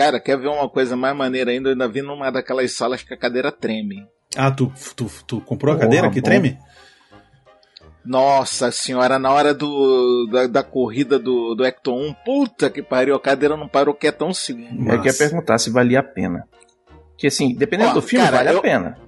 [0.00, 1.68] Cara, quer ver uma coisa mais maneira ainda?
[1.68, 4.06] Eu ainda vi numa daquelas salas que a cadeira treme.
[4.34, 6.24] Ah, tu, tu, tu comprou a Porra, cadeira que bom.
[6.24, 6.58] treme?
[8.02, 13.14] Nossa senhora, na hora do, da, da corrida do, do Hector 1, puta que pariu,
[13.14, 14.90] a cadeira não parou quieto um segundo.
[14.90, 16.48] Eu queria perguntar se valia a pena.
[17.18, 18.98] Que assim, dependendo Ó, do filme, cara, vale eu- a pena.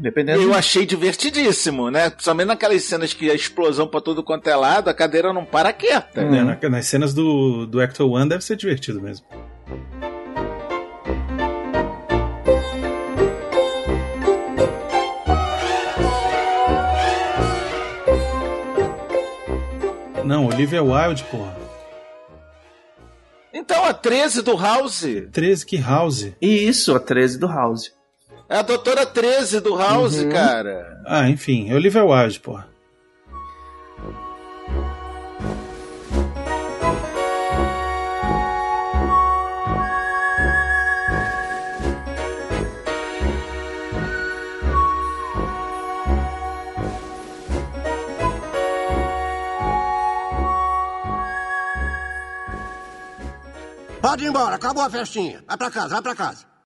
[0.00, 2.08] Dependendo Eu achei divertidíssimo, né?
[2.08, 5.72] Principalmente naquelas cenas que a explosão pra tudo quanto é lado, a cadeira não para
[5.74, 6.22] quieta.
[6.22, 6.34] Hum.
[6.34, 9.26] É, na- nas cenas do, do Actor One deve ser divertido mesmo.
[20.24, 21.56] Não, Olivia Wilde, porra.
[23.52, 26.32] Então a 13 do House 13 que House.
[26.40, 27.92] Isso, a 13 do House.
[28.50, 30.30] É a doutora 13 do House, Uhum.
[30.30, 31.00] cara.
[31.06, 32.68] Ah, enfim, é Olivia Wilde, porra.
[54.00, 55.42] Pode ir embora, acabou a festinha.
[55.46, 56.49] Vai pra casa, vai pra casa.